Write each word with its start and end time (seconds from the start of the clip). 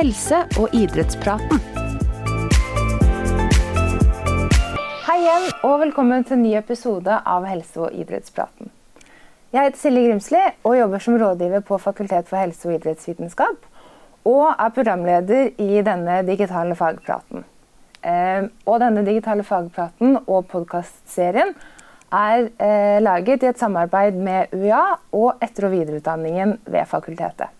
helse- 0.00 0.46
og 0.56 0.72
idrettspraten. 0.72 1.58
Hei 5.04 5.16
igjen, 5.20 5.48
og 5.66 5.74
velkommen 5.82 6.24
til 6.24 6.38
en 6.38 6.44
ny 6.46 6.54
episode 6.56 7.18
av 7.32 7.44
Helse- 7.44 7.82
og 7.84 7.92
idrettspraten. 7.92 8.70
Jeg 9.52 9.66
heter 9.66 9.78
Silje 9.82 10.06
Grimsli 10.06 10.40
og 10.64 10.78
jobber 10.78 11.04
som 11.04 11.18
rådgiver 11.20 11.60
på 11.60 11.78
Fakultet 11.78 12.30
for 12.30 12.40
helse- 12.40 12.70
og 12.70 12.78
idrettsvitenskap. 12.78 13.68
Og 14.24 14.54
er 14.56 14.72
programleder 14.72 15.52
i 15.58 15.82
denne 15.82 16.22
digitale 16.24 16.74
fagpraten. 16.74 17.44
Eh, 18.02 18.48
og 18.64 18.80
denne 18.80 19.04
digitale 19.04 19.44
fagpraten 19.44 20.16
og 20.26 20.48
podkastserien 20.48 21.54
er 22.10 22.48
eh, 22.58 23.02
laget 23.02 23.42
i 23.42 23.52
et 23.52 23.58
samarbeid 23.58 24.16
med 24.16 24.46
UiA 24.52 24.84
og 25.12 25.34
etter- 25.42 25.68
og 25.68 25.72
videreutdanningen 25.76 26.58
ved 26.64 26.86
fakultetet. 26.86 27.59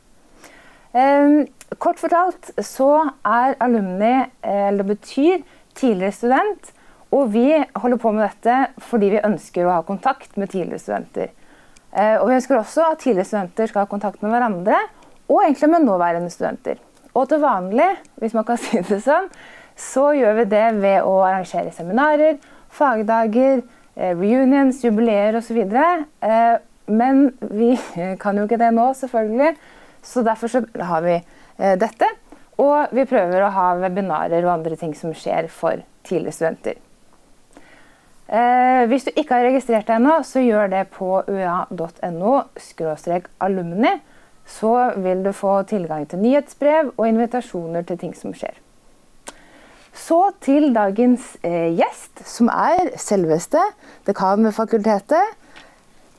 Eh, 0.92 1.46
kort 1.78 2.00
fortalt 2.02 2.50
så 2.66 2.90
er 3.22 3.54
alumni, 3.62 4.26
eh, 4.42 4.68
eller 4.68 4.84
betyr 4.84 5.42
tidligere 5.74 6.12
student, 6.12 6.72
og 7.10 7.32
vi 7.32 7.64
holder 7.76 7.96
på 7.96 8.10
med 8.12 8.26
dette 8.26 8.82
fordi 8.90 9.10
vi 9.14 9.22
ønsker 9.22 9.66
å 9.66 9.76
ha 9.76 9.82
kontakt 9.86 10.36
med 10.36 10.50
tidligere 10.50 10.82
studenter. 10.82 11.30
Eh, 11.92 12.16
og 12.18 12.28
vi 12.28 12.34
ønsker 12.34 12.58
også 12.58 12.90
at 12.90 12.98
tidligere 12.98 13.24
studenter 13.24 13.70
skal 13.70 13.84
ha 13.84 13.90
kontakt 13.90 14.22
med 14.22 14.34
hverandre, 14.34 14.78
og 15.28 15.42
egentlig 15.44 15.70
med 15.70 15.86
nåværende 15.86 16.30
studenter. 16.30 16.78
Og 17.14 17.28
til 17.28 17.38
vanlig, 17.42 17.90
hvis 18.18 18.34
man 18.34 18.44
kan 18.44 18.58
si 18.64 18.82
det 18.82 19.02
sånn, 19.06 19.30
så 19.76 20.10
gjør 20.12 20.42
vi 20.42 20.50
det 20.50 20.66
ved 20.82 21.02
å 21.06 21.20
arrangere 21.22 21.70
seminarer, 21.72 22.38
fagdager, 22.70 23.62
eh, 23.94 24.14
reunions, 24.14 24.82
jubileer 24.84 25.38
osv. 25.38 25.62
Men 26.90 27.28
vi 27.40 27.76
kan 28.22 28.38
jo 28.38 28.46
ikke 28.46 28.58
det 28.58 28.74
nå, 28.74 28.90
selvfølgelig, 28.98 29.54
så 30.02 30.22
derfor 30.26 30.52
så 30.52 30.62
har 30.80 31.02
vi 31.06 31.16
eh, 31.16 31.76
dette. 31.80 32.08
Og 32.60 32.92
vi 32.92 33.06
prøver 33.08 33.42
å 33.44 33.52
ha 33.54 33.66
webinarer 33.80 34.44
og 34.44 34.52
andre 34.58 34.76
ting 34.76 34.92
som 34.96 35.14
skjer 35.16 35.48
for 35.52 35.80
tidligere 36.04 36.36
studenter. 36.36 36.80
Eh, 38.30 38.84
hvis 38.86 39.08
du 39.08 39.10
ikke 39.16 39.38
har 39.38 39.48
registrert 39.48 39.88
deg 39.88 39.98
ennå, 39.98 40.20
så 40.26 40.42
gjør 40.44 40.70
det 40.70 40.84
på 40.94 41.22
ua.no 41.26 42.34
alumni. 43.40 43.94
Så 44.50 44.74
vil 44.98 45.22
du 45.24 45.32
få 45.36 45.62
tilgang 45.70 46.06
til 46.10 46.22
nyhetsbrev 46.22 46.92
og 46.96 47.06
invitasjoner 47.08 47.86
til 47.86 47.98
ting 47.98 48.14
som 48.18 48.34
skjer. 48.34 48.56
Så 49.94 50.20
til 50.42 50.70
dagens 50.74 51.36
eh, 51.42 51.70
gjest, 51.74 52.22
som 52.26 52.50
er 52.52 52.92
selveste 52.98 53.62
dekan 54.06 54.46
ved 54.46 54.54
fakultetet. 54.54 55.36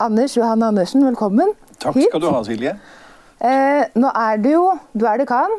Anders 0.01 0.35
Johan 0.37 0.63
Andersen, 0.63 1.05
velkommen 1.05 1.53
Takk 1.79 1.95
hit. 1.95 2.09
skal 2.09 2.21
du 2.23 2.29
ha, 2.31 2.43
Silje. 2.43 2.75
Eh, 3.41 3.83
nå 3.97 4.09
er 4.13 4.37
du 4.37 4.49
jo 4.51 4.65
Du 4.93 5.05
er 5.09 5.17
dekan, 5.17 5.53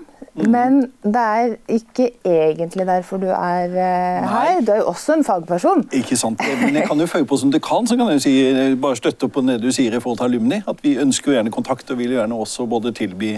men 0.48 0.84
det 1.02 1.22
er 1.22 1.54
ikke 1.68 2.06
egentlig 2.24 2.86
derfor 2.86 3.18
du 3.20 3.26
er 3.26 3.74
eh, 3.74 4.28
her. 4.28 4.60
Du 4.62 4.70
er 4.72 4.78
jo 4.80 4.92
også 4.92 5.16
en 5.18 5.24
fagperson. 5.24 5.82
Ikke 5.92 6.16
sant? 6.16 6.40
Men 6.60 6.78
jeg 6.78 6.86
kan 6.88 7.00
jo 7.00 7.08
føye 7.10 7.26
på 7.28 7.36
som 7.36 7.50
dekan, 7.52 7.88
så 7.90 7.96
kan 7.98 8.08
jeg 8.08 8.20
jo 8.20 8.22
si, 8.24 8.34
eh, 8.48 8.76
bare 8.80 8.96
støtte 8.96 9.26
opp 9.26 9.34
på 9.34 9.42
det 9.44 9.58
du 9.60 9.68
sier 9.74 9.96
i 9.96 10.00
forhold 10.00 10.20
til 10.22 10.30
alumni. 10.30 10.62
At 10.68 10.80
vi 10.84 10.94
ønsker 11.02 11.32
jo 11.32 11.36
gjerne 11.36 11.52
kontakt, 11.52 11.90
og 11.90 11.98
vil 11.98 12.14
gjerne 12.14 12.38
også 12.38 12.68
både 12.70 12.94
tilby 12.96 13.32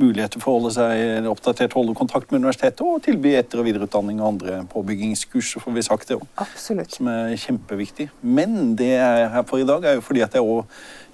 muligheter 0.00 0.40
for 0.40 0.54
å 0.54 0.58
holde 0.58 0.72
seg 0.78 1.28
oppdatert, 1.30 1.76
holde 1.76 1.94
kontakt 1.94 2.32
med 2.32 2.40
universitetet, 2.40 2.80
og 2.80 3.04
tilby 3.04 3.36
etter- 3.36 3.60
og 3.60 3.68
videreutdanning 3.68 4.22
og 4.22 4.32
andre 4.32 4.62
påbyggingskurs, 4.72 5.52
får 5.60 5.76
vi 5.76 5.86
sagt 5.86 6.08
det 6.08 6.18
òg. 6.18 6.26
Som 6.56 7.12
er 7.12 7.36
kjempeviktig. 7.36 8.08
Men 8.22 8.74
det 8.80 8.94
jeg 8.96 9.26
er 9.26 9.30
her 9.36 9.46
for 9.46 9.60
i 9.60 9.68
dag, 9.68 9.84
er 9.84 10.00
jo 10.00 10.06
fordi 10.08 10.24
at 10.24 10.34
jeg 10.34 10.42
òg 10.42 10.64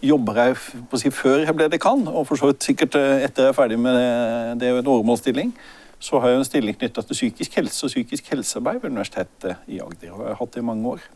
jobber 0.03 0.35
jeg 0.35 0.57
på 0.91 0.97
å 0.97 1.01
si, 1.01 1.11
før 1.11 1.45
jeg 1.45 1.55
ble 1.57 1.69
dekan, 1.73 2.07
og 2.09 2.27
for 2.29 2.37
så 2.37 2.51
vidt 2.51 2.63
sikkert 2.67 2.95
eh, 2.95 3.25
etter 3.27 3.47
jeg 3.49 3.53
er 3.55 3.57
ferdig 3.57 3.79
med 3.79 3.95
det, 3.95 4.61
det 4.61 4.71
en 4.79 4.87
åremålsstilling, 4.93 5.53
så 5.99 6.21
har 6.21 6.29
jeg 6.29 6.39
en 6.39 6.45
stilling 6.45 6.77
knytta 6.77 7.03
til 7.03 7.17
psykisk 7.17 7.55
helse 7.57 7.87
og 7.87 7.91
psykisk 7.91 8.27
helsearbeid 8.31 8.83
ved 8.83 8.91
Universitetet 8.91 9.57
i 9.67 9.79
Agder. 9.81 10.13
Og 10.13 10.21
jeg 10.21 10.29
har 10.29 10.41
hatt 10.41 10.53
det 10.55 10.61
i 10.61 10.67
mange 10.67 10.89
år. 10.89 11.07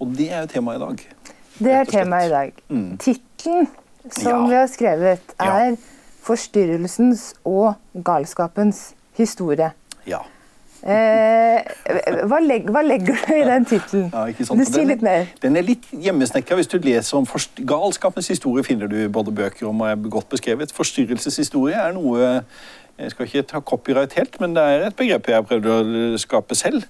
Og 0.00 0.14
det 0.16 0.30
er 0.32 0.40
jo 0.46 0.46
temaet 0.54 0.80
i 0.80 0.84
dag. 0.84 1.02
Det 1.58 1.72
er 1.72 1.84
temaet 1.84 2.26
i 2.26 2.32
dag. 2.32 2.62
Mm. 2.68 2.96
Tittelen 2.98 3.68
som 4.10 4.32
Ja. 4.32 4.46
vi 4.48 4.54
har 4.54 4.66
skrevet, 4.66 5.20
Ja. 5.40 5.52
er 5.70 5.76
'Forstyrrelsens 6.26 7.34
og 7.44 7.74
galskapens 8.04 8.94
historie'. 9.18 9.70
Ja. 10.06 10.18
Eh, 10.84 11.60
hva, 12.28 12.38
legger, 12.44 12.70
hva 12.74 12.82
legger 12.84 13.16
du 13.16 13.32
i 13.34 13.44
den 13.46 13.66
tittelen? 13.68 14.10
Ja, 14.12 14.26
si 14.68 14.84
litt 14.86 15.02
mer? 15.04 15.26
Den 15.42 15.56
er 15.56 15.66
litt 15.66 15.88
hjemmesnekra. 15.90 16.58
Hvis 16.60 16.70
du 16.70 16.78
leser 16.82 17.18
om 17.18 17.26
galskapens 17.66 18.28
historie, 18.32 18.64
finner 18.66 18.90
du 18.90 18.98
både 19.12 19.34
bøker 19.34 19.70
om 19.70 19.80
og 19.82 19.90
er 19.90 20.08
godt 20.10 20.28
beskrevet. 20.36 20.74
Forstyrrelseshistorie 20.76 21.78
er 21.80 21.96
noe 21.96 22.42
Jeg 22.96 23.12
skal 23.12 23.26
ikke 23.26 23.42
ta 23.44 23.60
copyright 23.60 24.14
helt, 24.16 24.38
men 24.40 24.54
det 24.56 24.62
er 24.64 24.86
et 24.86 24.96
begrep 24.96 25.26
jeg 25.28 25.36
har 25.36 25.44
prøvd 25.44 25.66
å 25.68 26.18
skape 26.20 26.56
selv. 26.56 26.86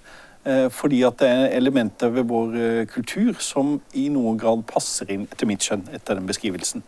Eh, 0.47 0.69
Fordi 0.71 1.01
at 1.03 1.19
det 1.19 1.29
er 1.29 1.57
elementer 1.57 2.13
ved 2.15 2.29
vår 2.31 2.55
eh, 2.55 2.83
kultur 2.87 3.41
som 3.43 3.81
i 3.95 4.07
noen 4.15 4.39
grad 4.39 4.63
passer 4.71 5.11
inn, 5.11 5.27
etter 5.27 5.51
mitt 5.51 5.67
skjønn, 5.67 5.89
etter 5.97 6.15
den 6.15 6.29
beskrivelsen. 6.29 6.85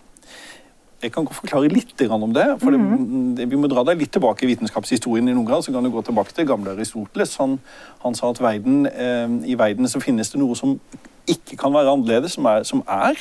Jeg 0.98 1.12
kan 1.14 1.28
forklare 1.30 1.68
litt 1.70 2.00
om 2.10 2.32
det. 2.34 2.46
for 2.60 2.74
det, 2.74 3.50
Vi 3.50 3.56
må 3.56 3.68
dra 3.68 3.84
deg 3.84 3.98
litt 3.98 4.10
tilbake 4.10 4.42
i 4.42 4.54
vitenskapshistorien. 4.54 5.28
i 5.28 5.32
noen 5.32 5.46
grad, 5.46 5.62
så 5.62 5.72
kan 5.72 5.84
du 5.84 5.90
gå 5.90 6.02
tilbake 6.02 6.34
til 6.34 6.46
gamle 6.46 6.70
Aristoteles. 6.70 7.36
Han, 7.36 7.60
han 8.02 8.14
sa 8.14 8.30
at 8.30 8.40
verden, 8.40 8.86
eh, 8.86 9.28
i 9.46 9.54
verden 9.54 9.86
så 9.86 10.00
finnes 10.00 10.30
det 10.30 10.40
noe 10.40 10.56
som 10.56 10.80
ikke 11.26 11.56
kan 11.56 11.72
være 11.72 11.92
annerledes, 11.92 12.32
som 12.32 12.44
er, 12.46 12.62
som 12.62 12.82
er. 12.88 13.14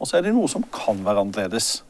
Og 0.00 0.06
så 0.08 0.16
er 0.16 0.22
det 0.22 0.34
noe 0.34 0.48
som 0.48 0.64
kan 0.72 0.98
være 1.04 1.20
annerledes. 1.20 1.84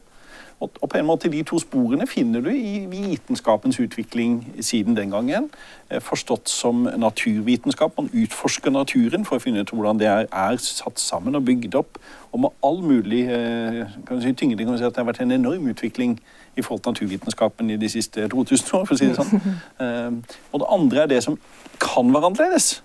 Og, 0.63 0.89
på 0.89 0.97
en 0.97 1.05
måte 1.05 1.29
De 1.31 1.41
to 1.43 1.59
sporene 1.59 2.07
finner 2.07 2.41
du 2.45 2.49
i 2.53 2.85
vitenskapens 2.89 3.79
utvikling 3.83 4.37
siden 4.63 4.95
den 4.95 5.11
gangen. 5.11 5.49
eh, 5.89 5.99
Forstått 6.01 6.49
som 6.49 6.87
naturvitenskap. 6.97 7.97
Man 7.97 8.09
utforsker 8.13 8.71
naturen 8.71 9.25
for 9.25 9.37
å 9.37 9.43
finne 9.43 9.63
ut 9.63 9.73
hvordan 9.73 9.99
det 9.99 10.07
er, 10.07 10.27
er 10.31 10.57
satt 10.57 10.99
sammen 10.99 11.35
og 11.35 11.45
bygd 11.45 11.75
opp. 11.75 11.99
Og 12.31 12.39
med 12.45 12.49
all 12.63 12.79
mulig 12.81 13.25
eh, 13.27 13.83
kan 14.07 14.21
si, 14.23 14.31
tyngde 14.33 14.65
kan 14.65 14.77
si 14.77 14.87
at 14.87 14.95
det 14.95 15.03
har 15.03 15.11
vært 15.11 15.21
en 15.25 15.35
enorm 15.35 15.67
utvikling 15.73 16.19
i 16.55 16.61
forhold 16.61 16.83
til 16.83 16.93
naturvitenskapen 16.93 17.69
i 17.73 17.77
de 17.77 17.89
siste 17.89 18.27
2000 18.29 18.73
år. 18.79 18.85
for 18.85 18.95
å 18.95 18.97
si 18.97 19.11
det 19.11 19.19
sånn. 19.19 19.53
Eh, 19.83 20.11
Og 20.53 20.59
det 20.61 20.71
andre 20.71 21.03
er 21.03 21.07
det 21.07 21.23
som 21.23 21.37
kan 21.79 22.13
være 22.13 22.29
annerledes 22.31 22.81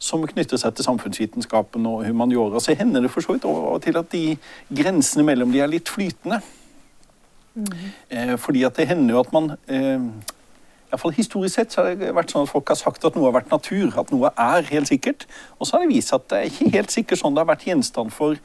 som 0.00 0.22
knytter 0.26 0.56
seg 0.56 0.72
til 0.74 0.86
samfunnsvitenskapen 0.86 1.84
og 1.86 2.06
humaniora, 2.06 2.60
så 2.60 2.72
hender 2.74 3.04
det 3.04 3.10
for 3.12 3.20
så 3.20 3.34
vidt 3.34 3.44
av 3.44 3.58
og 3.74 3.82
til 3.84 3.98
at 4.00 4.08
de 4.14 4.36
grensene 4.72 5.26
mellom 5.28 5.52
de 5.52 5.60
er 5.60 5.68
litt 5.68 5.92
flytende. 5.92 6.40
Eh, 7.54 8.36
fordi 8.38 8.62
at 8.64 8.76
det 8.78 8.86
hender 8.88 9.16
jo 9.16 9.22
at 9.24 9.32
man 9.34 9.50
eh, 9.66 10.04
fall 10.98 11.14
Historisk 11.14 11.54
sett 11.54 11.74
så 11.74 11.84
har 11.84 11.98
det 11.98 12.10
vært 12.14 12.32
sånn 12.32 12.46
at 12.46 12.50
folk 12.50 12.70
har 12.70 12.78
sagt 12.78 13.04
at 13.06 13.16
noe 13.16 13.28
har 13.28 13.36
vært 13.38 13.52
natur, 13.52 13.92
at 14.00 14.10
noe 14.14 14.32
er 14.34 14.66
helt 14.70 14.90
sikkert. 14.90 15.26
Og 15.58 15.66
så 15.66 15.76
har 15.76 15.84
det 15.84 15.92
vist 15.94 16.10
seg 16.10 16.20
at 16.20 16.30
det 16.32 16.40
er 16.40 16.50
ikke 16.50 16.74
helt 16.76 16.94
sikkert 16.94 17.22
sånn 17.22 17.36
det 17.36 17.44
har 17.44 17.50
vært 17.52 17.66
gjenstand 17.68 18.14
for 18.14 18.40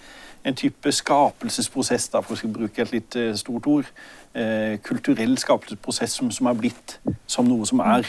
en 0.46 0.58
type 0.58 0.92
skapelsesprosess, 0.94 2.12
da, 2.14 2.22
for 2.22 2.38
å 2.38 2.52
bruke 2.54 2.84
et 2.84 2.94
litt 2.94 3.18
eh, 3.18 3.34
stort 3.40 3.70
ord. 3.72 3.90
Eh, 4.36 4.78
kulturell 4.86 5.38
skapelsesprosess 5.42 6.20
som, 6.20 6.30
som 6.34 6.52
er 6.52 6.60
blitt 6.60 7.00
som 7.26 7.48
noe 7.50 7.66
som 7.66 7.82
er. 7.82 8.06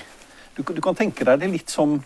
Du, 0.57 0.63
du 0.65 0.83
kan 0.85 0.97
tenke 0.97 1.25
deg 1.29 1.41
det 1.41 1.53
litt 1.53 1.73
som 1.73 1.99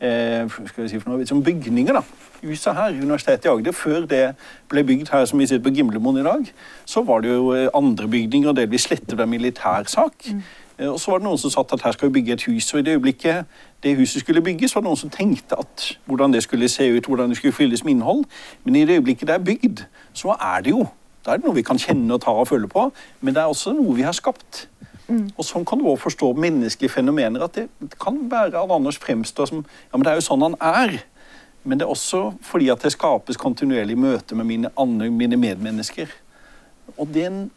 si 0.00 0.98
for 1.00 1.10
noe, 1.10 1.26
som 1.26 1.42
bygninger. 1.42 1.92
da. 1.92 2.02
Huset 2.42 2.74
her, 2.74 2.88
Universitetet 2.88 3.44
i 3.44 3.48
Agder, 3.48 3.72
før 3.72 4.06
det 4.06 4.34
ble 4.68 4.84
bygd 4.84 5.08
her 5.12 5.24
som 5.24 5.38
vi 5.38 5.46
sitter 5.46 5.64
på 5.64 5.74
Gimlemoen 5.74 6.20
i 6.20 6.24
dag, 6.24 6.52
så 6.84 7.02
var 7.02 7.20
det 7.20 7.32
jo 7.32 7.52
eh, 7.54 7.68
andre 7.74 8.08
bygninger, 8.08 8.48
og 8.48 8.56
delvis 8.56 8.88
slettet 8.88 9.20
av 9.20 9.28
militærsak. 9.28 10.28
Mm. 10.32 10.42
Og 10.90 11.00
så 11.00 11.10
var 11.10 11.18
det 11.18 11.24
noen 11.24 11.40
som 11.40 11.50
satt 11.50 11.72
at 11.72 11.82
her 11.82 11.92
skal 11.96 12.10
vi 12.10 12.18
bygge 12.20 12.32
et 12.32 12.44
hus, 12.44 12.74
og 12.74 12.80
i 12.80 12.82
det 12.82 12.98
øyeblikket 12.98 13.44
det 13.82 13.96
huset 13.96 14.20
skulle 14.20 14.42
bygges, 14.42 14.74
var 14.74 14.84
det 14.84 14.90
noen 14.90 15.00
som 15.00 15.10
tenkte 15.10 15.56
at 15.58 15.98
hvordan 16.04 16.32
det 16.32 16.42
skulle 16.42 16.68
se 16.68 16.90
ut, 16.92 17.06
hvordan 17.06 17.32
det 17.32 17.36
skulle 17.36 17.56
fylles 17.56 17.84
med 17.84 17.96
innhold. 17.96 18.24
Men 18.64 18.76
i 18.76 18.84
det 18.84 19.00
øyeblikket 19.00 19.28
det 19.28 19.34
er 19.34 19.44
bygd, 19.44 19.84
så 20.12 20.36
er 20.36 20.60
det 20.60 20.70
jo 20.70 20.86
da 21.26 21.34
er 21.34 21.40
det 21.40 21.48
noe 21.48 21.56
vi 21.56 21.64
kan 21.66 21.78
kjenne 21.78 22.14
og 22.14 22.20
ta 22.22 22.30
og 22.30 22.46
føle 22.46 22.68
på, 22.70 22.84
men 23.20 23.34
det 23.34 23.42
er 23.42 23.50
også 23.50 23.72
noe 23.74 23.96
vi 23.96 24.04
har 24.06 24.14
skapt. 24.14 24.68
Og 25.08 25.44
sånn 25.46 25.66
kan 25.68 25.78
du 25.78 25.86
også 25.86 26.08
forstå 26.08 26.32
menneskelige 26.42 26.96
fenomener. 26.96 27.44
At 27.46 27.58
det 27.58 27.98
kan 28.02 28.18
være 28.30 28.58
at 28.58 28.72
Anders 28.74 28.98
fremstår 29.02 29.50
som 29.50 29.64
Ja, 29.64 29.98
men 29.98 30.06
det 30.06 30.12
er 30.12 30.20
jo 30.20 30.26
sånn 30.26 30.42
han 30.42 30.58
er. 30.60 30.98
Men 31.66 31.78
det 31.78 31.86
er 31.86 31.92
også 31.92 32.32
fordi 32.46 32.70
at 32.70 32.82
det 32.82 32.94
skapes 32.94 33.38
kontinuerlig 33.38 33.98
møte 33.98 34.38
med 34.38 34.46
mine, 34.46 34.70
andre, 34.78 35.10
mine 35.10 35.38
medmennesker. 35.38 36.10
Og 36.96 37.08
den, 37.14 37.48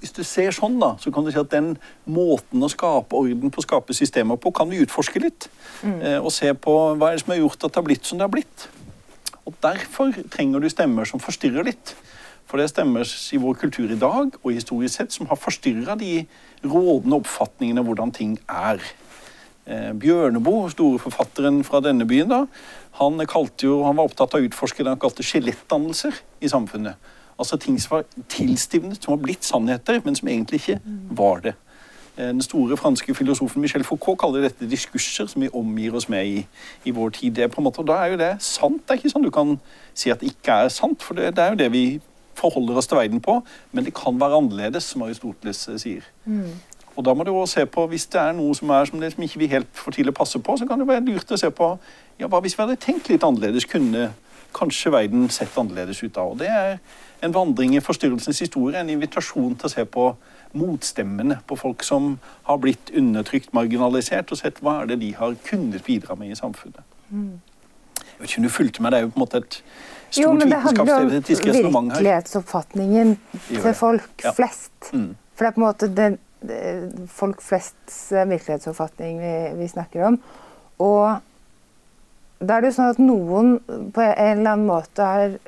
hvis 0.00 0.14
du 0.14 0.24
ser 0.26 0.54
sånn, 0.54 0.80
da, 0.82 0.94
så 0.98 1.12
kan 1.14 1.26
du 1.26 1.30
si 1.30 1.38
at 1.38 1.52
den 1.52 1.76
måten 2.04 2.62
å 2.62 2.70
skape 2.70 3.14
orden 3.14 3.52
på, 3.54 3.62
skape 3.62 3.94
systemer 3.94 4.40
på, 4.42 4.50
kan 4.54 4.70
vi 4.70 4.82
utforske 4.82 5.22
litt. 5.22 5.46
Eh, 6.02 6.18
og 6.18 6.32
se 6.34 6.50
på 6.54 6.74
hva 6.98 7.12
er 7.12 7.18
det 7.18 7.24
som 7.24 7.34
har 7.34 7.44
gjort 7.44 7.62
at 7.62 7.70
det 7.70 7.80
har 7.80 7.86
blitt 7.86 8.10
som 8.10 8.18
det 8.18 8.26
har 8.26 8.34
blitt. 8.34 8.66
Og 9.44 9.54
derfor 9.62 10.14
trenger 10.34 10.62
du 10.62 10.70
stemmer 10.72 11.06
som 11.06 11.22
forstyrrer 11.22 11.70
litt. 11.70 11.94
For 12.54 12.60
det 12.62 12.68
er 12.68 12.70
stemmer 12.70 13.08
i 13.34 13.38
vår 13.42 13.56
kultur 13.58 13.90
i 13.90 13.96
dag 13.98 14.36
og 14.36 14.52
historisk 14.54 14.94
sett 14.94 15.10
som 15.10 15.26
har 15.26 15.38
forstyrra 15.42 15.96
de 15.98 16.20
rådende 16.62 17.16
oppfatningene 17.16 17.82
av 17.82 17.88
hvordan 17.88 18.12
ting 18.14 18.36
er. 18.46 18.78
Eh, 19.66 19.90
Bjørneboe, 19.98 20.68
store 20.70 21.00
forfatteren 21.02 21.64
fra 21.66 21.80
denne 21.82 22.06
byen, 22.06 22.30
da, 22.30 22.38
han, 23.00 23.18
jo, 23.58 23.80
han 23.82 23.98
var 23.98 24.06
opptatt 24.06 24.38
av 24.38 24.38
å 24.38 24.46
utforske 24.46 24.86
det 24.86 24.92
han 24.92 25.02
kalte 25.02 25.26
skjelettdannelser 25.26 26.22
i 26.38 26.52
samfunnet. 26.54 27.10
Altså 27.42 27.58
ting 27.58 27.74
som 27.82 27.96
var 27.96 28.06
tilstivnet, 28.30 29.02
som 29.02 29.16
var 29.16 29.26
blitt 29.26 29.42
sannheter, 29.42 29.98
men 30.06 30.14
som 30.14 30.30
egentlig 30.30 30.62
ikke 30.62 30.78
var 31.10 31.42
det. 31.48 31.56
Eh, 32.14 32.30
den 32.30 32.46
store 32.46 32.78
franske 32.78 33.18
filosofen 33.18 33.66
Michel 33.66 33.82
Foucault 33.82 34.22
kaller 34.22 34.46
dette 34.46 34.70
diskurser 34.70 35.26
som 35.26 35.42
vi 35.42 35.50
omgir 35.50 35.98
oss 35.98 36.06
med 36.06 36.36
i, 36.38 36.46
i 36.86 36.94
vår 36.94 37.16
tid. 37.18 37.34
Det 37.34 37.48
er 37.48 37.54
på 37.58 37.58
en 37.58 37.72
måte, 37.72 37.82
og 37.82 37.90
Da 37.90 37.98
er 38.04 38.14
jo 38.14 38.22
det 38.22 38.32
sant. 38.46 38.86
Det 38.86 38.94
er 38.94 39.02
ikke 39.02 39.16
sånn 39.18 39.26
du 39.26 39.34
kan 39.42 39.56
si 39.90 40.14
at 40.14 40.22
det 40.22 40.36
ikke 40.36 40.62
er 40.62 40.76
sant, 40.78 41.02
for 41.02 41.18
det, 41.18 41.34
det 41.34 41.48
er 41.48 41.56
jo 41.56 41.64
det 41.66 41.72
vi 41.74 41.86
forholder 42.38 42.78
oss 42.80 42.90
til 42.90 42.98
verden 42.98 43.20
på. 43.24 43.40
Men 43.72 43.86
det 43.86 43.94
kan 43.94 44.20
være 44.20 44.38
annerledes, 44.42 44.90
som 44.92 45.02
Aristoteles 45.06 45.66
sier. 45.66 45.78
sier. 45.78 46.08
Og 46.96 47.04
da 47.04 47.14
må 47.14 47.24
du 47.26 47.32
også 47.34 47.60
se 47.60 47.66
på, 47.66 47.86
Hvis 47.86 48.06
det 48.06 48.20
er 48.20 48.32
noe 48.32 48.54
som 48.54 48.70
er 48.70 48.84
som, 48.84 49.00
det, 49.00 49.12
som 49.12 49.22
ikke 49.22 49.38
vi 49.38 49.46
helt 49.46 49.80
til 49.92 50.08
å 50.08 50.12
passe 50.12 50.38
på, 50.38 50.56
så 50.56 50.66
kan 50.66 50.78
det 50.78 50.88
være 50.88 51.04
lurt 51.04 51.30
å 51.30 51.38
se 51.38 51.50
på 51.50 51.78
ja, 52.18 52.28
hva 52.28 52.40
hvis 52.40 52.54
vi 52.58 52.62
hadde 52.62 52.76
tenkt 52.78 53.08
litt 53.10 53.24
annerledes, 53.26 53.66
kunne 53.66 54.12
kanskje 54.54 54.92
verden 54.94 55.26
sett 55.34 55.56
annerledes 55.58 56.02
ut 56.04 56.14
da. 56.14 56.22
Og 56.22 56.38
Det 56.38 56.46
er 56.48 56.78
en 57.22 57.34
vandring 57.34 57.74
i 57.74 57.82
forstyrrelsens 57.82 58.38
historie, 58.38 58.78
en 58.78 58.90
invitasjon 58.90 59.56
til 59.58 59.66
å 59.66 59.72
se 59.72 59.84
på 59.84 60.12
motstemmene 60.54 61.40
på 61.48 61.58
folk 61.58 61.82
som 61.82 62.18
har 62.46 62.60
blitt 62.62 62.92
undertrykt, 62.94 63.50
marginalisert, 63.56 64.30
og 64.30 64.38
sett 64.38 64.60
hva 64.62 64.82
er 64.82 64.92
det 64.92 65.00
de 65.00 65.10
har 65.18 65.34
kunnet 65.48 65.82
bidra 65.84 66.14
med 66.14 66.30
i 66.30 66.38
samfunnet. 66.38 66.84
Jeg 67.10 68.20
vet 68.20 68.30
ikke 68.30 68.38
om 68.38 68.46
du 68.46 68.54
fulgte 68.54 68.82
med, 68.82 68.92
Det 68.92 68.98
er 68.98 69.02
jo 69.02 69.10
på 69.10 69.18
en 69.18 69.24
måte 69.24 69.42
et 69.42 69.62
stort 70.14 70.22
Jo, 70.24 70.32
men 70.38 70.50
det 70.52 70.60
handler 70.62 70.82
om 70.84 71.08
vitenskapsteoretisk 71.10 71.46
resonnement 71.50 71.92
her. 71.92 71.98
virkelighetsoppfatningen 72.00 73.14
til 73.50 73.74
folk 73.80 74.24
Ja. 74.24 74.32
flest. 74.36 74.90
Mm. 74.94 75.10
For 75.34 75.44
det 75.44 75.50
er 75.50 75.56
på 75.56 75.62
en 75.62 75.66
måte 75.68 75.88
den, 75.94 76.18
folk 77.08 77.40
flests 77.42 78.00
eh, 78.12 78.24
virkelighetsoppfatning 78.28 79.18
vi, 79.22 79.34
vi 79.62 79.68
snakker 79.72 80.06
om. 80.10 80.18
Og 80.84 81.20
da 82.44 82.56
er 82.58 82.60
det 82.64 82.70
jo 82.72 82.76
sånn 82.82 82.90
at 82.92 82.98
noen 83.00 83.54
på 83.94 84.02
en 84.04 84.38
eller 84.38 84.50
annen 84.52 84.66
måte 84.68 85.06
har 85.08 85.38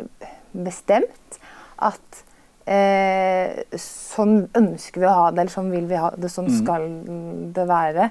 bestemt 0.56 1.38
at 1.84 2.22
eh, 2.66 3.62
sånn 3.78 4.48
ønsker 4.56 5.02
vi 5.02 5.06
å 5.06 5.12
ha 5.14 5.26
det, 5.30 5.42
eller 5.44 5.52
sånn 5.52 5.70
vil 5.70 5.84
vi 5.90 5.98
ha 6.00 6.10
det, 6.16 6.30
sånn 6.32 6.48
Mm. 6.48 6.56
skal 6.62 6.88
det 7.54 7.66
være. 7.68 8.10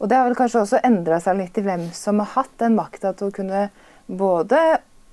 Og 0.00 0.08
det 0.10 0.16
har 0.18 0.26
vel 0.26 0.34
kanskje 0.36 0.60
også 0.64 0.80
endra 0.84 1.20
seg 1.22 1.38
litt 1.38 1.56
i 1.58 1.62
hvem 1.62 1.86
som 1.94 2.18
har 2.18 2.26
hatt 2.34 2.58
den 2.58 2.74
makta 2.76 3.14
til 3.16 3.28
å 3.30 3.32
kunne 3.32 3.70
både 4.10 4.58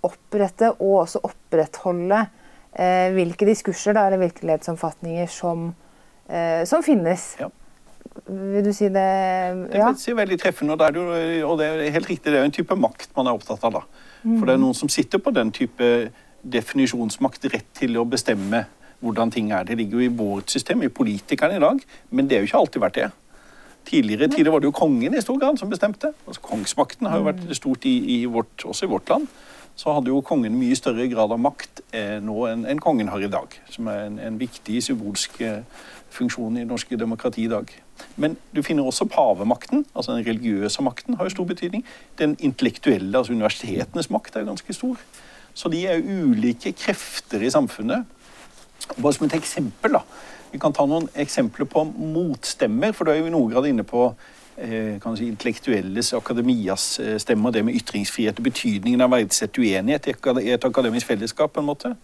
opprette 0.04 0.72
og 0.80 1.02
også 1.06 1.22
opprettholde 1.28 2.20
eh, 2.74 3.10
hvilke 3.16 3.46
diskurser 3.50 3.94
da, 3.98 4.08
eller 4.08 4.22
virkelighetsoppfatninger 4.26 5.28
som, 5.30 5.74
eh, 6.30 6.64
som 6.66 6.84
finnes. 6.84 7.36
Ja. 7.40 7.50
Vil 8.28 8.64
du 8.66 8.74
si 8.76 8.90
det 8.90 9.08
Ja. 9.74 9.90
er 9.92 10.16
veldig 10.16 10.40
treffende, 10.42 10.74
og 10.74 10.80
det 10.80 10.88
er, 10.90 11.00
jo, 11.40 11.50
og 11.50 11.58
det 11.60 11.68
er 11.68 11.92
helt 11.92 12.10
riktig, 12.10 12.26
det 12.32 12.36
er 12.36 12.44
jo 12.44 12.50
en 12.52 12.58
type 12.60 12.76
makt 12.76 13.10
man 13.16 13.28
er 13.28 13.38
opptatt 13.38 13.64
av. 13.64 13.74
da. 13.74 13.82
For 14.24 14.46
det 14.46 14.54
er 14.54 14.62
noen 14.62 14.76
som 14.76 14.90
sitter 14.90 15.18
på 15.20 15.34
den 15.34 15.52
type 15.52 16.12
definisjonsmakt, 16.44 17.46
rett 17.54 17.70
til 17.78 17.98
å 17.98 18.06
bestemme 18.10 18.66
hvordan 19.02 19.32
ting 19.34 19.52
er. 19.52 19.64
Det 19.66 19.78
ligger 19.78 19.98
jo 20.00 20.06
i 20.06 20.14
vårt 20.14 20.50
system, 20.54 20.84
i 20.84 20.90
politikerne 20.94 21.58
i 21.58 21.64
dag, 21.64 21.82
men 22.12 22.28
det 22.28 22.38
har 22.38 22.46
jo 22.46 22.50
ikke 22.52 22.62
alltid 22.62 22.82
vært 22.82 23.00
det. 23.00 23.12
Tidligere 23.90 24.30
tider 24.30 24.52
var 24.54 24.62
det 24.62 24.70
jo 24.70 24.78
kongen 24.78 25.16
i 25.18 25.22
stor 25.24 25.40
grad 25.42 25.58
som 25.58 25.70
bestemte. 25.72 26.12
Altså, 26.28 26.42
kongsmakten 26.46 27.10
har 27.10 27.18
jo 27.18 27.26
vært 27.32 27.56
stort 27.58 27.88
i, 27.90 27.96
i 28.22 28.26
vårt, 28.30 28.54
også 28.70 28.86
i 28.86 28.92
vårt 28.92 29.10
land. 29.10 29.28
Så 29.80 29.94
hadde 29.96 30.12
jo 30.12 30.22
kongen 30.26 30.58
mye 30.60 30.76
større 30.78 31.08
grad 31.10 31.32
av 31.34 31.40
makt 31.42 31.82
eh, 31.96 32.20
nå 32.22 32.46
enn 32.50 32.68
en 32.70 32.82
kongen 32.84 33.10
har 33.10 33.24
i 33.24 33.32
dag. 33.32 33.56
Som 33.72 33.90
er 33.90 34.06
en, 34.10 34.20
en 34.22 34.38
viktig 34.42 34.82
symbolsk 34.86 35.40
eh, 35.46 35.64
funksjon 36.12 36.58
i 36.58 36.64
det 36.64 36.70
norske 36.70 37.00
demokrati 37.00 37.46
i 37.46 37.52
dag. 37.52 37.72
Men 38.22 38.36
du 38.56 38.62
finner 38.66 38.88
også 38.88 39.08
pavemakten, 39.10 39.86
altså 39.94 40.16
den 40.16 40.26
religiøse 40.28 40.84
makten, 40.84 41.18
har 41.18 41.28
jo 41.28 41.36
stor 41.36 41.48
betydning. 41.50 41.86
Den 42.20 42.36
intellektuelle, 42.40 43.14
altså 43.18 43.34
universitetenes 43.34 44.12
makt, 44.14 44.36
er 44.36 44.46
jo 44.46 44.52
ganske 44.52 44.76
stor. 44.76 45.00
Så 45.54 45.70
de 45.72 45.86
er 45.88 46.00
jo 46.00 46.28
ulike 46.32 46.74
krefter 46.78 47.44
i 47.44 47.52
samfunnet. 47.52 48.06
Bare 48.98 49.14
som 49.14 49.28
et 49.28 49.38
eksempel, 49.38 49.98
da. 49.98 50.04
Vi 50.52 50.60
kan 50.60 50.74
ta 50.76 50.84
noen 50.88 51.08
eksempler 51.16 51.68
på 51.70 51.86
motstemmer, 51.96 52.92
for 52.96 53.08
du 53.08 53.14
er 53.14 53.22
jo 53.22 53.30
i 53.30 53.34
noen 53.34 53.52
grad 53.54 53.70
inne 53.70 53.86
på 53.88 54.10
kan 54.62 55.16
du 55.16 55.18
si, 55.18 55.28
intellektuelles, 55.32 56.14
akademias 56.14 56.84
stemme, 56.94 57.20
stemmer, 57.20 57.54
det 57.56 57.64
med 57.66 57.78
ytringsfrihet 57.80 58.38
og 58.38 58.46
betydningen 58.46 59.02
av 59.02 59.10
å 59.10 59.18
verdsette 59.18 59.62
uenighet 59.62 60.12
i 60.12 60.52
et 60.54 60.68
akademisk 60.68 61.08
fellesskap. 61.08 61.54
på 61.54 61.60
en 61.60 61.66
måte. 61.66 61.96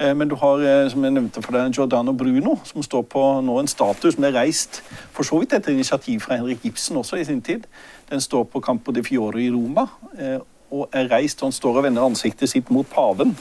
Eh, 0.00 0.14
Men 0.14 0.28
du 0.28 0.34
har, 0.34 0.58
eh, 0.58 0.88
som 0.90 1.04
jeg 1.04 1.12
nevnte 1.12 1.42
for 1.42 1.52
deg, 1.52 1.72
Giordano 1.72 2.12
Bruno, 2.12 2.60
som 2.64 2.82
står 2.82 3.02
på 3.02 3.42
nå 3.44 3.58
en 3.60 3.66
statue 3.66 4.12
som 4.12 4.24
er 4.24 4.32
reist 4.32 4.82
for 5.12 5.22
så 5.22 5.38
vidt 5.40 5.52
etter 5.52 5.72
initiativ 5.72 6.20
fra 6.20 6.36
Henrik 6.36 6.64
Ibsen 6.64 6.96
også 6.96 7.20
i 7.20 7.24
sin 7.24 7.42
tid. 7.42 7.66
Den 8.10 8.20
står 8.20 8.44
på 8.44 8.60
Campo 8.60 8.92
de 8.92 9.02
Fiore 9.02 9.42
i 9.42 9.50
Roma 9.50 9.88
eh, 10.18 10.38
og 10.70 10.88
er 10.92 11.08
reist, 11.08 11.42
og 11.42 11.46
han 11.46 11.52
står 11.52 11.76
og 11.76 11.84
vender 11.84 12.02
ansiktet 12.02 12.48
sitt 12.48 12.70
mot 12.70 12.86
paven, 12.86 13.36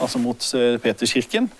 altså 0.00 0.18
mot 0.18 0.54
eh, 0.54 0.78
Peterskirken. 0.78 1.50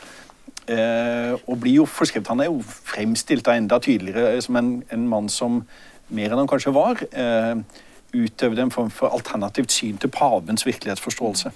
Eh, 0.69 1.35
og 1.47 1.61
blir 1.61 1.75
jo 1.75 1.85
forskrevet, 1.85 2.29
Han 2.29 2.41
er 2.41 2.45
jo 2.45 2.63
fremstilt 2.63 3.45
da 3.45 3.53
enda 3.53 3.79
tydeligere 3.79 4.41
som 4.43 4.57
en, 4.57 4.83
en 4.93 5.09
mann 5.09 5.29
som 5.29 5.65
mer 6.11 6.31
enn 6.33 6.39
han 6.39 6.49
kanskje 6.51 6.73
var, 6.75 7.01
eh, 7.13 7.55
utøvde 8.15 8.63
en 8.63 8.71
form 8.71 8.91
for 8.91 9.09
alternativt 9.09 9.71
syn 9.73 9.99
til 9.99 10.09
pavens 10.11 10.65
virkelighetsforståelse. 10.67 11.53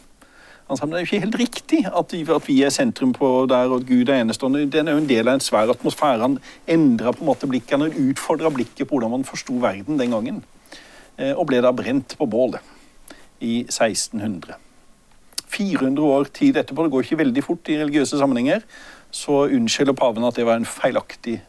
Han 0.69 0.77
sa 0.77 0.85
men 0.85 0.91
det 0.91 0.99
er 0.99 1.05
jo 1.07 1.09
ikke 1.17 1.25
helt 1.25 1.39
riktig 1.41 1.87
at, 1.87 2.13
vi- 2.13 2.35
at 2.35 2.47
vi 2.49 2.63
er 2.63 2.69
sentrum 2.71 3.13
på 3.15 3.47
der 3.49 3.71
og 3.71 3.81
at 3.81 3.87
Gud 3.87 4.09
er 4.09 4.21
enestående. 4.23 4.71
Den 4.71 4.89
er 4.89 4.93
jo 4.93 4.99
en 4.99 5.07
del 5.09 5.29
av 5.29 5.35
en 5.35 5.41
svær 5.41 5.71
atmosfære. 5.73 6.21
Han 6.21 6.39
endra 6.67 7.13
på 7.13 7.21
en 7.23 7.27
måte 7.31 7.49
blikket, 7.49 7.79
han 7.81 7.93
utfordra 8.13 8.51
blikket 8.53 8.87
på 8.89 8.99
hvordan 8.99 9.11
man 9.11 9.25
forsto 9.25 9.55
verden 9.61 9.97
den 9.99 10.11
gangen. 10.11 10.43
Eh, 11.19 11.33
og 11.33 11.47
ble 11.47 11.63
da 11.63 11.73
brent 11.73 12.17
på 12.19 12.27
bålet 12.29 12.61
i 13.41 13.65
1600. 13.65 14.55
400 15.49 16.05
år 16.05 16.25
tid 16.35 16.57
etterpå, 16.57 16.85
det 16.85 16.93
går 16.93 17.03
ikke 17.07 17.19
veldig 17.25 17.45
fort 17.45 17.69
i 17.73 17.79
religiøse 17.81 18.19
sammenhenger, 18.21 18.61
så 19.11 19.47
unnskylder 19.49 19.97
paven 19.97 20.25
at 20.29 20.35
det 20.37 20.45
var 20.45 20.57
en 20.61 20.69
feilaktig 20.69 21.41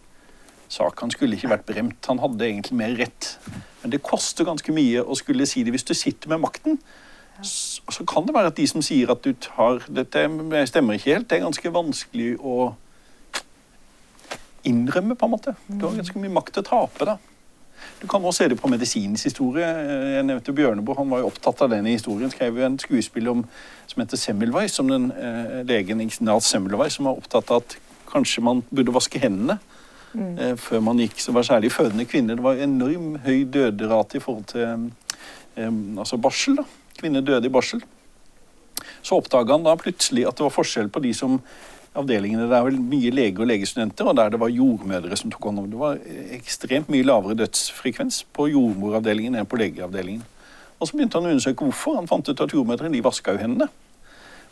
sak. 0.70 1.02
Han 1.02 1.12
skulle 1.12 1.38
ikke 1.38 1.52
vært 1.52 1.68
bremt. 1.68 2.10
Han 2.10 2.22
hadde 2.24 2.48
egentlig 2.48 2.78
mer 2.78 2.96
rett. 3.00 3.34
Men 3.82 3.94
det 3.94 4.04
koster 4.06 4.48
ganske 4.48 4.74
mye 4.76 5.04
å 5.04 5.18
skulle 5.18 5.48
si 5.50 5.64
det. 5.66 5.74
Hvis 5.76 5.88
du 5.88 5.96
sitter 5.98 6.32
med 6.32 6.44
makten, 6.46 6.80
så, 7.42 8.04
kan 8.04 8.26
det 8.28 8.36
være 8.36 8.52
at 8.52 8.58
de 8.58 8.68
som 8.68 8.84
sier 8.84 9.12
at 9.14 9.24
du 9.24 9.32
tar 9.40 9.86
Dette 9.88 10.26
stemmer 10.68 10.98
ikke 10.98 11.14
helt. 11.14 11.30
Det 11.30 11.38
er 11.38 11.46
ganske 11.46 11.72
vanskelig 11.74 12.34
å 12.44 12.74
innrømme, 14.68 15.16
på 15.16 15.26
en 15.26 15.32
måte. 15.32 15.56
Du 15.68 15.88
har 15.88 15.96
ganske 15.96 16.20
mye 16.20 16.34
makt 16.36 16.58
til 16.58 16.66
å 16.66 16.70
tape, 16.70 17.08
da. 17.08 17.16
Du 18.02 18.08
kan 18.12 18.24
også 18.28 18.44
se 18.44 18.50
det 18.52 18.58
på 18.60 18.68
medisinens 18.68 19.24
historie. 19.24 19.64
Jeg 19.64 20.26
nevnte 20.28 20.52
Bjørneboe, 20.56 20.98
han 21.00 21.12
var 21.14 21.22
jo 21.24 21.30
opptatt 21.30 21.64
av 21.64 21.72
den 21.72 21.88
historien. 21.88 22.32
Skrev 22.32 22.60
jo 22.60 22.66
en 22.68 22.76
skuespill 22.80 23.32
om, 23.32 23.46
som 23.88 24.04
heter 24.04 24.20
Semmelweis, 24.20 24.76
om 24.84 24.92
den 24.92 25.08
eh, 25.16 25.62
legen 25.68 26.04
Ignat 26.04 26.44
Semmelweis, 26.44 27.00
som 27.00 27.08
var 27.08 27.22
opptatt 27.22 27.56
av 27.56 27.64
at 27.64 27.78
kanskje 28.12 28.44
man 28.44 28.66
burde 28.68 28.92
vaske 28.92 29.22
hendene 29.24 29.62
eh, 30.16 30.56
før 30.60 30.84
man 30.86 31.00
gikk. 31.02 31.20
Så 31.20 31.32
det 31.32 31.40
var 31.40 31.48
særlig 31.48 31.72
fødende 31.74 32.06
kvinner. 32.10 32.36
Det 32.40 32.46
var 32.46 32.62
enorm 32.64 33.16
høy 33.26 33.44
døderate 33.54 34.20
i 34.20 34.24
forhold 34.24 34.46
til 34.52 34.68
eh, 35.56 35.72
altså 35.98 36.18
barsel. 36.22 36.60
da. 36.62 36.68
Kvinner 37.00 37.26
døde 37.26 37.48
i 37.48 37.54
barsel. 37.54 37.84
Så 39.02 39.20
oppdaga 39.20 39.56
han 39.56 39.68
da 39.68 39.76
plutselig 39.80 40.26
at 40.28 40.38
det 40.38 40.46
var 40.48 40.56
forskjell 40.56 40.90
på 40.92 41.04
de 41.04 41.14
som 41.16 41.40
avdelingene 41.98 42.50
der 42.50 42.66
vel 42.68 42.78
mye 42.80 43.12
lege- 43.12 43.42
og 43.42 43.48
legestudenter, 43.50 44.08
og 44.08 44.16
der 44.16 44.30
det 44.30 44.40
var 44.40 44.52
jordmødre 44.54 45.18
som 45.18 45.32
tok 45.32 45.48
hånd 45.50 45.60
om 45.60 45.66
det. 45.66 45.72
Det 45.72 45.80
var 45.80 46.02
ekstremt 46.38 46.90
mye 46.90 47.08
lavere 47.08 47.38
dødsfrekvens 47.40 48.24
på 48.34 48.50
jordmoravdelingen 48.52 49.36
enn 49.36 49.50
på 49.50 49.58
legeavdelingen. 49.58 50.26
Og 50.80 50.88
så 50.88 50.96
begynte 50.96 51.20
han 51.20 51.28
å 51.28 51.34
undersøke 51.34 51.66
hvorfor. 51.66 51.98
Han 51.98 52.08
fant 52.08 52.30
ut 52.30 52.42
at 52.42 52.54
jordmødre 52.56 52.92
de 52.94 53.04
vaska 53.04 53.36
jo 53.36 53.42
hendene. 53.42 53.68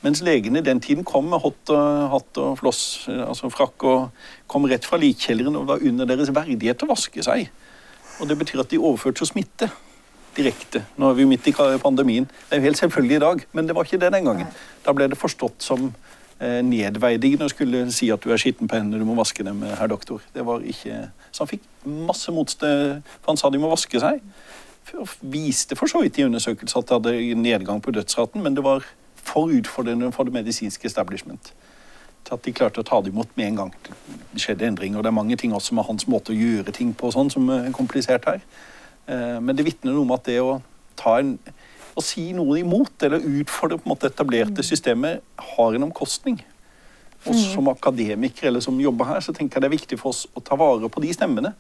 Mens 0.06 0.22
legene 0.22 0.62
den 0.62 0.80
tiden 0.84 1.06
kom 1.08 1.26
med 1.32 1.42
hot 1.42 1.72
og, 1.74 1.86
hatt 2.14 2.40
og 2.42 2.60
floss, 2.60 2.82
altså 3.10 3.50
frakk, 3.50 3.84
og 3.90 4.50
kom 4.52 4.68
rett 4.70 4.86
fra 4.86 5.00
likkjelleren, 5.02 5.58
og 5.58 5.68
var 5.72 5.84
under 5.84 6.10
deres 6.10 6.30
verdighet 6.36 6.78
til 6.78 6.88
å 6.88 6.94
vaske 6.94 7.26
seg. 7.26 7.50
Og 8.22 8.30
det 8.30 8.38
betyr 8.38 8.62
at 8.62 8.72
de 8.72 8.82
overførte 8.82 9.24
så 9.24 9.32
smitte 9.32 9.72
direkte. 10.38 10.84
Nå 11.02 11.10
er 11.10 11.18
vi 11.18 11.26
midt 11.30 11.50
i 11.50 11.56
pandemien. 11.82 12.28
Det 12.28 12.58
er 12.58 12.62
jo 12.62 12.68
helt 12.68 12.82
selvfølgelig 12.82 13.18
i 13.18 13.24
dag, 13.24 13.42
men 13.58 13.70
det 13.70 13.76
var 13.78 13.90
ikke 13.90 14.02
det 14.02 14.14
den 14.14 14.30
gangen. 14.30 14.52
Da 14.86 14.94
ble 14.94 15.10
det 15.10 15.18
forstått 15.18 15.66
som 15.66 15.90
eh, 15.90 16.62
nedverdigende 16.66 17.48
å 17.48 17.54
skulle 17.54 17.88
si 17.94 18.12
at 18.14 18.22
du 18.22 18.34
er 18.34 18.42
skitten 18.42 18.70
på 18.70 18.78
hendene, 18.78 19.02
du 19.02 19.10
må 19.10 19.18
vaske 19.18 19.46
dem, 19.46 19.64
eh, 19.66 19.74
herr 19.80 19.90
doktor. 19.90 20.22
Det 20.36 20.46
var 20.46 20.62
ikke... 20.62 21.08
Så 21.32 21.44
han 21.44 21.52
fikk 21.56 21.66
masse 21.86 22.34
motstand, 22.34 23.02
for 23.18 23.34
han 23.34 23.42
sa 23.42 23.50
de 23.54 23.62
må 23.62 23.74
vaske 23.74 24.02
seg. 24.02 24.22
Og 24.98 25.18
viste 25.34 25.76
for 25.76 25.90
så 25.90 26.00
vidt 26.06 26.22
i 26.22 26.26
undersøkelser 26.28 26.80
at 26.80 26.88
det 26.90 26.98
hadde 27.02 27.42
nedgang 27.42 27.82
på 27.84 27.94
dødsraten, 27.98 28.46
men 28.46 28.56
det 28.58 28.64
var 28.66 28.86
for 29.28 29.52
utfordrende 29.54 30.12
for 30.16 30.28
det 30.28 30.36
medisinske 30.36 30.88
establishment. 30.90 31.54
Til 32.28 32.36
at 32.36 32.44
de 32.44 32.56
klarte 32.56 32.82
å 32.84 32.88
ta 32.88 33.00
det 33.04 33.14
imot 33.14 33.30
med 33.40 33.52
en 33.52 33.62
gang. 33.62 33.76
Det 34.34 34.44
skjedde 34.44 34.68
endringer, 34.68 35.04
det 35.04 35.12
er 35.12 35.20
mange 35.20 35.38
ting 35.40 35.54
også 35.56 35.76
med 35.78 35.88
hans 35.88 36.08
måte 36.12 36.34
å 36.34 36.38
gjøre 36.38 36.74
ting 36.76 36.94
på 36.98 37.12
sånn 37.16 37.32
som 37.32 37.48
er 37.54 37.72
komplisert 37.76 38.28
her. 38.28 38.44
Eh, 39.08 39.40
Men 39.40 39.56
det 39.56 39.66
vitner 39.68 39.94
noe 39.94 40.08
om 40.08 40.16
at 40.16 40.28
det 40.28 40.40
å 40.42 40.62
ta 40.96 41.20
en 41.20 41.38
å 41.98 42.04
si 42.06 42.30
noe 42.38 42.60
imot, 42.62 43.02
eller 43.02 43.24
utfordre 43.42 43.80
på 43.80 43.88
en 43.88 43.94
måte 43.96 44.12
etablerte 44.12 44.62
systemer, 44.66 45.20
har 45.56 45.74
en 45.74 45.88
omkostning. 45.88 46.38
Og 47.26 47.36
som 47.36 47.70
akademikere 47.72 48.52
eller 48.52 48.62
som 48.62 48.78
jobber 48.80 49.10
her, 49.10 49.24
så 49.26 49.34
tenker 49.34 49.58
jeg 49.58 49.66
det 49.66 49.70
er 49.72 49.78
viktig 49.80 50.00
for 50.00 50.14
oss 50.14 50.28
å 50.38 50.44
ta 50.46 50.56
vare 50.60 50.90
på 50.94 51.02
de 51.02 51.10
stemmene. 51.16 51.56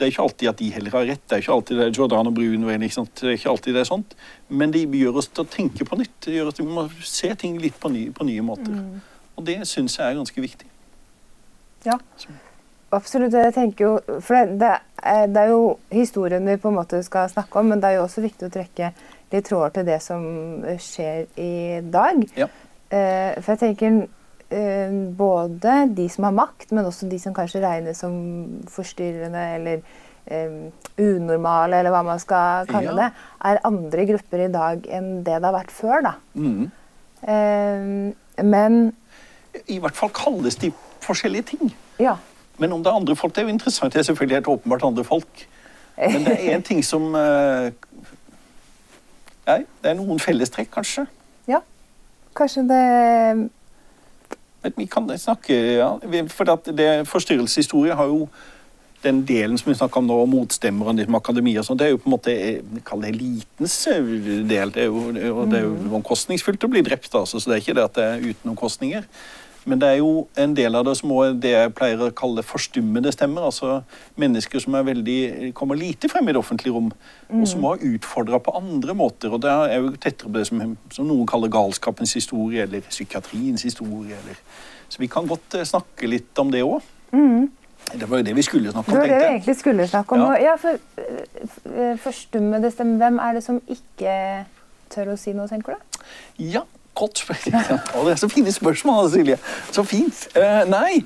Det 0.00 0.06
er 0.06 0.14
ikke 0.14 0.22
alltid 0.24 0.48
at 0.48 0.56
de 0.56 0.66
heller 0.72 0.94
har 0.96 1.02
rett. 1.10 1.22
Det 1.28 1.36
er 1.36 1.42
ikke 1.42 1.52
alltid 1.52 1.76
det 1.76 1.86
er 1.86 1.90
Giordano 1.92 2.30
og 2.32 2.84
sant? 2.94 3.10
Det 3.20 3.26
er 3.28 3.34
ikke 3.36 3.50
alltid 3.50 3.74
det 3.76 3.80
er 3.82 3.88
sånt. 3.88 4.14
Men 4.48 4.70
det 4.72 4.86
gjør 4.88 5.18
oss 5.20 5.28
til 5.28 5.44
å 5.44 5.50
tenke 5.52 5.84
på 5.84 5.98
nytt. 6.00 6.14
Det 6.24 6.38
gjør 6.38 6.48
at 6.48 6.60
vi 6.62 6.64
må 6.64 6.86
se 7.04 7.34
ting 7.36 7.58
litt 7.60 7.76
på, 7.76 7.90
ny, 7.92 8.06
på 8.16 8.24
nye 8.24 8.40
måter. 8.40 8.78
Og 9.36 9.44
det 9.44 9.58
syns 9.68 9.98
jeg 9.98 10.06
er 10.06 10.16
ganske 10.16 10.40
viktig. 10.40 10.70
Ja. 11.84 11.98
Absolutt. 12.96 13.36
Jeg 13.36 13.52
tenker 13.54 13.84
jo, 13.84 14.20
for 14.24 14.40
det, 14.48 14.70
det, 14.96 15.42
er, 15.42 15.52
jo 15.52 15.76
historien 15.92 16.48
vi 16.48 16.56
på 16.56 16.72
en 16.72 16.78
måte 16.80 17.02
skal 17.04 17.28
snakke 17.30 17.60
om, 17.60 17.68
men 17.70 17.82
det 17.82 17.90
er 17.90 18.00
jo 18.00 18.06
også 18.06 18.24
viktig 18.24 18.48
å 18.48 18.54
trekke 18.56 18.90
litt 19.30 19.46
tråder 19.46 19.76
til 19.76 19.86
det 19.92 20.00
som 20.02 20.24
skjer 20.80 21.28
i 21.36 21.52
dag. 21.92 22.24
Ja. 22.40 22.48
Eh, 22.88 23.36
for 23.38 23.52
jeg 23.52 23.62
tenker 23.66 24.00
både 24.50 25.74
de 25.94 26.08
som 26.10 26.24
har 26.26 26.32
makt, 26.34 26.72
men 26.74 26.84
også 26.88 27.08
de 27.10 27.18
som 27.22 27.34
kanskje 27.34 27.60
regnes 27.62 28.00
som 28.02 28.14
forstyrrende 28.68 29.42
eller 29.56 29.82
eh, 30.26 30.56
unormale, 30.98 31.78
eller 31.80 31.90
hva 31.94 32.02
man 32.06 32.18
skal 32.22 32.66
kalle 32.70 32.90
Ja. 32.90 32.96
det, 32.98 33.10
er 33.44 33.60
andre 33.64 34.06
grupper 34.06 34.44
i 34.44 34.50
dag 34.52 34.86
enn 34.90 35.22
det 35.24 35.36
det 35.38 35.44
har 35.46 35.54
vært 35.54 35.70
før. 35.70 36.02
da. 36.02 36.14
Mm. 36.34 36.70
Eh, 37.22 38.44
men 38.44 38.80
I 39.68 39.78
hvert 39.78 39.96
fall 39.96 40.10
kalles 40.14 40.56
de 40.56 40.72
forskjellige 41.00 41.42
ting. 41.54 41.74
ja. 41.98 42.16
Men 42.60 42.72
om 42.72 42.82
det 42.84 42.90
er 42.90 42.96
andre 42.98 43.14
folk, 43.16 43.32
det 43.34 43.40
er 43.40 43.46
jo 43.48 43.54
interessant. 43.54 43.92
Det 43.92 43.98
er 43.98 44.02
selvfølgelig 44.10 44.36
helt 44.36 44.48
åpenbart 44.52 44.82
andre 44.84 45.04
folk. 45.04 45.46
Men 45.96 46.24
det 46.26 46.34
er 46.44 46.54
en 46.58 46.62
ting 46.62 46.82
som 46.84 47.14
eh, 47.16 47.70
Nei, 49.46 49.64
det 49.82 49.90
er 49.90 49.94
noen 49.96 50.20
fellestrekk, 50.20 50.68
kanskje. 50.74 51.06
ja. 51.48 51.62
Kanskje 52.36 52.62
det 52.68 52.82
Men 54.62 54.76
vi 54.76 54.86
kan 54.92 55.08
snakke 55.18 55.56
ja, 55.80 55.92
For 56.28 56.52
at 56.52 56.72
det 56.76 56.88
forstyrrelseshistorie 57.08 57.96
har 57.96 58.10
jo 58.10 58.26
den 59.00 59.22
delen 59.24 59.56
som 59.58 59.70
vi 59.70 59.76
snakker 59.78 60.02
om 60.02 60.08
nå, 60.10 60.16
motstemmer 60.28 60.90
og 60.90 60.98
liksom 60.98 61.16
akademi 61.16 61.54
og 61.56 61.64
sånn, 61.64 61.78
det 61.80 61.86
er 61.86 61.94
jo 61.94 62.00
på 62.02 62.10
en 62.10 62.14
måte 62.18 62.34
eh, 62.34 62.80
Kall 62.84 63.00
det 63.04 63.14
elitens 63.14 63.76
eh, 63.88 64.10
del. 64.50 64.72
Det 64.74 64.82
er 64.84 64.90
jo, 64.90 65.04
det 65.16 65.22
er 65.22 65.30
jo, 65.30 65.44
det 65.48 65.60
er 65.60 65.64
jo 65.64 65.94
omkostningsfullt 65.96 66.66
å 66.68 66.72
bli 66.72 66.82
drept, 66.84 67.14
altså, 67.16 67.40
så 67.40 67.48
det 67.48 67.56
er 67.56 67.62
ikke 67.64 67.76
det 67.78 67.86
at 67.86 67.96
det 67.96 68.08
er 68.10 68.26
uten 68.28 68.52
omkostninger. 68.52 69.06
Men 69.68 69.80
det 69.82 69.88
er 69.90 69.98
jo 70.00 70.26
en 70.40 70.54
del 70.56 70.76
av 70.78 70.86
det 70.88 70.94
som 70.96 71.12
er 71.18 71.34
det 71.40 71.52
jeg 71.52 71.72
pleier 71.76 72.04
å 72.06 72.10
kalle 72.16 72.44
forstummede 72.46 73.12
stemmer. 73.12 73.48
Altså 73.50 73.80
mennesker 74.20 74.62
som 74.62 74.76
er 74.78 74.86
veldig, 74.88 75.18
kommer 75.56 75.78
lite 75.78 76.08
frem 76.12 76.30
i 76.30 76.34
det 76.34 76.40
offentlige 76.40 76.74
rom, 76.76 76.88
og 77.28 77.46
som 77.48 77.66
har 77.68 77.84
utfordra 77.90 78.40
på 78.40 78.54
andre 78.56 78.96
måter. 78.96 79.32
Og 79.34 79.42
det 79.44 79.52
er 79.52 79.76
jo 79.78 79.92
tettere 79.96 80.30
på 80.30 80.38
det 80.38 80.46
som, 80.48 80.62
som 80.94 81.08
noen 81.08 81.28
kaller 81.28 81.52
galskapens 81.52 82.16
historie, 82.16 82.64
eller 82.64 82.86
psykiatriens 82.88 83.66
historie. 83.68 84.16
Eller. 84.16 84.40
Så 84.88 85.02
vi 85.02 85.10
kan 85.12 85.28
godt 85.28 85.58
eh, 85.58 85.68
snakke 85.68 86.08
litt 86.08 86.40
om 86.40 86.52
det 86.54 86.64
òg. 86.66 86.80
Det 87.94 88.06
var 88.08 88.20
jo 88.20 88.24
det 88.24 88.36
vi 88.36 88.42
skulle 88.42 88.70
snakke 88.70 88.90
om. 88.90 88.94
Det 88.94 89.00
var 89.00 89.08
det 89.08 89.18
vi 89.18 89.30
egentlig 89.34 89.56
skulle 89.56 89.86
snakke 89.88 90.14
om. 90.14 90.20
Ja. 90.20 90.50
Ja, 90.50 90.56
for 90.60 90.78
eh, 91.76 91.96
Forstummede 91.98 92.70
stemmer, 92.70 92.98
hvem 93.02 93.18
er 93.18 93.38
det 93.38 93.42
som 93.44 93.60
ikke 93.66 94.12
tør 94.90 95.14
å 95.14 95.16
si 95.18 95.34
noe, 95.34 95.48
tenker 95.50 95.74
du? 95.74 96.04
Ja, 96.52 96.62
godt 97.00 97.24
spørsmål. 97.24 97.80
Å, 97.80 98.04
det 98.06 98.14
er 98.14 98.22
så 98.22 98.30
fine 98.30 98.54
spørsmål, 98.54 99.10
Silje. 99.14 99.40
Så 99.72 99.84
fint. 99.88 100.22
Uh, 100.36 100.62
nei, 100.70 101.00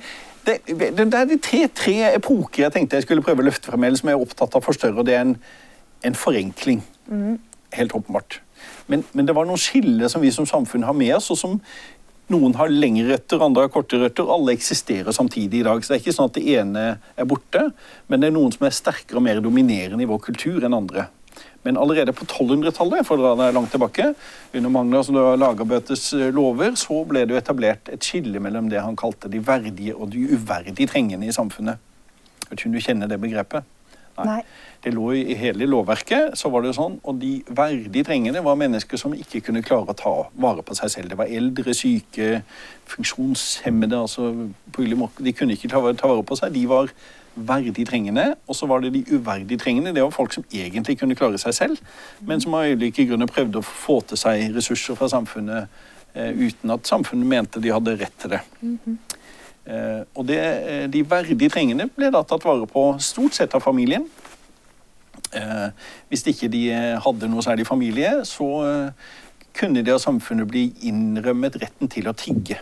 det, 0.45 0.59
det, 0.69 0.91
det 0.99 1.07
er 1.09 1.29
de 1.31 1.39
tre, 1.41 1.65
tre 1.73 1.97
epoker 2.11 2.67
jeg 2.67 2.75
tenkte 2.75 2.99
jeg 2.99 3.07
skulle 3.07 3.25
prøve 3.25 3.41
å 3.41 3.49
løfte 3.49 3.71
frem, 3.71 3.87
eller 3.87 3.99
som 3.99 4.11
jeg 4.11 4.19
er 4.19 4.27
opptatt 4.27 4.53
av 4.53 4.61
å 4.61 4.67
forstørre, 4.67 5.05
det 5.07 5.17
er 5.17 5.25
en, 5.25 5.35
en 6.05 6.17
forenkling. 6.19 6.83
Helt 7.75 7.95
åpenbart. 7.97 8.39
Men, 8.87 9.03
men 9.17 9.27
det 9.27 9.33
var 9.35 9.47
noen 9.49 9.61
skiller 9.61 10.11
som 10.11 10.23
vi 10.23 10.31
som 10.33 10.45
samfunn 10.49 10.85
har 10.85 10.95
med 10.97 11.15
oss, 11.17 11.31
og 11.33 11.39
som 11.39 11.59
noen 12.33 12.55
har 12.57 12.71
lengre 12.73 13.11
røtter, 13.13 13.41
andre 13.43 13.65
har 13.65 13.73
korte 13.73 13.99
røtter. 14.01 14.29
Alle 14.33 14.55
eksisterer 14.55 15.13
samtidig 15.13 15.59
i 15.59 15.65
dag. 15.67 15.83
Så 15.83 15.91
det 15.91 15.97
er 15.97 16.03
ikke 16.03 16.15
sånn 16.15 16.31
at 16.31 16.37
det 16.39 16.45
ene 16.57 16.85
er 16.97 17.27
borte, 17.29 17.67
men 18.09 18.21
det 18.21 18.31
er 18.31 18.33
noen 18.37 18.53
som 18.55 18.65
er 18.65 18.73
sterkere 18.73 19.21
og 19.21 19.25
mer 19.27 19.41
dominerende 19.45 20.01
i 20.05 20.09
vår 20.09 20.23
kultur 20.25 20.65
enn 20.65 20.77
andre. 20.77 21.07
Men 21.65 21.79
allerede 21.81 22.13
på 22.13 22.27
1200-tallet, 22.27 23.05
for 23.07 23.17
å 23.17 23.23
dra 23.23 23.33
deg 23.39 23.55
langt 23.57 23.71
tilbake, 23.73 24.11
under 24.53 24.73
Magnus 24.73 25.09
Lagerbøtes 25.09 26.11
lover, 26.35 26.75
så 26.77 27.01
ble 27.09 27.25
det 27.25 27.33
jo 27.33 27.41
etablert 27.41 27.89
et 27.89 28.05
skille 28.05 28.41
mellom 28.43 28.69
det 28.69 28.83
han 28.85 28.97
kalte 28.99 29.31
de 29.33 29.41
verdige 29.41 29.95
og 29.97 30.13
de 30.13 30.27
uverdige 30.35 30.91
trengende 30.91 31.25
i 31.25 31.33
samfunnet. 31.35 31.81
Vet 32.45 32.59
ikke 32.59 32.69
om 32.69 32.77
du 32.77 32.83
kjenner 32.85 33.09
det 33.09 33.17
begrepet? 33.21 33.65
Nei. 34.23 34.39
Det 34.85 34.93
lå 34.93 35.09
i 35.17 35.35
hele 35.35 35.65
lovverket, 35.67 36.37
så 36.39 36.51
var 36.53 36.63
det 36.63 36.75
sånn, 36.77 36.99
og 37.03 37.17
de 37.19 37.39
verdig 37.57 38.05
trengende 38.05 38.43
var 38.45 38.59
mennesker 38.59 39.01
som 39.01 39.15
ikke 39.17 39.41
kunne 39.47 39.63
klare 39.65 39.91
å 39.91 39.97
ta 39.97 40.13
vare 40.39 40.63
på 40.63 40.77
seg 40.77 40.93
selv. 40.93 41.11
Det 41.11 41.17
var 41.19 41.31
eldre, 41.33 41.73
syke, 41.75 42.43
funksjonshemmede, 42.93 43.97
altså 44.05 44.29
på. 44.71 44.85
De 44.85 45.33
kunne 45.33 45.57
ikke 45.57 45.71
ta 45.73 45.81
ta 45.97 46.11
vare 46.11 46.23
på 46.23 46.37
seg. 46.37 46.53
De 46.53 46.63
var 46.69 46.93
verdig 47.35 47.85
trengende, 47.87 48.35
og 48.47 48.55
så 48.55 48.67
var 48.69 48.81
det 48.81 48.93
de 48.95 49.03
uverdig 49.11 49.59
trengende. 49.59 49.93
Det 49.95 50.03
var 50.03 50.13
folk 50.15 50.33
som 50.33 50.45
egentlig 50.53 50.97
kunne 50.99 51.15
klare 51.15 51.39
seg 51.41 51.53
selv, 51.53 51.81
men 52.25 52.41
som 52.41 52.55
av 52.55 52.69
ulike 52.71 53.05
grunner 53.09 53.29
prøvde 53.29 53.59
å 53.59 53.65
få 53.65 53.99
til 54.09 54.19
seg 54.19 54.55
ressurser 54.55 54.97
fra 54.99 55.09
samfunnet 55.11 55.67
eh, 56.15 56.31
uten 56.31 56.71
at 56.75 56.87
samfunnet 56.87 57.27
mente 57.27 57.63
de 57.63 57.73
hadde 57.75 57.97
rett 57.99 58.15
til 58.21 58.35
det. 58.35 58.41
Eh, 59.65 60.01
og 60.15 60.27
det, 60.29 60.39
eh, 60.39 60.85
de 60.91 61.03
verdig 61.09 61.51
trengende 61.51 61.89
ble 61.95 62.11
da 62.13 62.23
tatt 62.23 62.45
vare 62.45 62.67
på 62.69 62.87
stort 63.03 63.37
sett 63.37 63.55
av 63.57 63.63
familien. 63.65 64.07
Eh, 65.35 65.69
hvis 66.11 66.25
ikke 66.31 66.49
de 66.51 66.67
eh, 66.71 66.93
hadde 67.01 67.29
noe 67.31 67.43
særlig 67.43 67.67
familie, 67.67 68.21
så 68.27 68.49
eh, 68.67 69.11
kunne 69.55 69.83
de 69.83 69.93
av 69.95 69.99
samfunnet 70.03 70.47
bli 70.47 70.69
innrømmet 70.87 71.59
retten 71.61 71.91
til 71.91 72.07
å 72.11 72.15
tigge. 72.15 72.61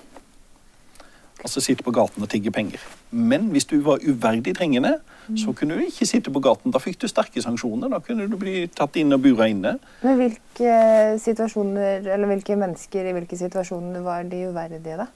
Altså 1.44 1.62
sitte 1.64 1.84
på 1.84 1.92
gaten 1.92 2.24
og 2.24 2.30
tigge 2.32 2.52
penger. 2.56 2.82
Men 3.12 3.50
hvis 3.52 3.68
du 3.68 3.76
var 3.84 4.04
uverdig 4.04 4.56
trengende, 4.56 4.96
så 5.40 5.52
kunne 5.56 5.76
du 5.76 5.84
ikke 5.84 6.08
sitte 6.08 6.32
på 6.32 6.42
gaten. 6.44 6.72
Da 6.72 6.80
fikk 6.80 7.02
du 7.02 7.08
sterke 7.12 7.44
sanksjoner. 7.44 7.92
Da 7.92 8.00
kunne 8.04 8.30
du 8.32 8.38
bli 8.40 8.64
tatt 8.72 8.96
inn 9.00 9.12
og 9.16 9.22
bura 9.26 9.50
inne. 9.52 9.76
Men 10.04 10.20
hvilke 10.20 10.78
situasjoner, 11.24 12.08
eller 12.16 12.32
hvilke 12.32 12.58
mennesker 12.60 13.10
i 13.10 13.16
hvilke 13.18 13.40
situasjoner 13.40 14.04
var 14.06 14.24
de 14.32 14.46
uverdige, 14.50 14.98
da? 15.04 15.10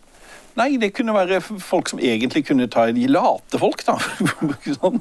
Nei, 0.58 0.72
det 0.82 0.90
kunne 0.98 1.14
være 1.14 1.38
folk 1.42 1.90
som 1.92 2.00
egentlig 2.02 2.44
kunne 2.48 2.66
ta 2.72 2.88
De 2.96 3.06
late 3.12 3.60
folk, 3.62 3.84
da. 3.86 3.98
sånn, 4.80 4.98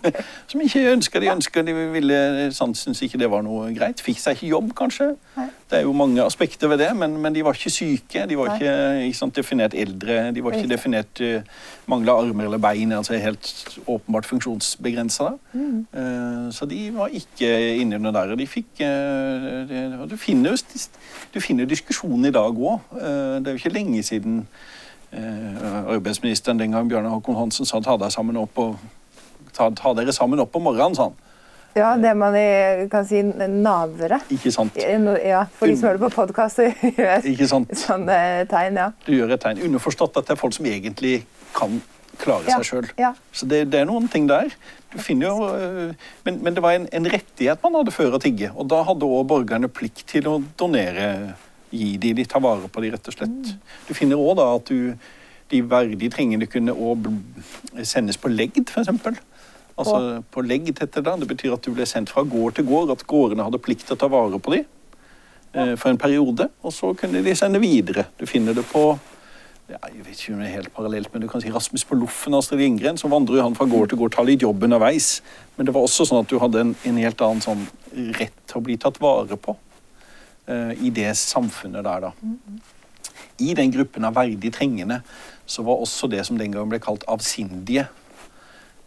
som 0.51 0.65
ikke 0.65 0.83
ønska 0.93 1.23
de 1.23 1.31
ønska 1.33 1.65
de 1.65 1.75
ville 1.95 2.19
sånn, 2.53 2.75
Syns 2.77 3.01
ikke 3.07 3.21
det 3.21 3.31
var 3.33 3.45
noe 3.47 3.71
greit. 3.77 4.03
Fikk 4.05 4.21
seg 4.21 4.37
ikke 4.37 4.51
jobb, 4.51 4.75
kanskje. 4.77 5.15
Nei. 5.39 5.49
Det 5.71 5.81
er 5.81 5.87
jo 5.87 5.95
mange 5.97 6.23
aspekter 6.23 6.71
ved 6.71 6.79
det, 6.85 6.91
men, 6.95 7.17
men 7.23 7.35
de 7.35 7.43
var 7.47 7.57
ikke 7.57 7.73
syke. 7.73 8.27
De 8.29 8.37
var 8.39 8.53
ikke, 8.55 8.75
ikke 9.09 9.19
sant, 9.19 9.35
definert 9.35 9.75
eldre. 9.75 10.19
De 10.37 10.45
var 10.45 10.55
ikke 10.55 10.71
definert 10.71 11.23
uh, 11.25 11.65
mangla 11.91 12.19
armer 12.21 12.51
eller 12.51 12.61
bein. 12.63 12.93
altså 12.95 13.17
Helt 13.19 13.51
åpenbart 13.87 14.29
funksjonsbegrensa. 14.29 15.33
Mm. 15.57 15.81
Uh, 15.91 16.47
så 16.55 16.69
de 16.71 16.85
var 16.95 17.17
ikke 17.17 17.51
inne 17.81 17.99
under 17.99 18.15
der. 18.15 18.37
og 18.37 18.39
De 18.39 18.47
fikk 18.47 18.85
uh, 18.85 19.67
det, 19.73 19.83
du, 20.13 20.17
finner, 20.21 20.61
du 21.35 21.41
finner 21.41 21.67
diskusjonen 21.67 22.29
i 22.29 22.35
dag 22.37 22.53
òg. 22.53 22.87
Uh, 22.93 23.41
det 23.41 23.49
er 23.49 23.57
jo 23.57 23.65
ikke 23.65 23.79
lenge 23.81 24.05
siden 24.07 24.45
arbeidsministeren 25.13 26.59
den 26.59 26.73
gang, 26.75 26.89
Bjørnar 26.91 27.15
Håkon 27.15 27.37
Hansen, 27.39 27.67
sa 27.69 27.81
ta, 27.81 27.97
ta, 29.57 29.71
ta 29.71 29.95
dere 29.97 30.13
sammen 30.13 30.41
opp 30.43 30.57
om 30.59 30.67
morgenen, 30.69 30.97
sa 30.99 31.09
han. 31.11 31.17
Ja, 31.77 31.91
det 32.01 32.15
man 32.17 32.33
kan 32.89 33.05
si 33.05 33.19
navere. 33.21 34.23
Ikke 34.33 34.49
sant? 34.55 34.79
Ja, 34.81 35.43
for 35.59 35.69
de 35.69 35.75
som 35.77 35.91
hører 35.91 36.01
på 36.07 36.09
podkast, 36.15 36.63
gjør 36.97 37.27
Ikke 37.29 37.49
sant? 37.51 37.75
sånne 37.77 38.17
tegn, 38.49 38.79
ja. 38.81 38.87
Du 39.05 39.13
gjør 39.13 39.35
et 39.37 39.43
tegn. 39.45 39.61
Underforstått 39.69 40.17
at 40.17 40.25
det 40.31 40.37
er 40.39 40.41
folk 40.41 40.57
som 40.57 40.65
egentlig 40.71 41.19
kan 41.57 41.77
klare 42.17 42.49
Ja, 42.49 42.57
seg 42.63 42.65
sjøl. 42.71 42.89
ja. 42.97 43.11
Så 43.37 43.45
det, 43.51 43.67
det 43.75 43.83
er 43.83 43.89
noen 43.91 44.09
ting 44.09 44.25
der. 44.31 44.49
Du 44.89 44.97
finner 45.05 45.29
jo, 45.29 45.51
øh, 45.53 45.93
men, 46.25 46.39
men 46.47 46.57
det 46.57 46.63
var 46.65 46.79
en, 46.79 46.87
en 46.97 47.11
rettighet 47.13 47.61
man 47.67 47.77
hadde 47.83 47.93
før 47.93 48.17
å 48.17 48.23
tigge. 48.25 48.49
Og 48.57 48.71
da 48.73 48.81
hadde 48.89 49.05
òg 49.05 49.27
borgerne 49.29 49.69
plikt 49.69 50.07
til 50.15 50.31
å 50.33 50.39
donere, 50.57 51.11
gi 51.71 51.97
de, 52.01 52.13
de 52.17 52.25
tar 52.29 52.43
vare 52.45 52.69
på 52.73 52.83
de, 52.83 52.93
rett 52.95 53.09
og 53.11 53.17
slett. 53.17 53.55
Du 53.89 53.95
finner 53.97 54.21
òg 54.21 54.37
da 54.39 54.51
at 54.55 54.71
du, 54.71 54.95
de 55.51 55.63
verdig 55.67 56.11
trengende 56.15 56.49
kunne 56.51 56.75
òg 56.75 57.09
sendes 57.83 58.19
på 58.21 58.31
legd, 58.33 58.71
f.eks. 58.71 59.21
Altså 59.77 60.23
på 60.33 60.45
legd 60.47 60.81
heter 60.81 61.05
det. 61.05 61.19
Det 61.21 61.29
betyr 61.35 61.57
at 61.57 61.67
du 61.67 61.75
ble 61.77 61.87
sendt 61.89 62.13
fra 62.13 62.25
gård 62.25 62.57
til 62.57 62.67
gård, 62.69 62.95
at 62.95 63.05
gårdene 63.09 63.45
hadde 63.47 63.61
plikt 63.63 63.87
til 63.89 63.97
å 63.99 64.01
ta 64.01 64.09
vare 64.13 64.41
på 64.41 64.55
de 64.55 64.63
eh, 64.63 65.75
for 65.77 65.91
en 65.91 66.01
periode, 66.01 66.49
og 66.63 66.73
så 66.73 66.95
kunne 66.97 67.23
de 67.25 67.37
sende 67.37 67.61
videre. 67.63 68.09
Du 68.17 68.25
finner 68.31 68.57
det 68.57 68.65
på 68.71 68.89
ja, 69.67 69.81
jeg 69.91 70.05
vet 70.07 70.15
ikke 70.15 70.33
om 70.37 70.41
det 70.45 70.47
er 70.47 70.59
helt 70.61 70.75
parallelt, 70.77 71.09
men 71.11 71.25
du 71.25 71.27
kan 71.27 71.43
si 71.43 71.51
Rasmus 71.51 71.83
på 71.85 71.97
Loffen, 71.99 72.37
Astrid 72.39 72.61
Lindgren, 72.63 72.99
så 73.01 73.11
vandrer 73.11 73.41
jo 73.41 73.47
han 73.49 73.57
fra 73.59 73.67
gård 73.67 73.91
til 73.91 73.99
gård, 73.99 74.13
tar 74.15 74.29
litt 74.29 74.45
jobb 74.45 74.63
underveis. 74.63 75.09
Men 75.57 75.67
det 75.67 75.75
var 75.75 75.83
også 75.83 76.07
sånn 76.07 76.23
at 76.23 76.31
du 76.31 76.39
hadde 76.39 76.63
en, 76.63 76.75
en 76.87 77.01
helt 77.03 77.25
annen 77.27 77.43
sånn 77.43 77.65
rett 78.15 78.37
til 78.47 78.61
å 78.61 78.63
bli 78.63 78.77
tatt 78.79 79.01
vare 79.03 79.35
på 79.43 79.57
i 80.47 80.91
det 80.95 81.09
samfunnet 81.19 81.83
der, 81.83 82.05
da. 82.07 82.11
I 83.43 83.55
den 83.59 83.73
gruppen 83.75 84.07
av 84.07 84.15
verdig 84.15 84.53
trengende 84.55 85.00
så 85.47 85.65
var 85.67 85.83
også 85.83 86.09
det 86.11 86.23
som 86.26 86.38
den 86.38 86.55
gangen 86.55 86.71
ble 86.71 86.79
kalt 86.83 87.05
avsindige. 87.11 87.87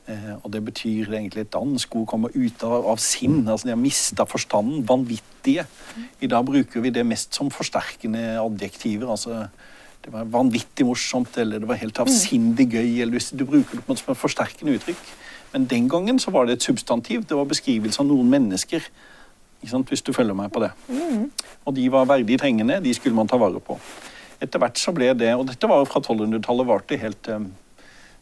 Eh, 0.09 0.35
og 0.41 0.49
det 0.53 0.61
betyr 0.65 1.11
egentlig 1.13 1.45
et 1.45 1.53
dansk 1.53 1.95
ord 1.99 2.07
kommer 2.09 2.33
ut 2.33 2.63
av, 2.65 2.87
av 2.93 3.01
sinn. 3.03 3.43
altså 3.45 3.69
De 3.69 3.75
har 3.75 3.81
mista 3.81 4.25
forstanden. 4.25 4.81
Vanvittige. 4.89 5.67
I 6.21 6.29
dag 6.31 6.45
bruker 6.47 6.81
vi 6.81 6.93
det 6.93 7.05
mest 7.05 7.37
som 7.37 7.51
forsterkende 7.53 8.39
adjektiver. 8.41 9.11
altså 9.11 9.47
Det 10.01 10.13
var 10.13 10.25
vanvittig 10.25 10.87
morsomt, 10.87 11.37
eller 11.37 11.59
det 11.59 11.69
var 11.69 11.81
helt 11.81 11.99
avsindig 11.99 12.71
gøy. 12.73 13.01
eller 13.01 13.19
Du 13.37 13.45
bruker 13.45 13.77
det 13.77 13.85
på 13.85 13.93
en 13.93 14.01
som 14.01 14.11
et 14.11 14.23
forsterkende 14.23 14.79
uttrykk. 14.79 15.05
Men 15.53 15.65
den 15.65 15.89
gangen 15.89 16.19
så 16.19 16.31
var 16.31 16.45
det 16.45 16.57
et 16.57 16.63
substantiv. 16.63 17.25
Det 17.25 17.37
var 17.37 17.45
beskrivelse 17.45 18.01
av 18.01 18.09
noen 18.09 18.29
mennesker. 18.29 18.81
Hvis 19.61 20.05
du 20.05 20.13
følger 20.15 20.37
meg 20.37 20.51
på 20.53 20.61
det. 20.63 20.71
Og 21.65 21.75
de 21.75 21.89
var 21.91 22.07
verdig 22.07 22.39
trengende. 22.39 22.79
De 22.83 22.93
skulle 22.95 23.15
man 23.15 23.27
ta 23.27 23.37
vare 23.37 23.59
på. 23.59 23.75
Etter 24.39 24.61
hvert 24.61 24.79
så 24.79 24.93
ble 24.95 25.11
det 25.19 25.33
Og 25.35 25.49
dette 25.49 25.67
var 25.67 25.83
fra 25.89 25.99
1200-tallet, 25.99 26.67
varte 26.67 26.99
helt 27.01 27.19
til 27.27 27.49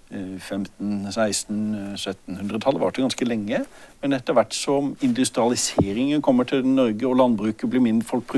15-, 0.09 1.11
16-, 1.11 1.95
1700-tallet 1.97 2.81
varte 2.81 3.03
ganske 3.03 3.27
lenge. 3.27 3.63
Men 4.01 4.15
etter 4.15 4.35
hvert 4.37 4.55
som 4.55 4.93
industrialiseringen 5.03 6.23
kommer 6.23 6.47
til 6.47 6.65
Norge 6.65 7.07
og 7.07 7.17
landbruket 7.19 7.69
blir 7.69 7.83
mindre, 7.83 8.07
folk 8.07 8.31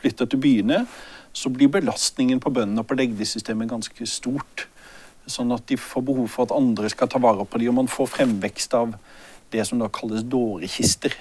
flytter 0.00 0.26
til 0.26 0.40
byene, 0.40 0.86
så 1.32 1.52
blir 1.52 1.70
belastningen 1.72 2.40
på 2.40 2.52
bøndene 2.52 2.82
og 2.82 2.88
på 2.88 2.96
legdesystemet 2.96 3.70
ganske 3.70 4.06
stort. 4.08 4.66
Sånn 5.30 5.52
at 5.54 5.68
de 5.68 5.78
får 5.78 6.04
behov 6.08 6.28
for 6.32 6.48
at 6.48 6.56
andre 6.56 6.90
skal 6.92 7.08
ta 7.08 7.20
vare 7.22 7.44
på 7.46 7.60
dem, 7.60 7.72
og 7.72 7.84
man 7.84 7.92
får 7.92 8.10
fremvekst 8.16 8.74
av 8.76 8.96
det 9.52 9.64
som 9.68 9.80
da 9.80 9.88
kalles 9.92 10.24
dårekister. 10.24 11.14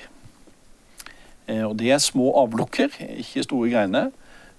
Eh, 1.48 1.64
og 1.66 1.78
det 1.80 1.92
er 1.92 2.04
små 2.04 2.32
avlukker, 2.44 2.98
ikke 3.22 3.46
store 3.48 3.70
greiene 3.74 4.10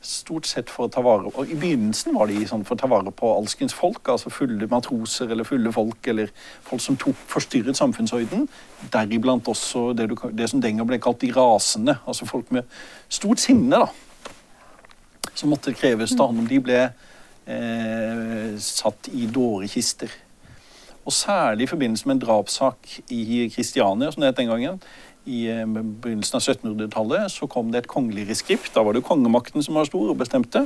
stort 0.03 0.49
sett 0.51 0.71
for 0.71 0.89
å 0.89 0.91
ta 0.91 1.03
vare 1.05 1.31
og 1.31 1.51
I 1.51 1.57
begynnelsen 1.59 2.17
var 2.17 2.27
de 2.31 2.43
sånn 2.49 2.65
for 2.67 2.75
å 2.75 2.81
ta 2.81 2.89
vare 2.91 3.13
på 3.15 3.29
alskens 3.37 3.75
folk, 3.77 4.03
altså 4.11 4.33
fulle 4.35 4.67
matroser 4.71 5.31
eller 5.31 5.47
fulle 5.47 5.73
folk, 5.75 6.09
eller 6.11 6.33
folk 6.67 6.83
som 6.83 6.99
tok 6.99 7.19
forstyrret 7.31 7.79
samfunnsorden. 7.79 8.49
Deriblant 8.93 9.49
også 9.49 9.93
det, 9.97 10.09
du, 10.11 10.17
det 10.35 10.51
som 10.51 10.63
den 10.63 10.81
gang 10.81 10.91
ble 10.91 10.99
kalt 11.03 11.23
de 11.23 11.31
rasende, 11.35 11.97
altså 12.03 12.27
folk 12.27 12.51
med 12.55 12.67
stort 13.09 13.43
sinne, 13.43 13.85
da. 13.85 15.31
Som 15.39 15.55
måtte 15.55 15.75
kreves 15.75 16.17
da 16.19 16.27
om. 16.29 16.43
De 16.51 16.59
ble 16.61 16.81
eh, 16.83 18.51
satt 18.61 19.09
i 19.15 19.29
dårekister. 19.31 20.11
Og 21.07 21.15
særlig 21.15 21.67
i 21.67 21.71
forbindelse 21.71 22.07
med 22.07 22.19
en 22.19 22.27
drapssak 22.27 22.91
i 23.15 23.47
Kristiania, 23.55 24.11
som 24.13 24.23
det 24.23 24.35
het 24.35 24.43
den 24.43 24.51
gangen, 24.51 24.83
i 25.25 25.47
eh, 25.51 25.67
begynnelsen 25.67 26.39
av 26.39 26.43
1700-tallet 26.43 27.33
så 27.33 27.49
kom 27.51 27.71
det 27.73 27.83
et 27.83 27.91
kongelig 27.91 28.27
reskript. 28.31 28.73
Da 28.75 28.85
var 28.87 28.97
det 28.97 29.05
kongemakten 29.07 29.63
som 29.65 29.79
var 29.79 29.89
stor 29.89 30.13
og 30.13 30.21
bestemte. 30.21 30.65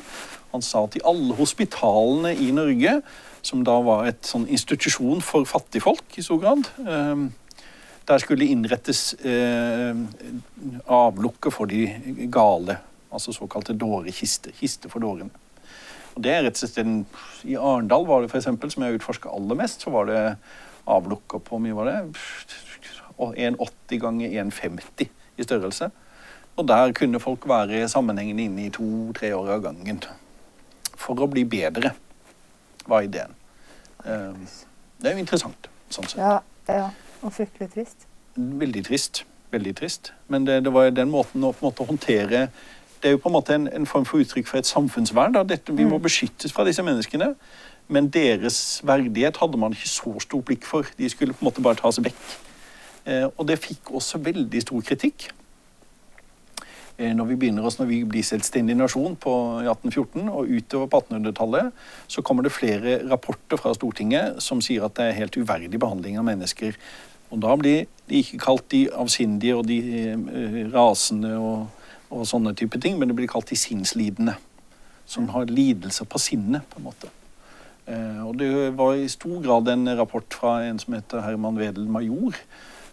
Han 0.52 0.64
sa 0.64 0.86
i 0.96 1.04
alle 1.04 1.36
hospitalene 1.36 2.32
i 2.32 2.50
Norge, 2.56 3.00
som 3.46 3.64
da 3.66 3.76
var 3.84 4.08
et 4.08 4.24
sånn 4.26 4.48
institusjon 4.48 5.20
for 5.24 5.46
fattigfolk 5.48 6.16
i 6.18 6.24
stor 6.24 6.40
grad, 6.42 6.70
eh, 6.86 7.26
der 8.06 8.22
skulle 8.22 8.46
innrettes 8.46 9.16
eh, 9.26 9.96
avlukke 10.86 11.50
for 11.50 11.68
de 11.70 11.88
gale. 12.32 12.78
Altså 13.10 13.34
såkalte 13.34 13.74
dårekister. 13.74 14.54
Kister 14.54 14.92
for 14.92 15.02
dårene. 15.02 15.32
Og 16.16 16.22
det 16.24 16.32
er 16.32 16.46
rett 16.46 16.56
og 16.56 16.70
slett 16.70 17.44
I 17.44 17.58
Arendal 17.60 18.06
var 18.08 18.22
det 18.22 18.30
for 18.32 18.40
eksempel, 18.40 18.70
som 18.72 18.86
jeg 18.86 18.96
utforska 18.96 19.28
aller 19.36 19.58
mest, 19.58 19.84
så 19.84 19.92
var 19.92 20.08
det 20.08 20.20
avlukker 20.86 21.42
på 21.42 21.58
mye 21.62 21.76
var 21.76 21.90
det, 21.90 21.98
1,80 23.18 24.00
ganger 24.02 24.28
1,50 24.44 25.08
i 25.36 25.42
størrelse. 25.42 25.90
Og 26.56 26.68
der 26.68 26.92
kunne 26.92 27.20
folk 27.20 27.48
være 27.48 27.88
sammenhengende 27.88 28.44
inne 28.44 28.66
i 28.66 28.70
to-tre 28.72 29.34
år 29.36 29.56
av 29.56 29.62
gangen. 29.62 30.00
For 30.96 31.20
å 31.20 31.28
bli 31.28 31.44
bedre, 31.44 31.92
var 32.88 33.04
ideen. 33.04 33.34
Ehm, 34.06 34.46
det 35.02 35.10
er 35.10 35.16
jo 35.16 35.24
interessant, 35.24 35.68
sånn 35.90 36.08
sett. 36.08 36.20
Ja, 36.22 36.38
ja. 36.68 36.88
Og 37.24 37.32
fryktelig 37.32 37.72
trist. 37.74 38.06
Veldig 38.36 38.84
trist. 38.86 39.24
Veldig 39.52 39.74
trist. 39.76 40.12
Men 40.28 40.46
det, 40.46 40.62
det 40.64 40.72
var 40.72 40.90
den 40.90 41.10
måten 41.10 41.44
å 41.44 41.54
måte, 41.60 41.84
håndtere 41.86 42.48
Det 42.96 43.10
er 43.10 43.12
jo 43.14 43.20
på 43.20 43.28
en 43.28 43.34
måte 43.36 43.54
en, 43.54 43.66
en 43.68 43.86
form 43.86 44.06
for 44.08 44.22
uttrykk 44.24 44.48
for 44.48 44.58
et 44.58 44.66
samfunnsvern. 44.66 45.36
Dette, 45.46 45.72
vi 45.72 45.84
må 45.84 45.98
mm. 45.98 46.02
beskyttes 46.02 46.52
fra 46.52 46.64
disse 46.64 46.82
menneskene. 46.82 47.34
Men 47.92 48.08
deres 48.10 48.80
verdighet 48.82 49.36
hadde 49.36 49.60
man 49.60 49.76
ikke 49.76 49.90
så 49.90 50.14
stort 50.24 50.46
blikk 50.48 50.64
for. 50.66 50.88
De 50.98 51.08
skulle 51.12 51.36
på 51.36 51.44
en 51.44 51.50
måte 51.50 51.62
bare 51.62 51.78
tas 51.78 52.00
vekk. 52.02 52.16
Eh, 53.06 53.26
og 53.26 53.46
det 53.46 53.60
fikk 53.62 53.92
også 53.94 54.20
veldig 54.22 54.62
stor 54.64 54.82
kritikk. 54.86 55.28
Eh, 56.96 57.12
når 57.14 57.28
vi 57.30 57.38
begynner 57.38 57.66
oss, 57.66 57.78
når 57.78 57.90
vi 57.90 58.00
blir 58.08 58.26
selvstendig 58.26 58.74
nasjon 58.78 59.14
på 59.20 59.34
1814 59.62 60.26
og 60.26 60.50
utover 60.50 60.90
på 60.90 61.02
1800-tallet, 61.04 61.84
så 62.10 62.24
kommer 62.26 62.46
det 62.46 62.54
flere 62.56 62.98
rapporter 63.06 63.60
fra 63.60 63.74
Stortinget 63.76 64.42
som 64.42 64.62
sier 64.64 64.86
at 64.86 64.96
det 64.98 65.10
er 65.10 65.20
helt 65.20 65.38
uverdig 65.38 65.78
behandling 65.78 66.18
av 66.18 66.26
mennesker. 66.26 66.78
Og 67.30 67.42
da 67.42 67.54
blir 67.58 67.86
de 68.10 68.22
ikke 68.22 68.42
kalt 68.42 68.66
de 68.74 68.86
avsindige 68.90 69.54
og 69.58 69.66
de 69.70 69.78
eh, 70.10 70.60
rasende 70.74 71.36
og, 71.38 71.86
og 72.10 72.26
sånne 72.26 72.56
type 72.58 72.80
ting, 72.82 72.98
men 72.98 73.10
det 73.10 73.18
blir 73.18 73.30
kalt 73.30 73.54
de 73.54 73.60
sinnslidende. 73.60 74.34
Som 75.06 75.28
har 75.30 75.46
lidelser 75.46 76.08
på 76.10 76.18
sinnet, 76.18 76.64
på 76.66 76.80
en 76.80 76.88
måte. 76.88 77.12
Og 78.26 78.32
det 78.40 78.48
var 78.74 78.96
i 78.98 79.04
stor 79.06 79.36
grad 79.44 79.68
en 79.70 79.86
rapport 79.94 80.34
fra 80.34 80.56
en 80.66 80.80
som 80.82 80.96
heter 80.96 81.22
Herman 81.22 81.60
Wedel 81.60 81.84
Major, 81.86 82.34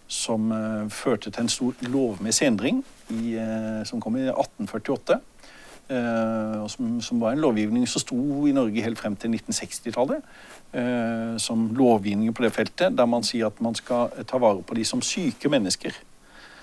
som 0.08 0.50
uh, 0.52 0.90
førte 0.92 1.30
til 1.30 1.44
en 1.44 1.52
stor 1.52 1.86
lovmessig 1.88 2.48
endring 2.48 2.82
i, 3.10 3.36
uh, 3.38 3.84
som 3.88 4.02
kom 4.02 4.18
i 4.20 4.26
1848. 4.28 5.20
Uh, 5.84 5.96
eh, 5.96 6.60
som, 6.72 6.94
som, 7.04 7.20
var 7.20 7.34
en 7.34 7.42
lovgivning 7.44 7.84
som 7.88 8.00
sto 8.00 8.16
i 8.48 8.54
Norge 8.56 8.82
helt 8.82 8.98
frem 8.98 9.16
til 9.16 9.34
1960-tallet. 9.36 10.22
som 11.38 11.68
lovgivning 11.76 12.34
på 12.34 12.42
det 12.42 12.52
feltet, 12.52 12.96
der 12.98 13.06
man 13.06 13.22
sier 13.22 13.46
at 13.46 13.60
man 13.62 13.74
skal 13.74 14.10
ta 14.26 14.40
vare 14.42 14.62
på 14.62 14.74
de 14.74 14.84
som 14.84 15.02
syke 15.02 15.48
mennesker. 15.48 15.94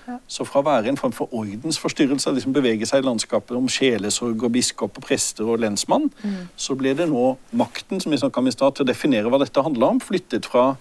Ja. 0.06 0.18
Så 0.26 0.44
fra 0.44 0.60
å 0.60 0.66
være 0.66 0.90
en 0.90 0.98
form 0.98 1.14
for 1.14 1.32
ordensforstyrrelse, 1.32 2.34
liksom 2.34 2.52
bevege 2.52 2.86
seg 2.88 3.00
i 3.00 3.06
landskapet 3.06 3.54
om 3.56 3.70
sjelesorg 3.70 4.42
og 4.42 4.52
biskop 4.52 4.98
og 4.98 5.06
prester 5.06 5.48
og 5.48 5.62
lensmann, 5.62 6.10
mm. 6.10 6.50
så 6.58 6.76
ble 6.76 6.92
det 6.98 7.06
nå 7.08 7.36
makten 7.56 8.02
som 8.02 8.12
vi 8.12 8.18
om 8.20 8.50
i 8.50 8.54
stad, 8.54 8.74
til 8.74 8.84
å 8.84 8.90
definere 8.90 9.30
hva 9.30 9.40
dette 9.40 9.64
handla 9.64 9.94
om, 9.94 10.02
flyttet 10.02 10.48
fra 10.50 10.74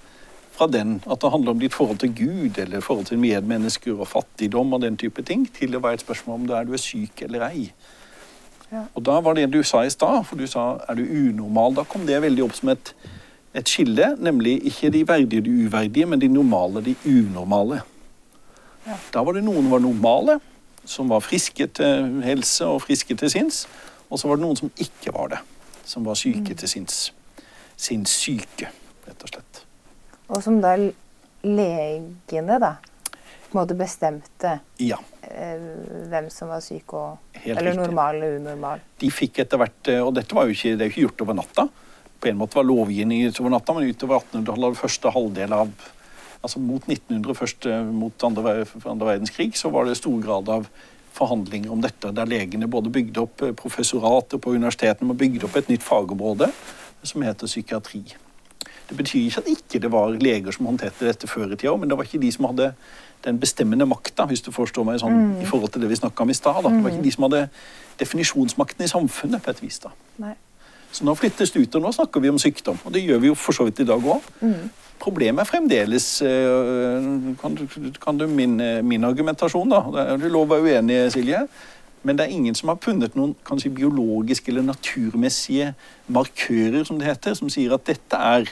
fra 0.62 0.69
den 0.69 1.00
at 1.10 1.21
det 1.24 1.32
handler 1.34 1.56
om 1.56 1.62
ditt 1.62 1.74
forhold 1.74 1.97
til 2.04 2.13
Gud 2.13 2.60
eller 2.62 2.84
forhold 2.86 3.08
til 3.10 3.19
medmennesker 3.19 3.97
og 3.97 4.08
fattigdom 4.08 4.74
og 4.78 4.84
den 4.84 4.97
type 4.97 5.24
ting, 5.26 5.47
til 5.56 5.74
å 5.76 5.82
være 5.82 5.97
et 5.97 6.06
spørsmål 6.06 6.41
om 6.41 6.45
det 6.50 6.58
er 6.58 6.69
du 6.69 6.76
er 6.78 6.84
syk 6.84 7.24
eller 7.26 7.47
ei. 7.47 7.71
Ja. 8.71 8.86
Og 8.95 9.04
da 9.04 9.17
var 9.26 9.36
det 9.36 9.50
du 9.52 9.63
sa 9.67 9.82
i 9.84 9.91
stad, 9.91 10.21
for 10.28 10.39
du 10.39 10.45
sa 10.47 10.78
er 10.88 11.00
du 11.00 11.04
unormal, 11.04 11.74
da 11.76 11.84
kom 11.84 12.06
det 12.08 12.21
veldig 12.21 12.45
opp 12.45 12.54
som 12.56 12.71
et, 12.71 12.93
et 13.58 13.67
skille, 13.67 14.13
nemlig 14.21 14.60
ikke 14.69 14.93
de 14.93 15.02
verdige 15.08 15.43
de 15.47 15.56
uverdige, 15.65 16.08
men 16.08 16.21
de 16.21 16.30
normale 16.32 16.84
de 16.86 16.95
unormale. 17.10 17.82
Ja. 18.86 19.00
Da 19.13 19.26
var 19.26 19.36
det 19.36 19.43
noen 19.47 19.65
som 19.65 19.74
var 19.74 19.84
normale, 19.84 20.38
som 20.86 21.10
var 21.12 21.26
friske 21.26 21.67
til 21.82 22.21
helse 22.26 22.69
og 22.69 22.84
friske 22.86 23.17
til 23.17 23.34
sinns, 23.34 23.65
og 24.10 24.21
så 24.21 24.30
var 24.30 24.39
det 24.39 24.45
noen 24.45 24.62
som 24.62 24.71
ikke 24.78 25.13
var 25.17 25.34
det, 25.34 25.41
som 25.88 26.06
var 26.06 26.19
syke 26.19 26.54
mm. 26.54 26.58
til 26.63 26.76
sinns. 26.78 27.02
Sinnssyke, 27.82 28.71
rett 29.08 29.26
og 29.26 29.34
slett. 29.34 29.51
Og 30.32 30.41
som 30.44 30.60
da 30.63 30.76
legene 31.41 32.58
da 32.62 32.76
på 32.82 33.58
en 33.58 33.60
måte 33.60 33.76
bestemte 33.76 34.54
ja. 34.80 34.98
eh, 35.28 35.63
hvem 36.08 36.30
som 36.32 36.52
var 36.54 36.62
syk 36.63 36.94
og 36.96 37.39
Helt 37.41 37.58
Eller 37.58 37.74
riktig. 37.74 37.82
normal 37.82 38.20
eller 38.20 38.38
unormal. 38.39 38.84
De 39.02 39.10
fikk 39.12 39.41
etter 39.44 39.60
hvert 39.60 39.89
eh, 39.91 40.00
Og 40.00 40.13
dette 40.15 40.36
var 40.38 40.46
jo 40.48 40.56
ikke, 40.56 40.76
det 40.78 40.86
er 40.86 40.91
jo 40.91 40.94
ikke 40.94 41.08
gjort 41.08 41.24
over 41.26 41.38
natta. 41.41 41.65
På 42.22 42.30
en 42.30 42.38
måte 42.39 42.60
var 42.60 42.67
lovgivning 42.70 43.26
over 43.32 43.52
natta, 43.56 43.76
men 43.76 43.89
utover 43.89 44.22
1800-tallet, 44.22 44.80
første 44.80 45.15
halvdel 45.17 45.58
av 45.58 45.74
Altså 46.41 46.58
mot 46.58 46.82
1900, 46.88 47.36
først 47.38 47.65
mot 47.94 48.24
andre, 48.26 48.63
andre 48.89 49.08
verdenskrig, 49.12 49.52
så 49.54 49.70
var 49.70 49.86
det 49.86 50.00
stor 50.00 50.15
grad 50.24 50.48
av 50.50 50.63
forhandlinger 51.13 51.72
om 51.72 51.82
dette, 51.84 52.12
der 52.15 52.30
legene 52.30 52.70
både 52.72 52.91
bygde 52.94 53.24
opp 53.26 53.44
eh, 53.46 53.56
professorater 53.58 54.41
på 54.41 54.56
universitetene 54.56 55.12
og 55.12 55.20
bygde 55.20 55.48
opp 55.48 55.58
et 55.60 55.72
nytt 55.72 55.86
fagområde 55.86 56.50
som 57.04 57.26
heter 57.26 57.50
psykiatri. 57.50 58.04
Det 58.91 58.97
betyr 58.99 59.23
ikke 59.23 59.39
at 59.39 59.47
ikke 59.47 59.80
det 59.80 59.91
var 59.93 60.17
leger 60.19 60.51
som 60.51 60.67
håndterte 60.67 61.08
dette 61.08 61.30
før 61.32 61.54
i 61.54 61.56
tida, 61.56 61.71
men 61.80 61.88
det 61.88 61.95
var 61.95 62.04
ikke 62.04 62.19
de 62.19 62.32
som 62.36 62.49
hadde 62.49 62.73
den 63.23 63.39
bestemmende 63.39 63.86
makta, 63.88 64.25
hvis 64.27 64.43
du 64.43 64.49
forstår 64.51 64.84
meg 64.84 64.99
sånn, 64.99 65.15
mm. 65.15 65.34
i 65.45 65.47
forhold 65.47 65.71
til 65.71 65.86
det 65.86 65.91
vi 65.93 65.99
snakka 66.01 66.25
om 66.25 66.34
i 66.34 66.36
stad. 66.36 66.65
Det 66.65 66.84
var 66.84 66.91
ikke 66.91 67.06
de 67.06 67.13
som 67.15 67.27
hadde 67.30 67.41
definisjonsmakten 68.01 68.84
i 68.84 68.91
samfunnet 68.91 69.43
på 69.45 69.54
et 69.54 69.62
vis. 69.63 69.80
da. 69.80 69.93
Nei. 70.19 70.36
Så 70.91 71.08
nå 71.08 71.15
flyttes 71.15 71.54
det 71.54 71.63
ut, 71.63 71.80
og 71.80 71.86
nå 71.86 71.91
snakker 71.95 72.23
vi 72.23 72.32
om 72.34 72.39
sykdom. 72.41 72.80
Og 72.84 72.91
det 72.91 73.06
gjør 73.06 73.21
vi 73.23 73.32
jo 73.32 73.36
for 73.39 73.56
så 73.56 73.63
vidt 73.69 73.80
i 73.80 73.88
dag 73.88 74.04
òg. 74.04 74.25
Mm. 74.41 74.71
Problemet 75.01 75.45
er 75.45 75.49
fremdeles 75.49 76.08
øh, 76.21 77.06
Kan 77.41 77.56
du, 77.56 77.63
kan 78.04 78.17
du 78.19 78.27
min, 78.27 78.60
min, 78.84 79.04
argumentasjon, 79.08 79.71
da? 79.71 79.86
du 80.19 80.27
lover 80.27 80.34
lov 80.36 80.43
å 80.43 80.58
være 80.58 80.82
uenig, 80.82 80.99
Silje. 81.15 81.45
Men 82.04 82.17
det 82.17 82.25
er 82.25 82.36
ingen 82.36 82.58
som 82.58 82.71
har 82.71 82.82
funnet 82.82 83.15
noen 83.15 83.36
kanskje 83.45 83.71
biologiske 83.77 84.51
eller 84.51 84.65
naturmessige 84.65 85.71
markører, 86.10 86.84
som 86.84 86.99
det 86.99 87.08
heter, 87.08 87.38
som 87.38 87.49
sier 87.54 87.73
at 87.77 87.86
dette 87.88 88.17
er 88.17 88.49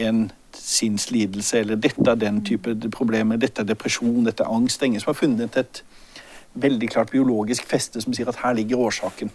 en 0.00 0.24
sinnslidelse, 0.56 1.62
eller 1.62 1.78
dette 1.80 2.06
er 2.10 2.18
den 2.18 2.40
type 2.46 2.74
problemer, 2.94 3.38
dette 3.40 3.62
er 3.62 3.68
depresjon, 3.68 4.24
dette 4.26 4.44
er 4.44 4.52
angst. 4.52 4.80
Det 4.80 4.86
er 4.86 4.92
ingen 4.92 5.04
som 5.04 5.12
har 5.12 5.20
funnet 5.20 5.56
et 5.60 5.82
veldig 6.60 6.88
klart 6.90 7.12
biologisk 7.14 7.68
feste 7.70 8.02
som 8.02 8.14
sier 8.16 8.28
at 8.30 8.40
her 8.42 8.56
ligger 8.58 8.82
årsaken. 8.88 9.30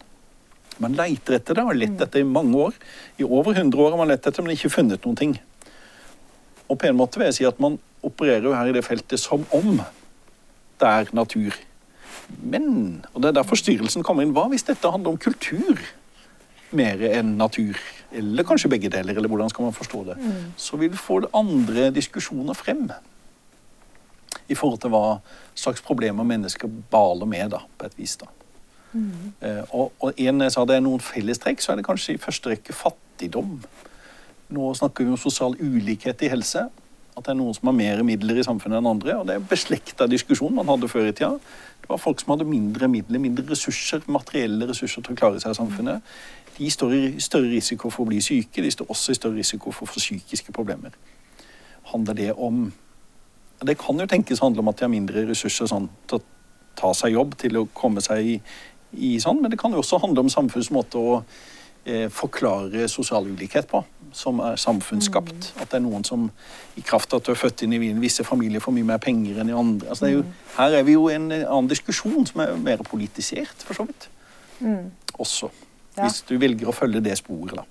Man 0.84 0.98
leiter 0.98 1.38
etter 1.38 1.56
det, 1.56 1.64
og 1.64 1.72
har 1.72 1.80
lett 1.80 2.02
etter 2.04 2.22
i 2.22 2.28
mange 2.28 2.58
år. 2.60 2.76
I 3.22 3.24
over 3.24 3.54
100 3.56 3.80
år 3.80 3.94
har 3.94 4.02
man 4.02 4.12
lett 4.12 4.26
etter, 4.28 4.44
men 4.44 4.56
ikke 4.56 4.74
funnet 4.74 5.06
noen 5.08 5.20
ting. 5.20 5.38
Og 6.68 6.80
på 6.82 6.90
en 6.90 6.98
måte 7.00 7.22
vil 7.22 7.30
jeg 7.30 7.38
si 7.40 7.48
at 7.48 7.62
man 7.64 7.78
opererer 8.06 8.44
jo 8.44 8.56
her 8.58 8.70
i 8.70 8.76
det 8.76 8.84
feltet 8.86 9.22
som 9.22 9.46
om 9.56 9.80
det 10.82 10.90
er 10.90 11.12
natur. 11.16 11.56
Men, 12.42 13.06
og 13.14 13.22
det 13.22 13.30
er 13.30 13.38
der 13.38 13.48
forstyrrelsen 13.48 14.04
kommer 14.04 14.26
inn, 14.26 14.34
hva 14.36 14.50
hvis 14.52 14.66
dette 14.68 14.92
handler 14.92 15.14
om 15.14 15.22
kultur 15.22 15.80
mer 16.76 17.00
enn 17.08 17.36
natur? 17.40 17.80
Eller 18.12 18.48
kanskje 18.48 18.70
begge 18.70 18.90
deler, 18.94 19.18
eller 19.18 19.32
hvordan 19.32 19.50
skal 19.50 19.68
man 19.68 19.76
forstå 19.76 20.04
det, 20.12 20.16
mm. 20.22 20.54
så 20.58 20.78
vil 20.78 20.92
vi 20.92 20.98
få 20.98 21.22
andre 21.34 21.90
diskusjoner 21.96 22.54
frem. 22.54 22.88
I 24.48 24.56
forhold 24.56 24.80
til 24.84 24.92
hva 24.94 25.20
slags 25.58 25.82
problemer 25.82 26.24
mennesker 26.24 26.70
baler 26.92 27.26
med, 27.26 27.50
da, 27.56 27.64
på 27.78 27.90
et 27.90 27.98
vis. 27.98 28.16
da. 28.22 28.30
Mm. 28.94 29.34
Eh, 29.42 29.64
og, 29.76 29.92
og 30.00 30.14
en 30.22 30.46
jeg 30.46 30.54
sa 30.54 30.64
det 30.66 30.78
er 30.78 30.86
noen 30.86 31.04
fellestrekk, 31.04 31.62
så 31.62 31.74
er 31.74 31.82
det 31.82 31.88
kanskje 31.88 32.16
i 32.16 32.22
første 32.22 32.54
rekke 32.54 32.76
fattigdom. 32.76 33.58
Nå 34.56 34.74
snakker 34.78 35.06
vi 35.06 35.16
om 35.16 35.20
sosial 35.20 35.58
ulikhet 35.60 36.22
i 36.26 36.32
helse. 36.32 36.68
At 37.16 37.24
det 37.24 37.32
er 37.32 37.40
noen 37.40 37.56
som 37.56 37.70
har 37.70 37.76
mer 37.78 38.02
midler 38.04 38.42
i 38.42 38.46
samfunnet 38.46 38.82
enn 38.82 38.90
andre. 38.92 39.16
Og 39.20 39.28
det 39.28 39.38
er 39.38 39.48
beslekta 39.50 40.08
diskusjon 40.12 40.56
man 40.56 40.68
hadde 40.68 40.90
før 40.92 41.08
i 41.10 41.14
tida. 41.16 41.38
Det 41.82 41.92
var 41.92 42.02
folk 42.02 42.22
som 42.22 42.34
hadde 42.34 42.48
mindre 42.50 42.90
midler, 42.92 43.22
mindre 43.24 43.46
ressurser, 43.52 44.04
materielle 44.12 44.68
ressurser 44.68 45.06
til 45.06 45.16
å 45.16 45.20
klare 45.20 45.40
seg 45.42 45.56
i 45.56 45.60
samfunnet. 45.60 46.16
De 46.58 46.70
står 46.72 46.94
i 46.94 47.04
større 47.20 47.50
risiko 47.52 47.90
for 47.92 48.06
å 48.06 48.10
bli 48.10 48.22
syke. 48.24 48.64
De 48.64 48.72
står 48.72 48.90
også 48.92 49.12
i 49.12 49.20
større 49.20 49.40
risiko 49.40 49.74
for 49.76 49.88
å 49.88 49.92
få 49.92 50.00
psykiske 50.00 50.56
problemer. 50.56 50.96
Handler 51.92 52.14
det 52.18 52.32
om 52.34 52.72
Det 53.66 53.78
kan 53.80 54.00
jo 54.00 54.06
tenkes 54.06 54.42
handle 54.44 54.60
om 54.60 54.68
at 54.68 54.78
de 54.78 54.84
har 54.84 54.92
mindre 54.92 55.22
ressurser 55.30 55.70
sånn, 55.72 55.88
til 56.12 56.20
å 56.20 56.24
ta 56.76 56.90
seg 56.94 57.14
jobb, 57.16 57.38
til 57.40 57.56
å 57.58 57.68
komme 57.74 58.02
seg 58.04 58.28
i, 58.28 58.34
i 59.00 59.14
sånn, 59.24 59.40
men 59.42 59.54
det 59.54 59.60
kan 59.62 59.72
jo 59.72 59.80
også 59.80 60.02
handle 60.04 60.26
om 60.26 60.32
samfunnets 60.32 60.74
måte 60.76 61.00
å 61.00 61.14
eh, 61.86 62.10
forklare 62.12 62.90
sosial 62.92 63.30
ulikhet 63.32 63.70
på, 63.72 63.80
som 64.12 64.42
er 64.44 64.60
samfunnsskapt. 64.60 65.54
At 65.56 65.72
det 65.72 65.80
er 65.80 65.86
noen 65.86 66.04
som 66.04 66.28
i 66.76 66.84
kraft 66.84 67.16
av 67.16 67.24
at 67.24 67.30
du 67.30 67.32
er 67.32 67.40
født 67.40 67.64
inn 67.64 67.78
i 67.78 67.80
Wien, 67.82 68.02
visse 68.04 68.28
familier 68.28 68.64
får 68.64 68.76
mye 68.76 68.90
mer 68.92 69.02
penger 69.04 69.40
enn 69.40 69.54
i 69.54 69.56
andre. 69.56 69.88
Altså, 69.88 70.06
det 70.06 70.12
er 70.12 70.18
jo, 70.18 70.26
her 70.58 70.80
er 70.82 70.88
vi 70.90 70.98
jo 70.98 71.08
i 71.08 71.16
en 71.16 71.30
annen 71.32 71.72
diskusjon 71.72 72.28
som 72.28 72.44
er 72.44 72.58
mer 72.60 72.84
politisert, 72.86 73.64
for 73.64 73.80
så 73.80 73.88
vidt. 73.88 74.10
Også. 75.16 75.52
Ja. 75.96 76.04
Hvis 76.04 76.22
du 76.28 76.38
velger 76.42 76.68
å 76.68 76.76
følge 76.76 77.02
det 77.04 77.18
sporet, 77.18 77.56
da. 77.56 77.64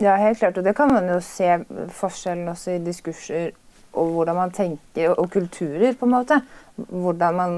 Ja, 0.00 0.16
helt 0.20 0.38
klart. 0.38 0.58
Og 0.60 0.64
det 0.64 0.74
kan 0.76 0.90
man 0.92 1.08
jo 1.08 1.20
se 1.24 1.56
forskjellen 1.96 2.48
også 2.52 2.74
i 2.76 2.82
diskurser 2.84 3.54
og 3.96 4.10
hvordan 4.12 4.36
man 4.36 4.50
tenker, 4.52 5.14
og 5.16 5.30
kulturer, 5.32 5.94
på 5.96 6.04
en 6.04 6.12
måte. 6.12 6.36
Hvordan 6.76 7.34
man 7.38 7.54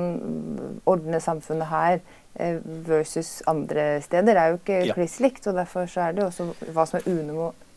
ordner 0.86 1.18
samfunnet 1.18 1.66
her 1.66 1.96
eh, 2.38 2.60
versus 2.86 3.42
andre 3.50 4.00
steder 4.04 4.38
er 4.38 4.52
jo 4.52 4.60
ikke 4.60 4.84
Ja. 4.86 4.94
kliss 4.94 5.18
likt. 5.20 5.46
Og 5.50 5.54
derfor 5.58 5.86
så 5.90 6.00
er 6.06 6.12
det 6.12 6.22
jo 6.22 6.28
også 6.30 6.72
hva 6.72 6.86
som 6.86 7.00
er 7.00 7.08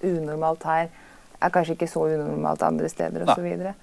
unormalt 0.03 0.63
her, 0.69 0.89
er 1.41 1.49
kanskje 1.49 1.73
ikke 1.73 1.89
så 1.89 2.05
unormalt 2.05 2.61
andre 2.61 2.89
steder 2.89 3.25
osv. 3.25 3.73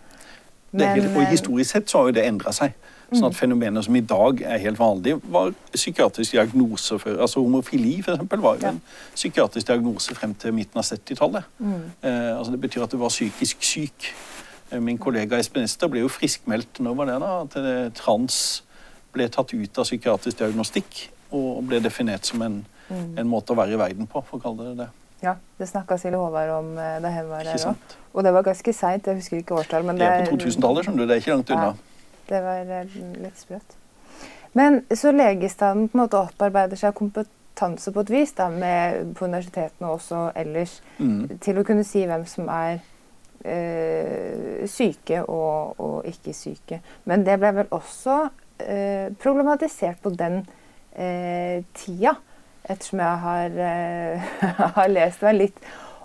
Det 0.72 0.84
er 0.84 0.94
helt, 0.98 1.16
og 1.16 1.22
eh, 1.22 1.30
historisk 1.32 1.70
sett 1.70 1.88
så 1.90 1.98
har 2.02 2.08
jo 2.10 2.12
det 2.18 2.24
endra 2.28 2.52
seg. 2.52 2.72
Sånn 3.08 3.24
at 3.30 3.36
fenomener 3.38 3.80
som 3.82 3.96
i 3.96 4.02
dag 4.04 4.42
er 4.44 4.58
helt 4.60 4.76
vanlige, 4.78 5.16
var 5.32 5.54
psykiatrisk 5.72 6.34
diagnose 6.36 6.98
før. 7.00 7.22
Altså 7.24 7.40
Homofili 7.40 8.02
for 8.04 8.12
eksempel, 8.12 8.40
var 8.44 8.58
jo 8.58 8.66
Ja. 8.66 8.68
en 8.74 8.82
psykiatrisk 9.14 9.66
diagnose 9.66 10.14
frem 10.14 10.34
til 10.34 10.52
midten 10.52 10.76
av 10.78 10.84
70-tallet. 10.84 11.44
Mm. 11.58 11.82
Eh, 12.02 12.38
altså 12.38 12.52
det 12.52 12.60
betyr 12.60 12.82
at 12.84 12.90
du 12.92 12.98
var 13.00 13.08
psykisk 13.08 13.62
syk. 13.64 14.10
Eh, 14.70 14.80
Min 14.80 14.98
kollega 14.98 15.38
Espen 15.38 15.62
Ester 15.64 15.88
ble 15.88 16.00
jo 16.00 16.08
friskmeldt 16.08 16.80
når 16.84 16.94
var 16.96 17.06
det 17.06 17.20
da, 17.20 17.32
at 17.46 17.54
det, 17.54 17.94
trans 17.94 18.62
ble 19.12 19.28
tatt 19.28 19.54
ut 19.54 19.78
av 19.78 19.84
psykiatrisk 19.88 20.38
diagnostikk 20.38 21.08
og 21.32 21.64
ble 21.66 21.80
definert 21.80 22.24
som 22.26 22.42
en, 22.42 22.66
Mm. 22.90 23.18
en 23.18 23.28
måte 23.28 23.52
å 23.52 23.56
være 23.56 23.72
i 23.72 23.76
verden 23.76 24.06
på, 24.06 24.22
for 24.24 24.38
å 24.38 24.42
kalle 24.42 24.64
det 24.70 24.76
det. 24.78 24.88
Ja, 25.22 25.34
det 25.58 25.66
snakka 25.68 25.96
Silje 25.98 26.18
Håvard 26.20 26.50
om 26.60 26.68
eh, 26.78 26.98
da 27.02 27.10
hun 27.10 27.30
var 27.32 27.42
der 27.48 27.58
òg. 27.58 27.96
Og 28.14 28.24
det 28.24 28.32
var 28.34 28.42
ganske 28.46 28.72
seint, 28.72 29.06
jeg 29.06 29.18
husker 29.18 29.40
ikke 29.40 29.54
årstall. 29.58 29.84
Men 29.84 29.98
Det 29.98 30.06
er 30.06 30.26
på 30.30 30.36
2000-tallet, 30.36 30.84
skjønner 30.86 31.02
du. 31.02 31.06
Det 31.10 31.16
er 31.16 31.22
ikke 31.24 31.34
langt 31.34 31.50
unna. 31.50 31.72
Ja. 31.72 31.72
Det 32.28 32.42
var 32.44 32.70
eh, 32.78 32.94
litt 33.24 33.40
sprøtt. 33.40 33.74
Men 34.58 34.80
så 34.94 35.10
legestanden 35.12 35.88
på 35.88 35.98
en 35.98 36.02
måte 36.04 36.18
opparbeider 36.22 36.78
seg 36.80 36.94
kompetanse 36.98 37.92
på 37.92 38.00
et 38.06 38.10
vis 38.14 38.32
da, 38.38 38.46
med, 38.50 39.10
på 39.18 39.26
universitetene 39.28 39.88
og 39.90 39.98
også 39.98 40.28
ellers 40.38 40.78
Mm. 40.98 41.38
til 41.40 41.58
å 41.60 41.62
kunne 41.66 41.84
si 41.86 42.00
hvem 42.06 42.24
som 42.26 42.48
er 42.50 42.78
eh, 43.44 44.64
syke 44.66 45.20
og, 45.28 45.74
og 45.80 46.06
ikke 46.10 46.32
syke. 46.34 46.80
Men 47.06 47.24
det 47.26 47.36
ble 47.40 47.52
vel 47.60 47.68
også 47.74 48.16
eh, 48.62 49.10
problematisert 49.22 50.00
på 50.02 50.10
den 50.18 50.40
eh, 50.96 51.62
tida, 51.78 52.16
ettersom 52.68 53.02
jeg 53.02 53.20
har, 53.24 53.60
eh, 53.68 54.32
har 54.76 54.90
lest 54.92 55.22
meg 55.26 55.38
litt 55.38 55.62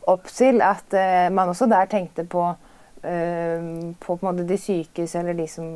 opp 0.10 0.28
til 0.32 0.64
at 0.64 0.96
eh, 0.98 1.30
man 1.34 1.52
også 1.52 1.68
der 1.72 1.90
tenkte 1.92 2.26
på, 2.28 2.46
eh, 3.04 3.66
på, 4.00 4.18
på 4.20 4.36
de 4.40 4.60
sykehus 4.60 5.16
eller 5.20 5.38
de 5.38 5.48
som 5.52 5.68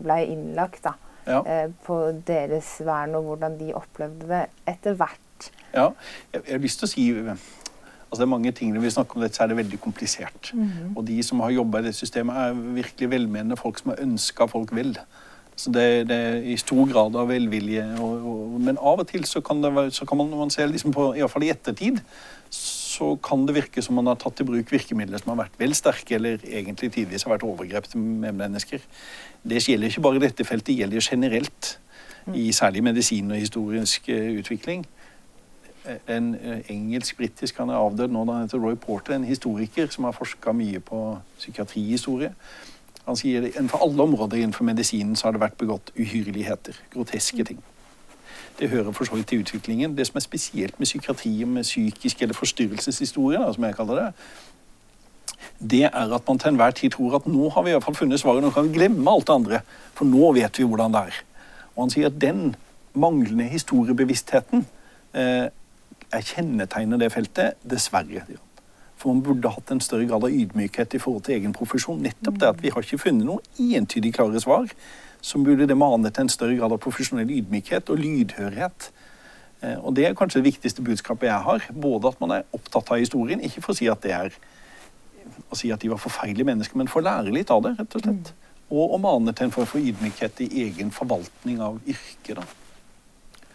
ble 0.00 0.18
innlagt, 0.32 0.84
da. 0.86 0.96
Ja. 1.28 1.42
På 1.84 1.98
deres 2.26 2.78
vern 2.82 3.12
og 3.14 3.26
hvordan 3.28 3.58
de 3.58 3.74
opplevde 3.76 4.24
det 4.26 4.38
etter 4.72 4.96
hvert. 4.98 5.50
Ja, 5.74 5.90
jeg, 6.32 6.40
jeg 6.46 6.54
har 6.56 6.62
lyst 6.64 6.80
til 6.80 6.88
å 6.88 6.90
si 6.90 7.04
Altså 8.10 8.24
det 8.24 8.24
er 8.24 8.30
mange 8.32 8.50
ting 8.56 8.72
Når 8.74 8.82
vi 8.82 8.90
snakker 8.90 9.18
om 9.18 9.22
dette, 9.22 9.36
så 9.36 9.44
er 9.44 9.52
det 9.52 9.58
veldig 9.60 9.78
komplisert. 9.84 10.50
Og 10.96 11.04
de 11.06 11.20
som 11.22 11.44
har 11.44 11.52
jobba 11.54 11.78
i 11.78 11.84
det 11.84 11.92
systemet, 11.94 12.40
er 12.40 12.64
virkelig 12.80 13.10
velmenende 13.12 13.58
folk 13.60 13.78
som 13.78 13.92
har 13.92 14.00
ønska 14.02 14.48
folk 14.50 14.72
vel. 14.74 14.96
Så 15.60 15.72
det, 15.74 15.86
det 16.08 16.16
er 16.16 16.36
i 16.48 16.56
stor 16.60 16.86
grad 16.88 17.16
av 17.20 17.28
velvilje. 17.28 17.84
Og, 18.00 18.26
og, 18.30 18.60
men 18.64 18.78
av 18.80 19.02
og 19.02 19.08
til 19.10 19.26
så 19.28 19.42
kan, 19.44 19.60
det 19.60 19.72
være, 19.76 19.92
så 19.92 20.06
kan 20.08 20.20
man, 20.20 20.30
man 20.42 20.52
se 20.52 20.64
liksom 20.66 20.94
på, 20.96 21.10
i 21.12 21.20
hvert 21.20 21.32
fall 21.32 21.44
i 21.44 21.50
ettertid, 21.52 22.00
så 22.50 23.12
kan 23.22 23.44
det 23.46 23.56
virke 23.58 23.82
som 23.84 23.98
man 24.00 24.08
har 24.10 24.16
tatt 24.20 24.40
i 24.40 24.46
bruk 24.48 24.72
virkemidler 24.72 25.20
som 25.20 25.34
har 25.34 25.42
vært 25.44 25.60
vel 25.60 25.76
sterke, 25.76 26.16
eller 26.16 26.40
egentlig 26.48 26.90
tidvis 26.96 27.26
har 27.26 27.34
vært 27.34 27.44
overgrep 27.48 27.90
med 27.94 28.40
mennesker. 28.40 28.82
Det 29.42 29.60
gjelder 29.66 29.92
ikke 29.92 30.06
bare 30.08 30.24
dette 30.24 30.48
feltet, 30.48 30.72
det 30.72 30.80
gjelder 30.80 31.06
generelt. 31.12 31.76
I 32.36 32.50
særlig 32.52 32.82
medisin 32.84 33.30
og 33.32 33.40
historisk 33.40 34.08
eh, 34.12 34.34
utvikling 34.38 34.82
en 36.08 36.34
eh, 36.34 36.70
engelsk-britisk 36.70 37.58
han 37.58 37.68
er 37.68 37.80
avdød 37.80 38.12
nå, 38.12 38.24
da 38.24 38.36
han 38.36 38.48
heter 38.48 38.60
Roy 38.60 38.76
Porter, 38.80 39.14
en 39.16 39.24
historiker 39.24 39.88
som 39.90 40.04
har 40.04 40.16
forska 40.16 40.52
mye 40.52 40.80
på 40.84 41.00
psykiatrihistorie. 41.38 42.32
Han 43.10 43.18
sier 43.18 43.42
at 43.42 43.56
innenfor 43.56 43.82
alle 43.82 44.04
områder 44.06 44.38
innenfor 44.38 44.64
medisinen 44.68 45.16
så 45.18 45.26
har 45.26 45.34
det 45.34 45.42
vært 45.42 45.58
begått 45.58 45.90
uhyrligheter, 45.98 46.76
groteske 46.92 47.42
ting. 47.48 47.58
Det 48.60 48.68
hører 48.70 48.92
for 48.94 49.08
så 49.08 49.16
vidt 49.16 49.26
til 49.32 49.40
utviklingen. 49.42 49.96
Det 49.98 50.06
som 50.06 50.20
er 50.20 50.22
spesielt 50.22 50.78
med 50.78 50.86
psykiatri 50.86 51.32
med 51.44 51.66
psykisk 51.66 52.22
eller 52.22 52.38
forstyrrelseshistorie, 52.38 53.40
som 53.54 53.66
jeg 53.66 53.74
kaller 53.74 53.98
det, 53.98 54.12
det 55.72 55.82
er 55.88 56.14
at 56.14 56.28
man 56.28 56.38
til 56.38 56.52
enhver 56.52 56.70
tid 56.76 56.94
tror 56.94 57.16
at 57.18 57.26
nå 57.26 57.48
har 57.50 57.64
vi 57.66 57.72
i 57.72 57.74
hvert 57.76 57.84
fall 57.88 57.98
funnet 57.98 58.20
svaret, 58.20 58.44
nå 58.44 58.52
kan 58.54 58.68
vi 58.68 58.76
glemme 58.78 59.10
alt 59.10 59.26
det 59.26 59.34
andre, 59.34 59.60
for 59.94 60.08
nå 60.08 60.30
vet 60.36 60.58
vi 60.58 60.68
hvordan 60.68 60.94
det 60.94 61.02
er. 61.10 61.18
Og 61.74 61.82
han 61.82 61.94
sier 61.94 62.12
at 62.12 62.20
den 62.20 62.54
manglende 62.94 63.48
historiebevisstheten 63.50 64.62
eh, 65.14 65.48
er 66.10 66.30
kjennetegnet 66.30 67.02
det 67.02 67.10
feltet, 67.12 67.58
dessverre. 67.66 68.22
han. 68.26 68.38
For 69.00 69.14
man 69.14 69.22
burde 69.24 69.48
hatt 69.48 69.70
en 69.72 69.80
større 69.80 70.04
grad 70.04 70.26
av 70.26 70.34
ydmykhet 70.34 70.94
i 70.94 71.00
forhold 71.00 71.24
til 71.24 71.38
egen 71.38 71.54
profesjon. 71.56 72.02
Nettopp 72.04 72.40
det 72.40 72.50
at 72.50 72.60
vi 72.60 72.72
har 72.74 72.84
ikke 72.84 73.00
funnet 73.00 73.24
noen 73.24 73.72
entydig 73.80 74.12
klare 74.16 74.42
svar, 74.42 74.68
som 75.24 75.44
burde 75.44 75.68
det 75.68 75.76
mane 75.76 76.12
til 76.12 76.26
en 76.26 76.32
større 76.32 76.58
grad 76.58 76.74
av 76.76 76.82
profesjonell 76.84 77.32
ydmykhet 77.40 77.88
og 77.92 78.00
lydhørhet. 78.00 78.90
Eh, 79.62 79.78
Og 79.80 79.94
det 79.96 80.06
er 80.06 80.14
kanskje 80.14 80.42
det 80.42 80.52
viktigste 80.52 80.84
budskapet 80.84 81.28
jeg 81.28 81.46
har. 81.48 81.64
Både 81.72 82.12
at 82.12 82.20
man 82.20 82.36
er 82.36 82.48
opptatt 82.52 82.92
av 82.92 83.00
historien, 83.00 83.40
ikke 83.40 83.64
for 83.64 83.72
å 83.72 83.80
si 83.80 83.88
at 83.88 84.04
det 84.04 84.12
er 84.12 84.36
å 85.50 85.56
si 85.56 85.70
at 85.72 85.80
de 85.80 85.90
var 85.90 86.00
forferdelige 86.00 86.48
mennesker, 86.48 86.76
men 86.76 86.88
for 86.90 87.00
å 87.00 87.06
lære 87.08 87.32
litt 87.34 87.50
av 87.50 87.62
det, 87.64 87.76
rett 87.78 87.96
og 87.96 88.04
slett. 88.04 88.32
Og 88.70 88.94
å 88.94 89.00
mane 89.02 89.32
til 89.34 89.48
en 89.48 89.54
form 89.54 89.68
for 89.68 89.82
ydmykhet 89.82 90.44
i 90.44 90.50
egen 90.66 90.92
forvaltning 90.94 91.60
av 91.64 91.80
yrket. 91.86 92.36
da. 92.36 92.44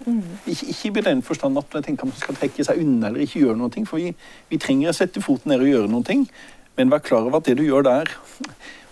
Ikke, 0.04 0.68
ikke 0.70 0.90
i 0.90 1.04
den 1.06 1.22
forstand 1.24 1.58
at 1.58 1.78
jeg 1.78 1.86
tenker 1.88 2.10
man 2.10 2.18
skal 2.20 2.36
trekke 2.38 2.66
seg 2.68 2.82
unna 2.84 3.10
eller 3.10 3.24
ikke 3.24 3.42
gjøre 3.46 3.58
noe, 3.58 3.86
for 3.88 4.02
vi, 4.02 4.12
vi 4.52 4.60
trenger 4.62 4.92
å 4.92 4.98
sette 4.98 5.24
foten 5.24 5.54
ned 5.54 5.64
og 5.64 5.72
gjøre 5.72 5.92
noe, 5.92 6.18
men 6.76 6.92
vær 6.92 7.04
klar 7.04 7.24
over 7.24 7.40
at 7.40 7.48
det 7.48 7.56
du 7.58 7.64
gjør 7.64 7.88
der, 7.88 8.12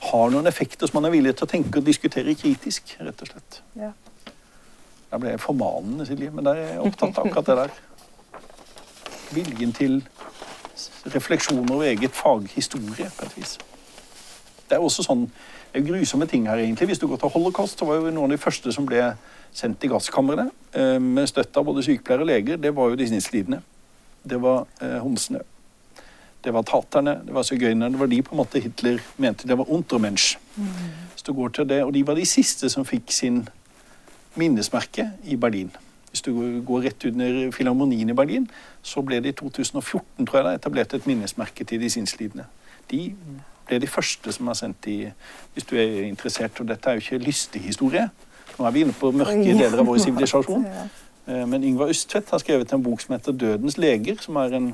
har 0.04 0.32
noen 0.32 0.48
effekter 0.48 0.88
som 0.88 1.00
man 1.00 1.10
er 1.10 1.16
villig 1.16 1.36
til 1.36 1.48
å 1.48 1.52
tenke 1.52 1.80
og 1.80 1.88
diskutere 1.88 2.36
kritisk, 2.40 2.96
rett 3.04 3.24
og 3.24 3.32
slett. 3.32 3.60
Ja. 3.80 3.92
Der 5.12 5.22
ble 5.22 5.36
jeg 5.36 5.44
formanende, 5.44 6.08
Silje, 6.08 6.32
men 6.34 6.48
der 6.48 6.60
er 6.60 6.72
jeg 6.72 6.86
opptatt 6.88 7.20
av 7.20 7.28
akkurat 7.28 7.50
det 7.52 7.58
der. 7.60 7.76
Viljen 9.34 9.76
til 9.76 10.00
refleksjon 11.14 11.68
over 11.68 11.86
eget 11.86 12.16
faghistorie, 12.18 13.12
på 13.18 13.28
et 13.28 13.38
vis. 13.38 13.58
Det 14.70 14.80
er 14.80 14.84
også 14.84 15.06
sånn, 15.06 15.28
det 15.74 15.82
er 15.82 15.86
grusomme 15.86 16.28
ting 16.32 16.48
her, 16.50 16.64
egentlig. 16.64 16.90
Hvis 16.94 17.04
du 17.04 17.08
går 17.12 17.22
til 17.22 17.34
holocaust, 17.36 17.80
så 17.80 17.88
var 17.88 18.00
jo 18.00 18.10
noen 18.10 18.32
av 18.32 18.36
de 18.38 18.42
første 18.42 18.74
som 18.74 18.88
ble 18.90 19.12
sendt 19.54 19.84
i 19.86 19.90
gasskamrene 19.92 20.50
eh, 20.74 21.00
med 21.00 21.30
støtte 21.30 21.60
av 21.60 21.68
både 21.68 21.86
sykepleiere 21.86 22.26
og 22.26 22.30
leger, 22.30 22.62
det 22.62 22.74
var 22.76 22.92
jo 22.92 23.00
de 23.00 23.08
sinnslidende. 23.08 23.62
Det 24.24 24.40
var 24.42 24.66
eh, 24.82 25.00
homsene. 25.04 25.44
Det 26.44 26.52
var 26.54 26.66
taterne, 26.68 27.22
det 27.24 27.34
var 27.34 27.46
sigøynerne. 27.48 27.92
Det 27.94 28.00
var 28.00 28.10
de 28.12 28.22
på 28.22 28.36
en 28.36 28.42
måte 28.42 28.60
Hitler 28.60 29.00
mente 29.18 29.48
det 29.48 29.58
var 29.58 29.70
untermensch. 29.72 30.36
Hvis 31.14 31.24
du 31.24 31.34
går 31.34 31.50
til 31.50 31.70
det, 31.70 31.84
Og 31.84 31.94
de 31.94 32.08
var 32.08 32.16
de 32.16 32.26
siste 32.26 32.70
som 32.70 32.86
fikk 32.86 33.12
sin 33.12 33.48
minnesmerke 34.36 35.12
i 35.24 35.36
Berlin. 35.36 35.72
Hvis 36.10 36.22
du 36.22 36.62
går 36.66 36.82
rett 36.82 37.06
under 37.06 37.52
Filharmonien 37.52 38.10
i 38.10 38.14
Berlin, 38.14 38.50
så 38.82 39.02
ble 39.02 39.22
det 39.22 39.30
i 39.30 39.38
2014 39.40 40.26
tror 40.26 40.38
jeg, 40.38 40.46
da, 40.46 40.52
etablert 40.54 40.94
et 40.94 41.08
minnesmerke 41.08 41.64
til 41.64 41.80
de 41.82 41.90
sinnslidende. 41.90 42.46
De 42.92 43.16
ble 43.68 43.80
de 43.80 43.88
første 43.88 44.32
som 44.32 44.48
er 44.48 44.54
sendt 44.60 44.88
i 44.88 44.98
Hvis 45.54 45.64
du 45.64 45.76
er 45.78 46.04
interessert, 46.04 46.60
og 46.60 46.68
dette 46.68 46.90
er 46.90 46.94
jo 46.94 47.06
ikke 47.06 47.26
lystig 47.26 47.62
historie. 47.62 48.10
Nå 48.58 48.66
er 48.68 48.72
vi 48.76 48.84
inne 48.86 48.94
på 48.94 49.12
mørke 49.12 49.56
deler 49.58 49.80
av 49.82 49.90
vår 49.90 50.04
sivilisasjon. 50.08 50.68
Eh, 51.24 51.46
Men 51.48 51.64
Yngvar 51.64 51.88
Østvedt 51.88 52.34
har 52.36 52.42
skrevet 52.42 52.74
en 52.76 52.82
bok 52.84 53.00
som 53.00 53.14
heter 53.16 53.32
'Dødens 53.32 53.78
leger', 53.78 54.20
som 54.20 54.36
er 54.36 54.56
en 54.58 54.66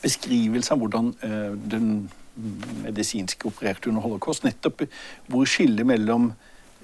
beskrivelse 0.00 0.72
av 0.72 0.78
hvordan 0.80 1.10
eh, 1.22 1.52
den 1.70 2.10
medisinske 2.84 3.46
opererte 3.46 3.90
under 3.90 4.00
holocaust. 4.00 4.44
Nettopp 4.44 4.86
hvor 5.26 5.44
skillet 5.44 5.86
mellom 5.86 6.32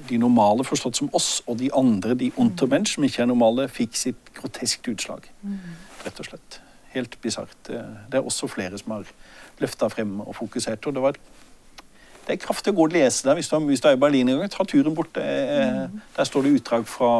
de 0.08 0.18
normale, 0.20 0.64
forstått 0.64 0.96
som 0.96 1.08
oss, 1.16 1.42
og 1.46 1.58
de 1.58 1.70
andre, 1.72 2.14
de 2.14 2.32
untermensch, 2.36 2.94
som 2.94 3.04
ikke 3.04 3.22
er 3.22 3.30
normale, 3.30 3.68
fikk 3.68 3.96
sitt 3.96 4.32
groteskt 4.36 4.88
utslag. 4.92 5.30
Rett 6.04 6.20
og 6.20 6.28
slett. 6.28 6.60
Helt 6.92 7.16
bisart. 7.22 7.56
Det, 7.66 7.80
det 8.12 8.20
er 8.20 8.28
også 8.28 8.48
flere 8.52 8.78
som 8.78 8.92
har 8.92 9.08
løfta 9.58 9.88
frem 9.88 10.20
og 10.20 10.36
fokusert. 10.36 10.86
og 10.86 10.94
det 10.94 11.02
var 11.02 11.16
det 12.26 12.34
er 12.34 12.42
kraftig 12.42 12.72
å 12.74 12.76
gå 12.76 12.86
og 12.88 12.94
lese 12.94 13.26
der 13.26 13.38
hvis 13.38 13.48
du, 13.50 13.56
hvis 13.68 13.82
du 13.82 13.88
er 13.88 13.94
i 13.94 14.00
Berlin 14.02 14.28
en 14.32 14.40
gang. 14.40 14.50
Ta 14.50 14.66
turen 14.66 14.94
bort. 14.94 15.12
Det, 15.14 15.26
Der 16.16 16.26
står 16.26 16.42
det 16.42 16.56
utdrag 16.58 16.86
fra 16.90 17.10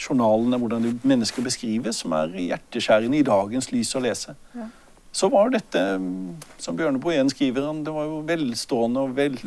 journalene 0.00 0.58
hvordan 0.58 1.00
mennesker 1.06 1.44
beskrives, 1.44 2.02
som 2.02 2.12
er 2.18 2.34
hjerteskjærende 2.34 3.20
i 3.20 3.26
dagens 3.26 3.70
lys 3.72 3.94
å 3.94 4.02
lese. 4.04 4.34
Ja. 4.54 4.68
Så 5.14 5.30
var 5.30 5.52
dette, 5.54 5.78
mm, 5.78 6.42
som 6.58 6.76
Bjørne 6.76 6.98
Boen 7.00 7.30
skriver, 7.30 7.68
det 7.86 7.92
var 7.94 8.08
jo 8.10 8.22
velstående 8.26 9.04
og 9.06 9.14
vel, 9.16 9.38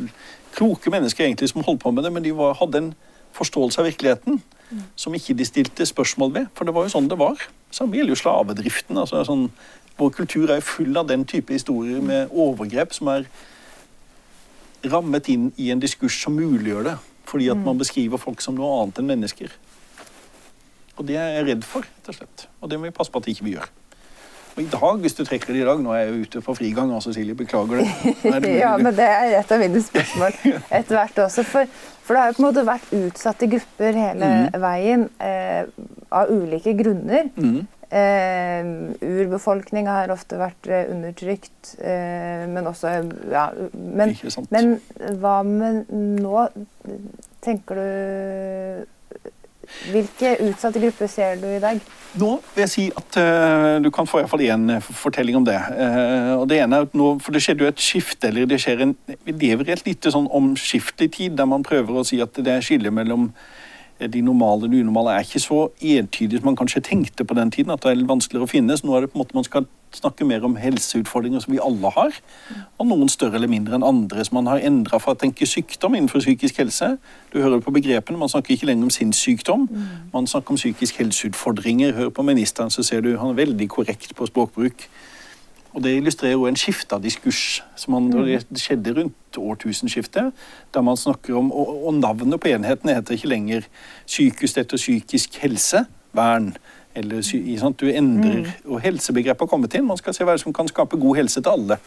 kloke 0.56 0.90
mennesker 0.90 1.26
egentlig 1.26 1.50
som 1.52 1.62
holdt 1.66 1.82
på 1.82 1.92
med 1.92 2.06
det, 2.08 2.12
men 2.14 2.24
de 2.24 2.32
var, 2.32 2.56
hadde 2.56 2.80
en 2.80 2.94
forståelse 3.36 3.82
av 3.82 3.86
virkeligheten 3.90 4.40
som 4.96 5.14
ikke 5.14 5.36
de 5.36 5.44
stilte 5.44 5.86
spørsmål 5.86 6.32
ved. 6.34 6.48
For 6.56 6.64
det 6.64 6.74
var 6.76 6.86
jo 6.86 6.94
sånn 6.96 7.10
det 7.10 7.18
var. 7.20 7.44
Samme 7.70 7.98
gjelder 7.98 8.16
jo 8.16 8.22
slavedriften. 8.22 8.98
altså 8.98 9.24
sånn, 9.28 9.50
Vår 9.98 10.10
kultur 10.14 10.50
er 10.50 10.60
jo 10.60 10.68
full 10.68 10.96
av 10.96 11.08
den 11.08 11.24
type 11.26 11.52
historier 11.52 12.00
med 12.00 12.30
overgrep 12.30 12.92
som 12.94 13.08
er 13.10 13.24
rammet 14.86 15.28
inn 15.32 15.48
i 15.56 15.70
en 15.72 15.80
diskurs 15.82 16.18
som 16.22 16.36
muliggjør 16.38 16.90
det. 16.90 16.96
Fordi 17.28 17.50
at 17.52 17.60
man 17.60 17.78
beskriver 17.80 18.20
folk 18.20 18.40
som 18.40 18.56
noe 18.56 18.82
annet 18.82 19.02
enn 19.02 19.10
mennesker. 19.10 19.52
Og 20.98 21.06
det 21.06 21.18
er 21.20 21.34
jeg 21.36 21.48
redd 21.50 21.66
for, 21.66 21.84
rett 21.84 22.08
og 22.10 22.16
slett. 22.16 22.46
Og 22.62 22.70
det 22.70 22.78
må 22.78 22.88
vi 22.88 22.94
passe 22.96 23.12
på 23.12 23.20
at 23.20 23.28
ikke 23.30 23.46
vi 23.46 23.54
gjør. 23.58 23.68
Og 24.58 24.64
i 24.64 24.70
dag, 24.72 24.96
hvis 24.98 25.14
du 25.14 25.20
trekker 25.22 25.54
det 25.54 25.60
i 25.62 25.66
dag 25.68 25.78
Nå 25.78 25.92
er 25.94 26.00
jeg 26.00 26.08
jo 26.10 26.24
ute 26.26 26.40
på 26.42 26.54
frigang, 26.58 26.90
altså, 26.90 27.12
Silje. 27.14 27.36
Beklager 27.38 27.78
det. 27.78 27.86
Det 28.42 28.56
ja, 28.64 28.72
men 28.80 28.90
det 28.96 29.06
er 29.06 29.36
et 29.38 29.52
av 29.54 29.62
mine 29.62 29.82
spørsmål 29.86 30.34
etter 30.50 30.96
hvert 30.96 31.20
også. 31.28 31.44
For, 31.46 31.70
for 32.02 32.16
det 32.16 32.24
har 32.24 32.32
jo 32.32 32.38
på 32.40 32.42
en 32.42 32.46
måte 32.48 32.64
vært 32.66 32.90
utsatte 32.98 33.46
grupper 33.52 34.00
hele 34.02 34.32
veien 34.58 35.06
eh, 35.22 35.62
av 36.10 36.32
ulike 36.34 36.74
grunner. 36.80 37.30
Mm. 37.38 37.60
Eh, 37.88 38.72
urbefolkninga 38.98 39.94
har 40.00 40.10
ofte 40.12 40.42
vært 40.42 40.66
eh, 40.66 40.90
undertrykt, 40.90 41.76
eh, 41.78 42.42
men 42.50 42.66
også 42.68 42.98
ja, 43.30 43.46
men, 43.72 44.18
men 44.50 44.74
hva 45.22 45.38
med 45.46 45.86
nå? 46.18 46.48
Tenker 47.46 47.78
du 47.78 48.97
Hvilke 49.92 50.34
utsatte 50.48 50.80
grupper 50.82 51.10
ser 51.10 51.38
du 51.40 51.46
i 51.50 51.60
dag? 51.62 51.80
Nå 52.18 52.30
vil 52.54 52.62
jeg 52.64 52.72
si 52.72 52.84
at 52.96 53.18
uh, 53.20 53.76
du 53.84 53.90
kan 53.94 54.08
få 54.08 54.18
i 54.18 54.24
hvert 54.24 54.32
fall 54.32 54.44
én 54.46 54.64
eh, 54.72 54.90
fortelling 55.02 55.36
om 55.38 55.44
det. 55.46 55.58
Uh, 55.76 56.40
og 56.40 56.46
det 56.50 56.62
ene 56.62 56.80
er 56.80 56.88
at 56.88 56.96
nå, 56.96 57.10
for 57.22 57.36
det 57.36 57.42
skjedde 57.44 57.66
jo 57.66 57.70
et 57.70 57.84
skifte, 57.84 58.30
eller 58.30 58.48
det 58.48 58.60
skjer 58.62 58.86
en 58.86 58.96
Vi 59.26 59.34
lever 59.36 59.68
i 59.68 59.74
et 59.76 59.84
lite 59.86 60.12
sånn 60.14 60.30
omskiftelig 60.34 61.12
tid 61.18 61.36
der 61.38 61.48
man 61.50 61.66
prøver 61.66 62.00
å 62.00 62.06
si 62.08 62.20
at 62.24 62.40
det 62.40 62.54
er 62.54 62.64
skille 62.64 62.92
mellom 62.94 63.28
de 64.06 64.20
normale 64.22 64.64
og 64.64 64.72
de 64.72 64.80
unormale 64.80 65.16
er 65.16 65.26
ikke 65.26 65.42
så 65.42 65.64
entydig 65.80 66.38
som 66.38 66.50
man 66.50 66.56
kanskje 66.56 66.84
tenkte 66.86 67.24
på 67.24 67.34
den 67.34 67.50
tiden. 67.50 67.72
At 67.74 67.82
det 67.82 67.90
er 67.90 67.98
litt 67.98 68.10
vanskeligere 68.10 68.46
å 68.46 68.50
finne. 68.50 68.76
Så 68.78 68.86
nå 68.86 68.94
er 68.94 69.04
det 69.04 69.10
på 69.10 69.18
en 69.18 69.24
måte 69.24 69.34
man 69.34 69.46
skal 69.46 69.66
snakke 69.94 70.24
mer 70.28 70.44
om 70.44 70.56
helseutfordringer 70.60 71.40
som 71.42 71.54
vi 71.54 71.60
alle 71.64 71.90
har. 71.96 72.20
Og 72.78 72.86
noen 72.86 73.10
større 73.10 73.40
eller 73.40 73.50
mindre 73.50 73.78
enn 73.78 73.86
andre. 73.86 74.24
som 74.24 74.38
man 74.38 74.46
har 74.46 74.62
endra 74.62 75.00
fra 75.00 75.14
å 75.16 75.18
tenke 75.18 75.46
sykdom 75.46 75.94
innenfor 75.94 76.20
psykisk 76.20 76.58
helse. 76.62 76.98
Du 77.32 77.40
hører 77.40 77.58
det 77.58 77.64
på 77.64 77.74
begrepene. 77.74 78.18
Man 78.18 78.28
snakker 78.28 78.54
ikke 78.54 78.66
lenger 78.66 78.84
om 78.84 78.90
sinnssykdom. 78.90 79.68
Man 80.12 80.26
snakker 80.26 80.50
om 80.50 80.56
psykisk 80.56 80.98
helseutfordringer. 80.98 81.92
Hør 81.92 82.10
på 82.10 82.22
ministeren, 82.22 82.70
så 82.70 82.82
ser 82.82 83.00
du 83.00 83.16
han 83.18 83.30
er 83.30 83.44
veldig 83.44 83.68
korrekt 83.68 84.14
på 84.14 84.26
språkbruk. 84.26 84.88
Og 85.76 85.82
det 85.84 85.92
illustrerer 85.98 86.34
jo 86.34 86.46
en 86.48 86.56
skifta 86.56 86.96
diskurs 87.02 87.60
som 87.76 87.94
man, 87.94 88.08
det 88.10 88.40
skjedde 88.60 88.94
rundt 88.96 89.38
årtusenskiftet. 89.38 90.32
Der 90.74 90.84
man 90.84 90.96
snakker 90.96 91.36
om, 91.36 91.52
og, 91.52 91.74
og 91.86 91.94
navnet 91.94 92.40
på 92.40 92.50
enhetene 92.54 92.96
heter 92.96 93.18
ikke 93.18 93.30
lenger 93.34 93.68
sykehus 94.08 94.56
etter 94.56 94.80
psykisk 94.80 95.38
helsevern. 95.42 96.54
Eller, 96.98 97.22
sånn? 97.22 97.76
Du 97.78 97.86
endrer, 97.92 98.48
og 98.66 98.80
Helsebegrepet 98.82 99.44
har 99.44 99.50
kommet 99.50 99.76
inn. 99.76 99.86
Man 99.86 100.00
skal 100.00 100.16
se 100.16 100.26
hva 100.26 100.34
som 100.40 100.56
kan 100.56 100.70
skape 100.70 100.98
god 100.98 101.20
helse 101.20 101.44
til 101.44 101.52
alle. 101.52 101.78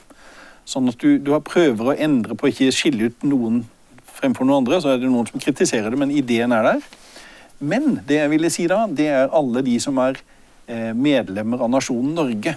Sånn 0.70 0.88
at 0.92 1.02
du, 1.02 1.18
du 1.20 1.34
har 1.34 1.44
prøver 1.44 1.92
å 1.92 1.98
endre 1.98 2.38
på 2.38 2.52
ikke 2.52 2.70
skille 2.76 3.10
ut 3.10 3.26
noen 3.28 3.64
fremfor 4.22 4.48
noen 4.48 4.62
andre. 4.62 4.80
Så 4.80 4.94
er 4.94 5.02
det 5.02 5.10
noen 5.10 5.28
som 5.28 5.42
kritiserer 5.42 5.92
det, 5.92 6.00
men 6.00 6.14
ideen 6.16 6.54
er 6.56 6.70
der. 6.70 6.84
Men 7.62 7.98
det 8.08 8.22
jeg 8.22 8.32
ville 8.32 8.50
si 8.54 8.70
da, 8.70 8.86
det 8.88 9.10
er 9.10 9.34
alle 9.38 9.66
de 9.66 9.76
som 9.82 9.98
er 10.02 10.22
eh, 10.70 10.92
medlemmer 10.98 11.66
av 11.66 11.74
nasjonen 11.74 12.14
Norge. 12.18 12.56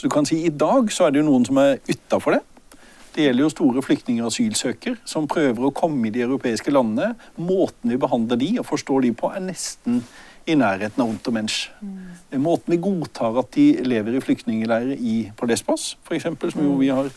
Så 0.00 0.08
du 0.08 0.14
kan 0.14 0.24
si 0.24 0.38
i 0.48 0.48
dag 0.48 0.88
så 0.88 1.04
er 1.04 1.12
det 1.12 1.20
jo 1.20 1.26
noen 1.26 1.42
som 1.44 1.58
er 1.60 1.74
utafor 1.84 2.32
det. 2.32 2.40
Det 3.12 3.26
gjelder 3.26 3.44
jo 3.44 3.50
store 3.52 3.82
flyktninger 3.84 4.24
og 4.24 4.30
asylsøkere 4.30 4.96
som 5.04 5.26
prøver 5.28 5.66
å 5.66 5.72
komme 5.76 6.08
i 6.08 6.12
de 6.14 6.22
europeiske 6.24 6.72
landene. 6.72 7.10
Måten 7.36 7.92
vi 7.92 7.98
behandler 8.00 8.38
de 8.40 8.48
og 8.62 8.64
forstår 8.70 9.04
de 9.04 9.10
på, 9.12 9.28
er 9.28 9.44
nesten 9.44 9.98
i 10.48 10.56
nærheten 10.56 11.04
av 11.04 11.10
ondt 11.10 11.28
og 11.28 11.36
mensch. 11.36 11.58
Måten 12.32 12.72
vi 12.72 12.78
godtar 12.80 13.36
at 13.42 13.50
de 13.58 13.66
lever 13.84 14.16
i 14.16 14.22
flyktningleirer 14.24 14.94
i, 14.96 15.18
på 15.36 15.50
Lesbos, 15.50 15.90
f.eks., 16.06 16.30
som 16.54 16.64
jo 16.64 16.78
vi 16.80 16.88
har, 16.96 17.12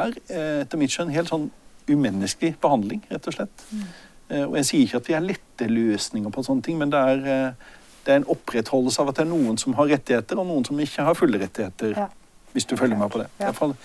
er 0.00 0.18
eh, 0.26 0.64
etter 0.64 0.82
mitt 0.82 0.90
skjønn 0.90 1.14
helt 1.14 1.30
sånn 1.30 1.46
umenneskelig 1.86 2.56
behandling, 2.58 3.06
rett 3.14 3.30
og 3.30 3.38
slett. 3.38 3.64
Mm. 3.70 3.86
Og 4.48 4.58
jeg 4.58 4.70
sier 4.72 4.88
ikke 4.88 5.04
at 5.04 5.12
vi 5.12 5.18
har 5.20 5.28
lette 5.28 5.70
løsninger 5.70 6.34
på 6.34 6.46
sånne 6.48 6.66
ting, 6.66 6.82
men 6.82 6.90
det 6.90 7.06
er, 7.12 7.24
eh, 7.30 7.72
det 8.02 8.10
er 8.10 8.24
en 8.24 8.28
opprettholdelse 8.34 9.06
av 9.06 9.14
at 9.14 9.22
det 9.22 9.28
er 9.28 9.32
noen 9.36 9.62
som 9.62 9.78
har 9.78 9.92
rettigheter, 9.94 10.42
og 10.42 10.50
noen 10.50 10.66
som 10.66 10.82
ikke 10.82 11.06
har 11.06 11.22
fulle 11.22 11.38
rettigheter. 11.46 11.94
Ja. 11.94 12.10
Hvis 12.54 12.64
du 12.70 12.76
følger 12.78 12.98
med 12.98 13.10
på 13.10 13.20
det. 13.20 13.28
I 13.38 13.44
hvert 13.48 13.58
fall 13.58 13.76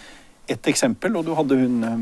ett 0.50 0.68
eksempel, 0.68 1.16
og 1.18 1.26
du 1.26 1.34
hadde 1.38 1.58
hun 1.60 1.84
eh, 1.84 1.98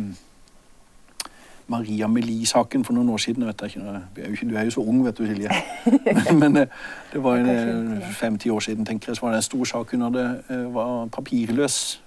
Maria 1.67 2.07
Melie-saken 2.07 2.85
for 2.87 2.95
noen 2.95 3.09
år 3.11 3.21
siden. 3.23 3.45
Vet 3.47 3.61
jeg 3.61 3.69
ikke, 3.75 4.47
du, 4.49 4.55
er 4.55 4.67
jo 4.69 4.75
så 4.77 4.83
ung, 4.83 5.01
vet 5.05 5.17
du, 5.17 5.25
Silje. 5.27 5.51
Men 6.41 6.57
eh, 6.63 6.67
det 7.13 7.23
var 7.23 7.43
fem-ti 8.15 8.49
år 8.49 8.63
siden, 8.69 8.85
tenker 8.87 9.11
jeg, 9.11 9.19
så 9.19 9.25
var 9.25 9.35
det 9.35 9.41
en 9.41 9.49
stor 9.49 9.71
sak. 9.73 9.91
Hun 9.91 10.05
hadde, 10.07 10.27
eh, 10.49 10.67
var 10.75 11.09
papirløs 11.11 12.01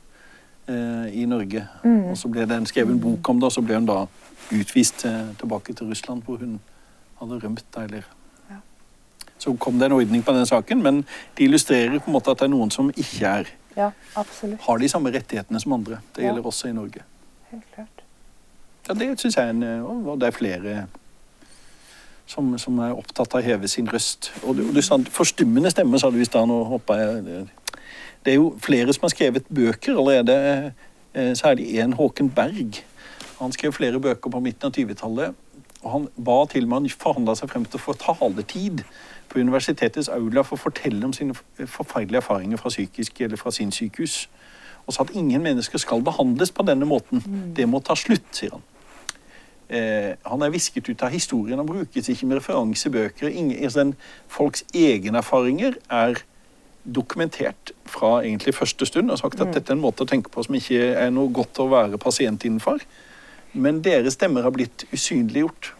eh, 0.69 1.23
i 1.23 1.27
Norge. 1.29 1.67
Og 1.85 2.17
så 2.19 2.33
ble 2.33 2.49
det 2.49 2.57
en 2.57 2.69
skrevet 2.69 3.01
bok 3.01 3.29
om 3.29 3.41
det, 3.41 3.51
og 3.51 3.53
så 3.53 3.65
ble 3.65 3.83
hun 3.83 3.91
da 3.91 4.05
utvist 4.51 5.05
eh, 5.05 5.35
tilbake 5.39 5.77
til 5.77 5.93
Russland, 5.93 6.23
hvor 6.25 6.41
hun 6.41 6.61
hadde 7.21 7.41
rømt. 7.45 7.77
Eller. 7.77 8.09
Så 9.39 9.57
kom 9.57 9.79
det 9.79 9.87
en 9.89 9.93
ordning 9.93 10.25
på 10.25 10.33
den 10.33 10.47
saken, 10.47 10.83
men 10.83 11.05
det 11.37 11.45
illustrerer 11.45 11.99
på 11.99 12.11
en 12.11 12.17
måte 12.17 12.33
at 12.33 12.41
det 12.41 12.49
er 12.49 12.53
noen 12.53 12.73
som 12.73 12.91
ikke 12.91 13.27
er, 13.27 13.53
Ja, 13.77 13.91
absolutt. 14.17 14.61
har 14.61 14.79
de 14.79 14.89
samme 14.89 15.11
rettighetene 15.15 15.61
som 15.61 15.73
andre. 15.73 16.01
Det 16.17 16.25
gjelder 16.25 16.43
også 16.47 16.69
i 16.69 16.73
Norge. 16.73 17.03
Helt 17.51 17.67
klart. 17.75 18.03
Ja, 18.89 18.95
det 18.95 19.21
syns 19.21 19.37
jeg 19.37 19.45
er 19.47 19.51
en, 19.51 19.63
og 19.85 20.07
og 20.09 20.19
det 20.21 20.27
er 20.29 20.37
flere 20.37 20.87
som, 22.31 22.53
som 22.59 22.79
er 22.83 22.95
opptatt 22.95 23.35
av 23.35 23.41
å 23.41 23.45
heve 23.45 23.69
sin 23.69 23.89
røst. 23.91 24.31
Og 24.47 24.57
du, 24.59 24.63
du 24.73 24.81
sa 24.83 24.99
forstummende 25.11 25.71
stemme, 25.73 25.99
sa 25.99 26.11
du 26.11 26.21
i 26.23 26.27
stad. 26.29 26.47
Nå 26.49 26.61
hoppa 26.71 26.99
jeg 27.01 27.25
det- 27.25 27.49
er 28.35 28.37
jo 28.37 28.51
flere 28.61 28.93
som 28.93 29.07
har 29.07 29.15
skrevet 29.15 29.47
bøker 29.49 29.97
allerede. 29.97 30.73
eh, 31.15 31.33
Særlig 31.35 31.79
en 31.81 31.93
Håken 31.93 32.29
Berg. 32.35 32.83
Han 33.41 33.53
skrev 33.53 33.73
flere 33.73 33.99
bøker 34.01 34.31
på 34.31 34.41
midten 34.43 34.67
av 34.67 34.73
20-tallet. 34.73 35.35
Og 35.83 35.91
han 35.91 36.09
ba 36.19 36.45
til 36.47 36.63
og 36.65 36.69
med 36.69 36.77
han 36.83 36.89
forhandla 37.01 37.35
seg 37.37 37.49
frem 37.49 37.65
til 37.65 37.81
å 37.81 37.83
få 37.83 37.95
taletid 37.97 38.85
på 39.31 39.39
universitetets 39.39 40.11
aula 40.13 40.43
for 40.47 40.59
å 40.59 40.65
fortelle 40.67 41.05
om 41.07 41.15
sine 41.17 41.37
forferdelige 41.67 42.23
erfaringer 42.23 42.61
fra 42.61 42.73
psykisk 42.73 43.21
eller 43.21 43.41
fra 43.41 43.53
sin 43.55 43.73
sykehus. 43.73 44.25
Og 44.87 44.95
sa 44.95 45.05
at 45.07 45.15
ingen 45.15 45.43
mennesker 45.43 45.79
skal 45.79 46.03
behandles 46.03 46.51
på 46.51 46.67
denne 46.67 46.89
måten. 46.89 47.23
Det 47.57 47.69
må 47.69 47.81
ta 47.85 47.95
slutt, 47.95 48.27
sier 48.35 48.57
han. 48.57 48.65
Eh, 49.71 50.17
han 50.27 50.43
er 50.43 50.51
visket 50.51 50.89
ut 50.89 51.03
av 51.07 51.13
historien. 51.15 51.59
Han 51.59 51.69
brukes 51.69 52.09
ikke 52.09 52.27
med 52.27 52.41
referansebøker. 52.41 53.29
Ingen, 53.29 53.65
altså 53.65 53.93
folks 54.29 54.65
egne 54.75 55.23
erfaringer 55.23 55.79
er 55.91 56.25
dokumentert 56.85 57.73
fra 57.87 58.23
egentlig 58.25 58.55
første 58.55 58.87
stund 58.87 59.11
og 59.13 59.19
sagt 59.21 59.41
at 59.41 59.53
dette 59.55 59.71
er 59.71 59.77
en 59.77 59.83
måte 59.85 60.03
å 60.03 60.09
tenke 60.09 60.33
på 60.33 60.43
som 60.43 60.57
ikke 60.57 60.95
er 60.97 61.11
noe 61.13 61.31
godt 61.33 61.61
å 61.61 61.69
være 61.71 62.01
pasient 62.01 62.45
innenfor. 62.49 62.83
Men 63.53 63.83
deres 63.85 64.17
stemmer 64.19 64.43
har 64.47 64.55
blitt 64.55 64.87
usynliggjort. 64.95 65.75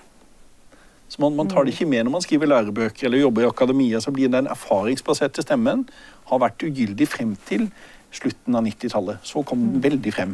Man, 1.21 1.35
man 1.37 1.49
tar 1.53 1.65
det 1.67 1.75
ikke 1.75 1.87
med 1.91 2.07
når 2.07 2.15
man 2.15 2.23
skriver 2.25 2.49
lærebøker 2.49 3.07
eller 3.09 3.21
jobber 3.21 3.45
i 3.45 3.49
akademia. 3.51 4.01
Så 4.01 4.13
blir 4.17 4.31
den 4.33 4.49
erfaringsbaserte 4.49 5.45
stemmen 5.45 5.87
har 6.31 6.41
vært 6.41 6.63
ugyldig 6.65 7.09
frem 7.13 7.35
til 7.49 7.67
slutten 8.15 8.57
av 8.57 8.65
90-tallet. 8.67 9.21
Så 9.27 9.43
kom 9.47 9.61
den 9.75 9.83
veldig 9.85 10.13
frem. 10.17 10.33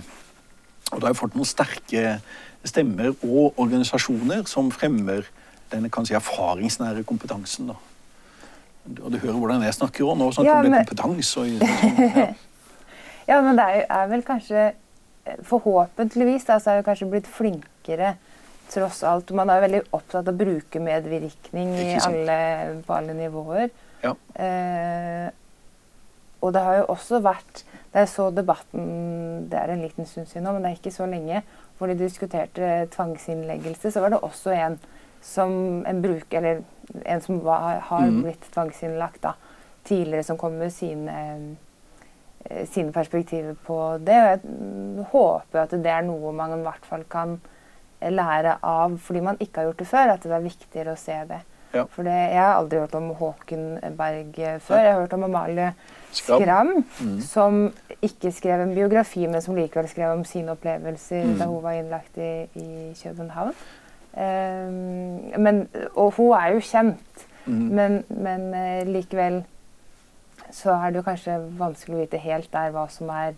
Og 0.93 1.01
da 1.03 1.09
har 1.09 1.17
vi 1.17 1.19
fått 1.19 1.35
noen 1.35 1.49
sterke 1.49 2.05
stemmer 2.67 3.13
og 3.27 3.59
organisasjoner 3.63 4.45
som 4.51 4.71
fremmer 4.75 5.27
denne 5.73 5.91
kan 5.91 6.07
si, 6.07 6.15
erfaringsnære 6.15 7.03
kompetansen. 7.09 7.73
Da. 7.73 7.77
Og 9.03 9.11
du 9.11 9.19
hører 9.19 9.35
hvordan 9.41 9.65
jeg 9.67 9.75
snakker 9.75 10.07
òg. 10.07 10.15
Nå 10.21 10.29
snakker 10.37 10.53
Ja, 10.53 10.61
om 10.63 10.71
men- 10.71 10.87
kompetanse. 10.87 11.43
Og, 11.43 11.57
sånn, 11.59 12.15
ja. 12.15 12.29
Ja, 13.27 13.41
men 13.43 13.57
det 13.59 13.65
er, 13.67 13.75
jo- 13.81 13.87
er 13.91 14.07
vel 14.13 14.21
kanskje 14.23 14.61
eh, 15.27 15.41
Forhåpentligvis 15.43 16.45
da, 16.47 16.61
så 16.63 16.71
er 16.71 16.77
vi 16.79 16.85
kanskje 16.87 17.09
blitt 17.11 17.27
flinkere 17.27 18.13
tross 18.73 19.03
alt. 19.07 19.31
Man 19.37 19.51
er 19.51 19.61
veldig 19.65 19.83
opptatt 19.93 20.27
av 20.29 20.35
å 20.35 20.39
bruke 20.39 20.81
medvirkning 20.83 21.75
i 21.79 21.97
alle, 22.03 22.39
på 22.87 22.95
alle 22.97 23.15
nivåer. 23.19 23.71
Ja. 24.03 24.13
Eh, 24.35 25.29
og 26.45 26.53
det 26.53 26.63
har 26.63 26.77
jo 26.83 26.89
også 26.93 27.23
vært 27.25 27.63
Da 27.95 28.03
jeg 28.05 28.11
så 28.13 28.27
debatten 28.31 29.47
Det 29.49 29.57
er 29.57 29.71
en 29.73 29.81
liten 29.81 30.05
stund 30.07 30.29
siden 30.29 30.45
nå, 30.45 30.53
men 30.53 30.63
det 30.67 30.71
er 30.71 30.77
ikke 30.77 30.93
så 30.95 31.07
lenge. 31.09 31.41
Hvor 31.79 31.89
de 31.89 31.97
diskuterte 31.99 32.87
tvangsinnleggelse, 32.93 33.91
så 33.91 34.01
var 34.05 34.13
det 34.13 34.21
også 34.23 34.53
en 34.53 34.77
som 35.25 35.83
en 35.89 36.03
bruker 36.05 36.39
Eller 36.39 36.61
en 37.09 37.21
som 37.25 37.41
var, 37.43 37.81
har 37.89 38.05
Mhm. 38.07 38.23
blitt 38.23 38.45
tvangsinnlagt 38.53 39.23
da, 39.23 39.33
tidligere, 39.85 40.23
som 40.25 40.37
kom 40.39 40.53
med 40.59 40.71
sine 40.73 41.57
eh, 42.45 42.67
sine 42.67 42.93
perspektiver 42.93 43.57
på 43.67 43.99
det. 44.07 44.15
Og 44.15 44.29
jeg 44.29 45.07
håper 45.11 45.59
at 45.65 45.71
det 45.83 45.87
er 45.91 46.03
noe 46.07 46.33
man 46.33 46.53
i 46.61 46.63
hvert 46.63 46.85
fall 46.87 47.03
kan 47.11 47.41
lære 48.01 48.59
av 48.63 48.99
fordi 49.03 49.21
man 49.21 49.37
ikke 49.41 49.61
har 49.61 49.65
gjort 49.71 49.79
det 49.79 49.87
før. 49.87 50.13
At 50.15 50.23
det 50.23 50.33
er 50.33 50.41
viktigere 50.45 50.93
å 50.93 50.99
se 51.01 51.17
det. 51.29 51.41
Ja. 51.75 51.85
For 51.93 52.03
det, 52.07 52.13
jeg 52.13 52.41
har 52.41 52.55
aldri 52.57 52.79
hørt 52.79 52.95
om 52.95 53.11
Håken 53.19 53.65
Berg 53.99 54.39
eh, 54.39 54.59
før. 54.65 54.79
Jeg 54.81 54.93
har 54.93 55.01
hørt 55.01 55.13
om 55.13 55.25
Amalie 55.25 55.73
Skram. 56.13 56.41
Skram, 56.43 56.85
Mm. 57.03 57.21
som 57.21 57.73
ikke 58.03 58.31
skrev 58.33 58.61
en 58.63 58.75
biografi, 58.75 59.27
men 59.27 59.43
som 59.43 59.55
likevel 59.57 59.89
skrev 59.89 60.13
om 60.15 60.25
sine 60.25 60.53
opplevelser 60.55 61.25
Mm. 61.27 61.39
da 61.39 61.45
hun 61.45 61.63
var 61.63 61.73
innlagt 61.73 62.17
i, 62.19 62.49
i 62.55 62.95
København. 63.03 63.53
Um, 64.17 65.21
men, 65.43 65.69
og 65.95 66.15
hun 66.17 66.33
er 66.39 66.55
jo 66.55 66.61
kjent, 66.61 67.27
Mm. 67.47 67.69
men, 67.71 68.05
men 68.11 68.55
eh, 68.55 68.85
likevel 68.89 69.45
så 70.51 70.73
er 70.73 70.91
det 70.91 70.97
jo 70.99 71.03
kanskje 71.11 71.37
vanskelig 71.59 71.95
å 71.95 72.01
vite 72.01 72.19
helt 72.19 72.49
der 72.53 72.73
hva 72.75 72.89
som 72.91 73.11
er 73.11 73.35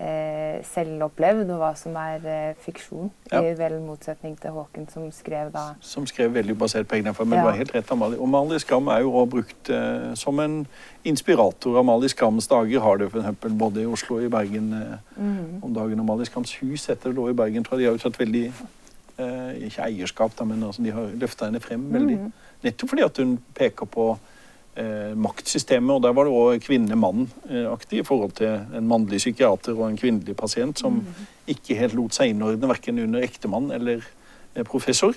eh, 0.00 0.64
selvopplevd, 0.64 1.50
og 1.50 1.60
hva 1.60 1.70
som 1.78 1.96
er 1.98 2.24
eh, 2.28 2.60
fiksjon. 2.62 3.10
Ja. 3.32 3.40
I 3.42 3.54
vel 3.58 3.78
motsetning 3.82 4.36
til 4.40 4.54
Håken, 4.54 4.86
som 4.92 5.08
skrev 5.14 5.50
da 5.54 5.72
som 5.84 6.06
skrev 6.06 6.32
veldig 6.34 6.56
basert 6.58 6.88
på 6.88 6.98
egne 6.98 7.12
erfaringer. 7.12 7.30
Men 7.30 7.38
Ja. 7.38 7.44
du 7.44 7.50
har 7.50 7.58
helt 7.58 7.74
rett, 7.74 7.92
Amalie. 7.92 8.18
Og 8.18 8.28
Amalie 8.28 8.58
Skram 8.58 8.88
er 8.88 9.00
jo 9.00 9.12
også 9.12 9.30
brukt 9.30 9.70
eh, 9.70 10.14
som 10.14 10.40
en 10.40 10.66
inspirator. 11.04 11.78
Amalie 11.78 12.08
Skrams 12.08 12.48
dager 12.48 12.80
har 12.80 12.96
det 12.96 13.10
for 13.10 13.18
eksempel 13.20 13.58
både 13.58 13.82
i 13.82 13.86
Oslo 13.86 14.16
og 14.16 14.24
i 14.24 14.28
Bergen 14.28 14.72
eh, 14.72 14.98
mm. 15.16 15.62
om 15.62 15.74
dagen. 15.74 16.00
Amalie 16.00 16.26
Skrams 16.26 16.54
hus 16.62 16.86
heter 16.86 17.10
det 17.10 17.16
da 17.16 17.28
i 17.28 17.34
Bergen, 17.34 17.64
tror 17.64 17.78
jeg. 17.78 17.84
De 17.84 17.90
har 17.90 17.98
jo 17.98 18.10
tatt 18.10 18.20
veldig 18.20 18.52
eh, 19.18 19.66
Ikke 19.66 19.82
eierskap, 19.82 20.32
da, 20.38 20.44
men 20.44 20.62
altså, 20.62 20.82
de 20.82 20.90
har 20.90 21.10
løfta 21.14 21.44
henne 21.50 21.60
frem 21.60 21.92
veldig. 21.92 22.18
Mm. 22.18 22.32
Nettopp 22.62 22.90
fordi 22.90 23.02
at 23.02 23.18
hun 23.18 23.38
peker 23.54 23.86
på 23.86 24.18
maktsystemet, 25.18 25.90
og 25.90 26.02
der 26.04 26.12
var 26.14 26.28
det 26.28 26.34
òg 26.38 26.60
kvinne-mann-aktig 26.62 28.02
i 28.02 28.04
forhold 28.06 28.36
til 28.38 28.60
en 28.78 28.86
mannlig 28.86 29.18
psykiater 29.18 29.74
og 29.74 29.88
en 29.88 29.98
kvinnelig 29.98 30.36
pasient 30.38 30.78
som 30.78 31.00
ikke 31.50 31.78
helt 31.78 31.96
lot 31.98 32.16
seg 32.16 32.32
innordne 32.32 32.70
verken 32.70 33.00
under 33.02 33.24
ektemann 33.24 33.70
eller 33.74 34.02
eh, 34.54 34.64
professor. 34.68 35.16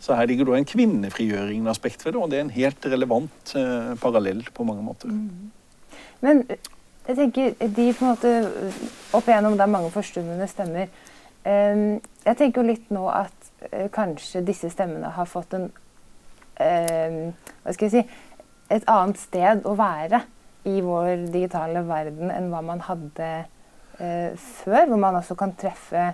Så 0.00 0.16
her 0.18 0.28
ligger 0.28 0.48
da 0.48 0.58
en 0.58 0.68
kvinnefrigjøring 0.68 1.68
aspekt 1.70 2.04
ved 2.04 2.14
det, 2.14 2.22
og 2.22 2.30
det 2.30 2.40
er 2.40 2.46
en 2.46 2.56
helt 2.56 2.90
relevant 2.92 3.54
eh, 3.58 3.94
parallell 4.02 4.44
på 4.54 4.66
mange 4.68 4.84
måter. 4.84 5.14
Men 6.20 6.44
jeg 7.08 7.16
tenker 7.16 7.54
de 7.62 7.90
på 7.96 8.04
en 8.04 8.10
måte 8.10 8.32
Opp 9.16 9.28
igjennom 9.30 9.54
det 9.56 9.64
er 9.64 9.70
mange 9.72 9.90
forstummende 9.94 10.48
stemmer. 10.50 10.90
Ehm, 11.48 12.00
jeg 12.26 12.36
tenker 12.36 12.60
jo 12.60 12.68
litt 12.68 12.90
nå 12.92 13.06
at 13.08 13.52
eh, 13.70 13.86
kanskje 13.92 14.42
disse 14.44 14.68
stemmene 14.74 15.14
har 15.14 15.28
fått 15.30 15.54
en 15.56 15.70
ehm, 16.60 17.30
Hva 17.62 17.72
skal 17.72 17.88
jeg 17.88 17.94
si 17.94 18.02
Et 18.70 18.84
annet 18.90 19.20
sted 19.20 19.66
å 19.68 19.74
være 19.78 20.22
i 20.68 20.80
vår 20.84 21.28
digitale 21.32 21.82
verden 21.88 22.32
enn 22.34 22.50
hva 22.52 22.62
man 22.64 22.82
hadde 22.84 23.28
eh, 23.98 24.32
før. 24.36 24.88
Hvor 24.90 25.00
man 25.00 25.20
også 25.20 25.38
kan 25.38 25.54
treffe 25.58 26.10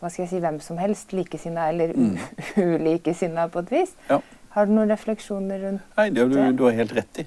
hva 0.00 0.08
skal 0.08 0.24
jeg 0.24 0.30
si, 0.30 0.38
hvem 0.40 0.56
som 0.64 0.78
helst, 0.80 1.10
likesinna 1.12 1.66
eller 1.68 1.92
mm. 1.92 2.14
ulikesinna 2.78 3.50
på 3.52 3.60
et 3.66 3.74
vis. 3.74 3.92
Ja. 4.08 4.20
Har 4.54 4.66
du 4.66 4.72
noen 4.74 4.90
refleksjoner 4.90 5.60
rundt 5.62 5.98
Nei, 5.98 6.08
det 6.16 6.24
du, 6.32 6.38
du 6.56 6.64
har 6.66 6.78
helt 6.78 6.94
rett 6.96 7.22
i. 7.22 7.26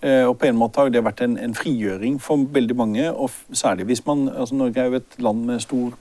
Eh, 0.00 0.24
og 0.24 0.38
på 0.40 0.48
en 0.48 0.56
måte 0.58 0.80
har 0.80 0.90
det 0.92 1.04
vært 1.04 1.22
en, 1.24 1.36
en 1.40 1.54
frigjøring 1.56 2.16
for 2.22 2.40
veldig 2.56 2.76
mange, 2.76 3.04
og 3.12 3.30
særlig 3.56 3.86
hvis 3.90 4.02
man 4.08 4.26
altså 4.32 4.56
Norge 4.58 4.80
er 4.80 4.90
jo 4.90 5.00
et 5.00 5.20
land 5.22 5.44
med 5.48 5.62
stor 5.64 5.94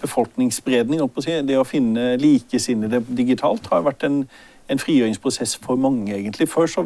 befolkningsspredning. 0.00 1.02
å 1.02 1.10
si. 1.22 1.34
Det 1.44 1.58
å 1.60 1.66
finne 1.68 2.14
likesinnede 2.20 3.02
digitalt 3.08 3.68
har 3.72 3.84
vært 3.86 4.06
en, 4.08 4.22
en 4.70 4.80
frigjøringsprosess 4.80 5.56
for 5.62 5.80
mange, 5.80 6.12
egentlig. 6.14 6.48
Før 6.48 6.70
så, 6.70 6.84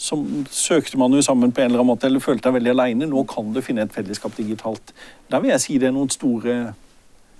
så 0.00 0.18
søkte 0.50 0.98
man 1.00 1.14
jo 1.14 1.22
sammen 1.22 1.52
på 1.52 1.62
en 1.62 1.70
eller 1.70 1.82
annen 1.82 1.92
måte, 1.92 2.08
eller 2.08 2.22
følte 2.22 2.48
deg 2.48 2.60
veldig 2.60 2.74
alene. 2.76 3.10
Nå 3.10 3.24
kan 3.30 3.50
du 3.54 3.60
finne 3.64 3.86
et 3.86 3.94
fellesskap 3.94 4.36
digitalt. 4.38 4.94
Der 5.30 5.42
vil 5.42 5.54
jeg 5.54 5.64
si 5.64 5.80
det 5.80 5.90
er 5.90 5.96
noen 5.96 6.12
store 6.12 6.60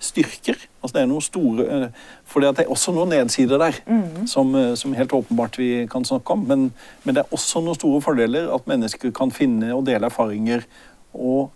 styrker. 0.01 0.57
Altså 0.81 0.97
det 0.97 1.03
er 1.03 1.09
noen 1.11 1.25
store, 1.25 1.81
For 2.25 2.43
det 2.43 2.65
er 2.65 2.71
også 2.73 2.95
noen 2.97 3.13
nedsider 3.13 3.61
der, 3.61 3.81
som, 4.27 4.55
eh, 4.57 4.75
som 4.75 4.95
helt 4.97 5.13
åpenbart 5.13 5.59
vi 5.61 5.87
kan 5.91 6.05
snakke 6.05 6.33
om. 6.33 6.47
Men, 6.49 6.71
men 7.05 7.15
det 7.15 7.25
er 7.25 7.35
også 7.37 7.61
noen 7.61 7.77
store 7.79 8.01
fordeler 8.05 8.49
at 8.55 8.69
mennesker 8.71 9.13
kan 9.13 9.31
finne 9.31 9.75
og 9.75 9.85
dele 9.87 10.09
erfaringer 10.09 10.65
og 11.13 11.51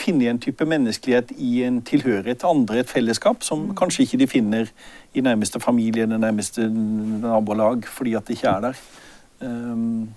finne 0.00 0.30
en 0.30 0.40
type 0.40 0.64
menneskelighet 0.66 1.34
i 1.36 1.60
en 1.66 1.80
tilhørighet 1.86 2.40
til 2.42 2.50
andre, 2.50 2.80
et 2.80 2.90
fellesskap, 2.90 3.44
som 3.46 3.68
kanskje 3.76 4.06
ikke 4.06 4.20
de 4.22 4.26
finner 4.30 4.72
i 5.14 5.22
nærmeste 5.24 5.60
familie 5.60 6.06
eller 6.06 6.18
nærmeste 6.18 6.68
nabolag, 6.70 7.86
fordi 7.88 8.14
at 8.18 8.28
det 8.28 8.38
ikke 8.38 8.48
er 8.48 8.60
der. 8.60 8.82
Um, 9.40 10.08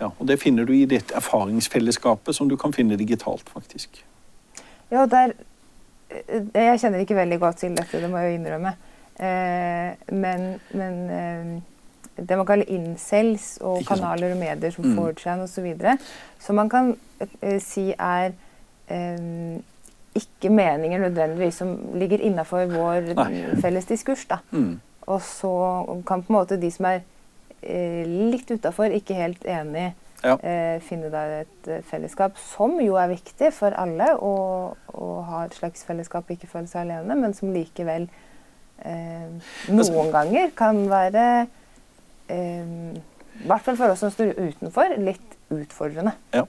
ja, 0.00 0.08
og 0.08 0.28
det 0.28 0.40
finner 0.40 0.64
du 0.64 0.72
i 0.72 0.84
dette 0.88 1.14
erfaringsfellesskapet, 1.14 2.34
som 2.36 2.48
du 2.48 2.56
kan 2.56 2.72
finne 2.72 2.96
digitalt, 2.96 3.48
faktisk. 3.52 4.04
Ja, 4.90 5.06
der 5.06 5.32
eh, 6.10 6.46
Jeg 6.54 6.80
kjenner 6.80 6.98
ikke 7.04 7.18
veldig 7.18 7.40
godt 7.40 7.56
til 7.56 7.76
dette, 7.76 8.00
det 8.00 8.10
må 8.10 8.18
jeg 8.18 8.32
jo 8.32 8.38
innrømme. 8.40 8.74
Eh, 9.20 10.14
men 10.16 10.60
men 10.72 11.10
eh, 11.10 11.60
det 12.20 12.36
man 12.36 12.46
kaller 12.46 12.68
incels 12.68 13.58
og 13.64 13.82
kanaler 13.88 14.32
og 14.34 14.40
medier 14.40 14.70
som 14.74 14.84
Mm. 14.84 14.96
4chan 14.98 15.42
osv., 15.44 15.96
som 16.38 16.56
man 16.56 16.68
kan 16.68 16.96
eh, 17.42 17.58
si 17.60 17.90
er 17.98 18.32
eh, 18.90 19.58
ikke 20.14 20.50
meninger 20.50 20.98
nødvendigvis 20.98 21.54
som 21.62 21.76
ligger 21.94 22.18
innafor 22.20 22.66
vår 22.72 23.14
Nei. 23.14 23.44
felles 23.62 23.84
diskurs. 23.86 24.24
da. 24.28 24.38
Mm. 24.50 24.80
Og 25.06 25.20
så 25.22 25.52
kan 26.06 26.22
på 26.22 26.32
en 26.32 26.36
måte 26.40 26.60
de 26.60 26.70
som 26.70 26.86
er 26.86 27.00
eh, 27.62 28.04
litt 28.06 28.50
utafor, 28.50 28.90
ikke 28.92 29.14
helt 29.14 29.44
enig, 29.44 29.92
Ja. 30.22 30.34
eh, 30.44 30.80
finne 30.84 31.08
da 31.10 31.22
et 31.40 31.68
eh, 31.68 31.80
fellesskap 31.88 32.36
som 32.36 32.74
jo 32.80 32.94
er 33.00 33.08
viktig 33.08 33.52
for 33.56 33.72
alle, 33.72 34.10
å 34.20 35.22
ha 35.24 35.44
et 35.46 35.54
slags 35.56 35.84
fellesskap, 35.84 36.28
ikke 36.30 36.46
føle 36.50 36.68
seg 36.68 36.82
alene, 36.84 37.16
men 37.16 37.32
som 37.32 37.52
likevel 37.54 38.08
eh, 38.84 39.30
noen 39.72 40.10
ganger 40.12 40.50
kan 40.56 40.82
være 40.90 41.46
I 42.30 43.48
hvert 43.48 43.64
fall 43.66 43.76
for 43.78 43.92
oss 43.92 44.02
som 44.04 44.12
står 44.14 44.34
utenfor, 44.38 44.96
litt 45.00 45.36
utfordrende. 45.50 46.14
Ja. 46.34 46.46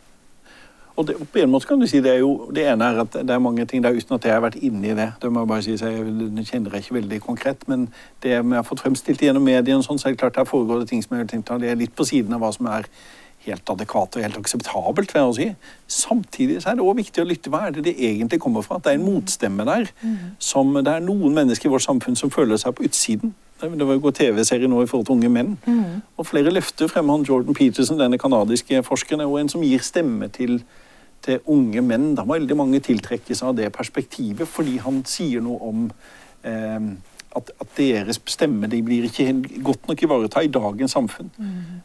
Og 0.99 1.07
det, 1.07 1.15
på 1.31 1.39
en 1.39 1.49
måte 1.49 1.69
kan 1.69 1.79
du 1.79 1.87
si 1.87 2.01
det 2.03 2.11
er 2.11 2.19
jo, 2.19 2.49
det 2.53 2.65
ene 2.67 2.89
er 2.91 2.99
at 3.05 3.15
det 3.15 3.33
er 3.33 3.39
mange 3.41 3.63
ting 3.65 3.83
der 3.83 3.95
uten 3.95 4.17
at 4.17 4.25
jeg 4.27 4.35
har 4.35 4.43
vært 4.43 4.59
inne 4.59 4.91
i 4.91 4.97
det. 4.97 5.07
Det 5.21 5.31
må 5.31 5.45
jeg 5.45 5.51
bare 5.53 5.63
si, 5.65 5.77
så 5.79 5.89
jeg 5.89 6.45
kjenner 6.49 6.75
jeg 6.75 6.85
ikke 6.85 6.97
veldig 6.99 7.19
konkret, 7.23 7.63
men 7.71 7.87
det 8.23 8.35
jeg 8.35 8.43
har 8.51 8.67
fått 8.67 8.83
fremstilt 8.83 9.23
gjennom 9.23 9.45
mediene, 9.47 9.85
sånn, 9.85 10.01
så 10.01 10.09
er 10.09 10.17
det 10.17 10.21
klart 10.21 10.37
der 10.37 10.49
foregår 10.49 10.83
det 10.83 10.91
ting 10.91 11.03
som 11.05 11.15
jeg 11.15 11.23
har 11.23 11.31
tenkt 11.31 11.53
at 11.53 11.63
det 11.63 11.71
er 11.71 11.79
litt 11.79 11.95
på 11.95 12.05
siden 12.07 12.35
av 12.35 12.43
hva 12.43 12.51
som 12.53 12.67
er 12.69 12.89
helt 13.45 13.71
adekvat 13.73 14.17
og 14.17 14.25
helt 14.25 14.37
akseptabelt. 14.37 15.13
vil 15.15 15.21
jeg 15.21 15.37
si. 15.37 15.47
Samtidig 15.87 16.59
så 16.61 16.71
er 16.71 16.75
det 16.77 16.85
også 16.85 16.99
viktig 16.99 17.23
å 17.23 17.29
lytte. 17.29 17.49
Hva 17.49 17.63
er 17.67 17.77
det 17.77 17.85
det 17.87 17.95
egentlig 17.97 18.41
kommer 18.43 18.61
fra? 18.61 18.77
At 18.77 18.85
det 18.85 18.93
er 18.93 18.99
en 18.99 19.07
motstemme 19.07 19.65
der. 19.65 19.89
som 20.37 20.73
Det 20.73 20.87
er 20.87 20.99
noen 20.99 21.33
mennesker 21.33 21.69
i 21.69 21.71
vårt 21.71 21.87
samfunn 21.87 22.15
som 22.15 22.29
føler 22.29 22.61
seg 22.61 22.75
på 22.77 22.85
utsiden. 22.85 23.33
Det 23.61 23.87
var 23.87 23.93
jo 23.93 24.03
god 24.07 24.17
TV-serie 24.17 24.69
nå 24.69 24.83
i 24.83 24.87
forhold 24.89 25.05
til 25.05 25.17
unge 25.19 25.29
menn. 25.29 25.51
Og 26.17 26.27
flere 26.27 26.53
løfter 26.53 26.89
fremmer 26.89 27.17
han 27.17 27.27
Jordan 27.27 27.57
Peterson, 27.57 27.99
denne 27.99 28.17
kanadiske 28.17 28.83
forskeren, 28.83 29.21
er 29.21 29.29
jo 29.29 29.37
en 29.37 29.49
som 29.49 29.63
gir 29.65 29.83
stemme 29.85 30.27
til, 30.33 30.63
til 31.21 31.39
unge 31.45 31.81
menn. 31.85 32.15
Da 32.17 32.25
må 32.25 32.39
veldig 32.39 32.57
mange 32.57 32.81
tiltrekkes 32.81 33.43
av 33.43 33.55
det 33.59 33.71
perspektivet, 33.75 34.47
fordi 34.47 34.77
han 34.81 35.03
sier 35.05 35.45
noe 35.45 35.61
om 35.69 35.87
eh, 36.43 36.91
at, 37.35 37.51
at 37.61 37.77
deres 37.77 38.19
stemme 38.27 38.67
de 38.71 38.81
blir 38.83 39.07
ikke 39.07 39.29
godt 39.63 39.87
nok 39.87 40.03
ivaretatt 40.03 40.47
i 40.47 40.51
dagens 40.51 40.95
samfunn. 40.97 41.31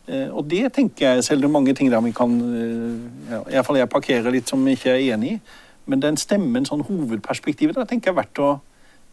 Eh, 0.09 0.29
og 0.31 0.49
det 0.51 0.73
tenker 0.75 1.11
jeg, 1.11 1.25
selv 1.25 1.47
om 1.47 1.55
mange 1.59 1.75
ting 1.75 1.91
der 1.93 2.03
vi 2.03 2.13
kan 2.17 2.35
eh, 2.41 3.31
ja, 3.31 3.43
i 3.43 3.55
hvert 3.55 3.69
fall 3.69 3.81
jeg 3.81 3.93
parkerer 3.93 4.35
litt 4.35 4.49
som 4.49 4.67
jeg 4.67 4.81
ikke 4.81 4.97
er 4.97 5.15
enig 5.15 5.37
i, 5.37 5.41
men 5.87 6.03
den 6.03 6.17
stemmen, 6.19 6.67
sånn 6.67 6.83
hovedperspektivet, 6.89 7.77
der 7.77 7.87
tenker 7.87 8.11
jeg 8.11 8.17
er 8.17 8.23
verdt 8.25 8.43
å 8.43 8.49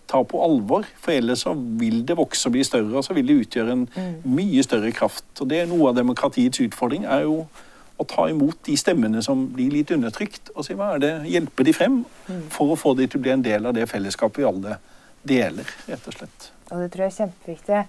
ta 0.08 0.24
på 0.24 0.40
alvor. 0.44 0.88
For 1.02 1.16
ellers 1.16 1.46
så 1.46 1.54
vil 1.54 2.02
det 2.08 2.18
vokse 2.20 2.50
og 2.50 2.56
bli 2.56 2.64
større, 2.68 2.96
og 3.00 3.06
så 3.06 3.16
vil 3.18 3.30
det 3.30 3.40
utgjøre 3.46 3.76
en 3.76 3.86
mye 4.24 4.64
større 4.66 4.92
kraft. 4.96 5.28
Og 5.40 5.50
det 5.52 5.64
er 5.64 5.70
noe 5.72 5.92
av 5.92 6.00
demokratiets 6.00 6.64
utfordring, 6.66 7.06
er 7.06 7.28
jo 7.28 7.44
å 8.02 8.06
ta 8.10 8.26
imot 8.30 8.64
de 8.66 8.76
stemmene 8.80 9.22
som 9.24 9.46
blir 9.54 9.72
litt 9.74 9.92
undertrykt, 9.94 10.52
og 10.56 10.66
si 10.66 10.76
hva 10.78 10.96
er 10.96 11.04
det, 11.04 11.12
hjelpe 11.30 11.66
de 11.66 11.76
frem 11.76 12.02
for 12.52 12.74
å 12.74 12.80
få 12.80 12.96
de 12.98 13.08
til 13.08 13.22
å 13.22 13.26
bli 13.26 13.36
en 13.36 13.46
del 13.46 13.70
av 13.70 13.76
det 13.78 13.86
fellesskapet 13.92 14.42
vi 14.42 14.48
alle 14.50 14.80
deler, 15.24 15.70
rett 15.88 16.10
og 16.10 16.18
slett. 16.18 16.50
Og 16.72 16.82
det 16.82 16.90
tror 16.94 17.06
jeg 17.06 17.12
er 17.12 17.20
kjempeviktig. 17.20 17.84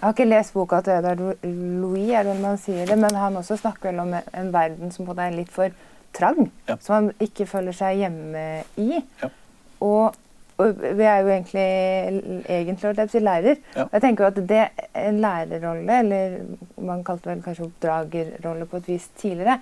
Jeg 0.00 0.06
har 0.06 0.14
ikke 0.14 0.30
lest 0.30 0.54
boka 0.56 0.80
til 0.80 0.96
Edvard 0.96 1.44
Louis, 1.44 2.08
er 2.16 2.24
det 2.24 2.38
man 2.40 2.56
sier 2.58 2.88
det, 2.88 2.96
men 2.98 3.18
han 3.20 3.36
også 3.36 3.58
snakker 3.60 3.90
vel 3.90 4.00
om 4.06 4.14
en 4.16 4.52
verden 4.54 4.94
som 4.94 5.06
på 5.06 5.16
er 5.20 5.36
litt 5.36 5.52
for 5.52 5.74
trang. 6.16 6.48
Ja. 6.66 6.78
Som 6.80 6.96
han 6.96 7.10
ikke 7.22 7.46
føler 7.50 7.76
seg 7.76 8.00
hjemme 8.00 8.44
i. 8.80 9.02
Ja. 9.20 9.28
Og 9.84 10.16
vi 10.80 11.06
er 11.06 11.20
jo 11.22 11.30
egentlig, 11.32 11.66
egentlig 12.48 13.22
lærer. 13.22 13.60
Ja. 13.76 13.86
Jeg 13.92 14.02
tenker 14.04 14.24
jo 14.24 14.30
at 14.30 14.40
det 14.48 14.62
en 14.94 15.20
lærerrolle, 15.22 15.98
eller 16.04 16.38
man 16.76 17.04
kalte 17.04 17.30
vel 17.30 17.44
kanskje 17.44 17.68
oppdragerrolle 17.68 18.66
på 18.70 18.80
et 18.80 18.90
vis 18.94 19.08
tidligere, 19.20 19.60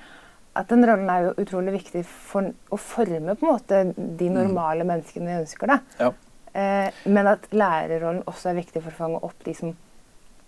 at 0.59 0.71
den 0.73 0.87
rollen 0.89 1.11
er 1.11 1.29
jo 1.29 1.35
utrolig 1.39 1.77
viktig 1.77 2.05
for 2.09 2.49
å 2.71 2.79
forme 2.81 3.37
på 3.39 3.47
en 3.47 3.53
måte 3.53 3.83
de 4.19 4.31
normale 4.33 4.87
menneskene 4.89 5.29
vi 5.31 5.43
ønsker. 5.45 5.71
da. 5.71 5.79
Ja. 6.01 6.13
Eh, 6.59 7.03
men 7.07 7.31
at 7.31 7.47
lærerrollen 7.53 8.25
også 8.27 8.51
er 8.51 8.63
viktig 8.63 8.83
for 8.83 8.91
å 8.91 8.99
fange 9.03 9.21
opp 9.23 9.45
de 9.47 9.55
som 9.55 9.75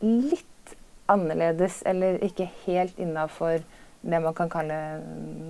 litt 0.01 0.75
annerledes 1.11 1.83
eller 1.87 2.19
ikke 2.25 2.49
helt 2.65 2.99
innafor 2.99 3.61
det 4.01 4.21
man 4.23 4.35
kan 4.35 4.51
kalle 4.51 4.79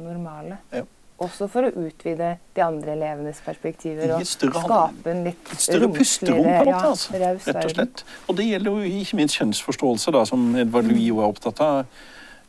normale. 0.04 0.58
Ja. 0.74 0.84
Også 1.20 1.50
for 1.52 1.68
å 1.68 1.70
utvide 1.84 2.30
de 2.56 2.62
andre 2.64 2.94
elevenes 2.94 3.42
perspektiver 3.44 4.14
og 4.16 4.22
skape 4.24 5.10
en 5.12 5.26
litt 5.26 5.50
Et 5.52 5.60
større 5.66 5.90
pusterom, 5.92 6.46
på 6.46 6.48
en 6.48 6.56
måte. 6.56 6.70
ja, 6.70 6.78
altså. 6.94 7.18
raus 7.20 7.48
Rett 7.50 7.66
og 7.66 7.74
slett. 7.74 8.04
Og 8.24 8.38
det 8.38 8.46
gjelder 8.48 8.78
jo 8.78 8.94
ikke 9.02 9.18
minst 9.20 9.36
kjønnsforståelse, 9.36 10.14
da, 10.16 10.24
som 10.30 10.48
Edvard 10.62 10.88
Louis 10.88 11.10
jo 11.10 11.20
er 11.20 11.28
opptatt 11.28 11.60
av 11.66 11.82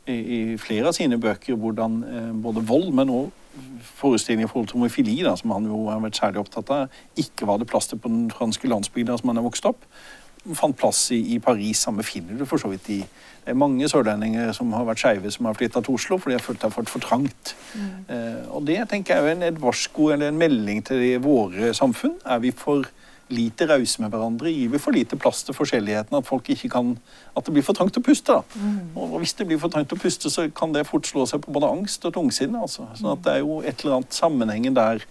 i, 0.08 0.16
i 0.16 0.40
flere 0.60 0.88
av 0.88 0.96
sine 0.96 1.20
bøker. 1.20 1.58
Hvordan 1.60 2.00
eh, 2.08 2.32
både 2.46 2.64
vold, 2.72 2.88
men 2.96 3.12
òg 3.12 3.28
forestillinger 3.82 4.48
i 4.48 4.48
forhold 4.48 4.70
til 4.70 4.80
homofili, 4.80 5.18
da, 5.26 5.34
som 5.36 5.52
han 5.52 5.68
jo 5.68 5.84
har 5.90 6.00
vært 6.00 6.16
særlig 6.22 6.40
opptatt 6.40 6.72
av, 6.72 7.00
ikke 7.20 7.46
var 7.48 7.60
det 7.60 7.68
plass 7.68 7.90
til 7.90 8.00
på 8.00 8.08
den 8.08 8.30
franske 8.32 8.68
landsbygda 8.72 9.18
som 9.20 9.32
han 9.32 9.40
er 9.42 9.46
vokst 9.46 9.68
opp. 9.68 9.84
Fant 10.58 10.74
plass 10.74 11.04
i, 11.14 11.20
i 11.36 11.38
Paris. 11.42 11.84
Samme 11.84 12.02
finner 12.02 12.38
du 12.38 12.46
for 12.48 12.58
så 12.58 12.70
vidt 12.72 12.88
i 12.90 13.02
Det 13.02 13.50
er 13.50 13.58
mange 13.58 13.88
sørlendinger 13.90 14.52
som 14.54 14.72
har 14.74 14.86
vært 14.86 15.02
skeive, 15.02 15.30
som 15.34 15.46
har 15.48 15.54
flytta 15.58 15.82
til 15.82 15.96
Oslo 15.96 16.18
fordi 16.18 16.34
de 16.34 16.38
har 16.38 16.44
følt 16.46 16.60
det 16.62 16.68
har 16.68 16.74
fått 16.74 16.90
for 16.90 17.02
trangt. 17.02 17.54
Eh, 18.06 18.42
og 18.54 18.66
det 18.66 18.80
tenker 18.90 19.16
jeg 19.16 19.24
er 19.24 19.36
en, 19.36 19.46
et 19.46 19.62
varsko 19.62 20.12
eller 20.14 20.30
en 20.30 20.38
melding 20.38 20.82
til 20.86 21.16
våre 21.22 21.72
samfunn. 21.74 22.20
Er 22.22 22.42
vi 22.42 22.52
for 22.54 22.86
lite 23.32 23.66
rause 23.66 24.02
med 24.02 24.12
hverandre? 24.12 24.52
Gir 24.52 24.70
vi 24.70 24.80
for 24.82 24.94
lite 24.94 25.18
plass 25.18 25.42
til 25.46 25.56
forskjelligheten? 25.56 26.16
At 26.18 26.28
folk 26.28 26.50
ikke 26.54 26.70
kan 26.70 26.96
At 27.36 27.46
det 27.46 27.54
blir 27.54 27.64
for 27.64 27.74
trangt 27.74 27.96
å 27.96 28.04
puste, 28.04 28.34
da. 28.34 28.42
Og 28.94 29.18
hvis 29.22 29.32
det 29.38 29.46
blir 29.48 29.58
for 29.58 29.72
trangt 29.72 29.92
å 29.92 29.98
puste, 29.98 30.30
så 30.30 30.48
kan 30.54 30.74
det 30.74 30.86
fort 30.86 31.06
slå 31.08 31.26
seg 31.26 31.40
på 31.42 31.52
både 31.54 31.70
angst 31.70 32.04
og 32.04 32.14
tungsinne. 32.14 32.60
Altså. 32.60 32.86
Sånn 32.98 33.14
at 33.14 33.22
det 33.24 33.38
er 33.38 33.38
jo 33.40 33.62
et 33.62 33.80
eller 33.80 34.00
annet 34.00 34.12
sammenhengen 34.12 34.76
der 34.76 35.06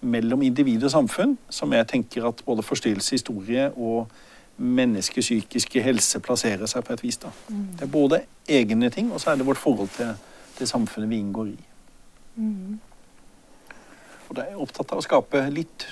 mellom 0.00 0.42
individ 0.42 0.84
og 0.84 0.92
samfunn 0.92 1.36
som 1.52 1.72
jeg 1.72 1.88
tenker 1.88 2.26
at 2.28 2.42
både 2.46 2.64
forstyrrelse, 2.64 3.16
historie 3.16 3.70
og 3.76 4.10
menneskets 4.56 5.26
psykiske 5.26 5.82
helse 5.84 6.20
plasserer 6.24 6.66
seg 6.70 6.84
på 6.84 6.94
et 6.94 7.02
vis. 7.04 7.18
da. 7.20 7.30
Det 7.48 7.82
er 7.82 7.92
både 7.92 8.22
egne 8.48 8.90
ting, 8.90 9.12
og 9.12 9.20
så 9.20 9.30
er 9.30 9.36
det 9.36 9.46
vårt 9.46 9.60
forhold 9.60 9.88
til 9.96 10.14
det 10.58 10.68
samfunnet 10.68 11.10
vi 11.10 11.18
inngår 11.20 11.52
i. 11.52 11.58
Og 14.28 14.36
da 14.36 14.42
er 14.42 14.54
jeg 14.54 14.62
opptatt 14.64 14.92
av 14.92 15.02
å 15.02 15.06
skape 15.06 15.44
litt 15.52 15.86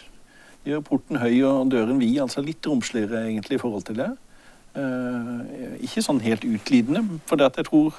Gjøre 0.65 0.81
porten 0.81 1.19
høy 1.21 1.43
og 1.45 1.67
døren 1.69 1.99
vid, 2.01 2.15
altså 2.23 2.41
litt 2.41 2.65
romsligere 2.65 3.27
egentlig 3.27 3.59
i 3.59 3.61
forhold 3.61 3.83
til 3.85 3.99
det. 3.99 4.07
Eh, 4.81 5.75
ikke 5.85 6.03
sånn 6.03 6.23
helt 6.25 6.47
utlidende, 6.49 7.03
for 7.29 7.37
det 7.37 7.51
at 7.51 7.59
jeg 7.61 7.69
tror 7.69 7.99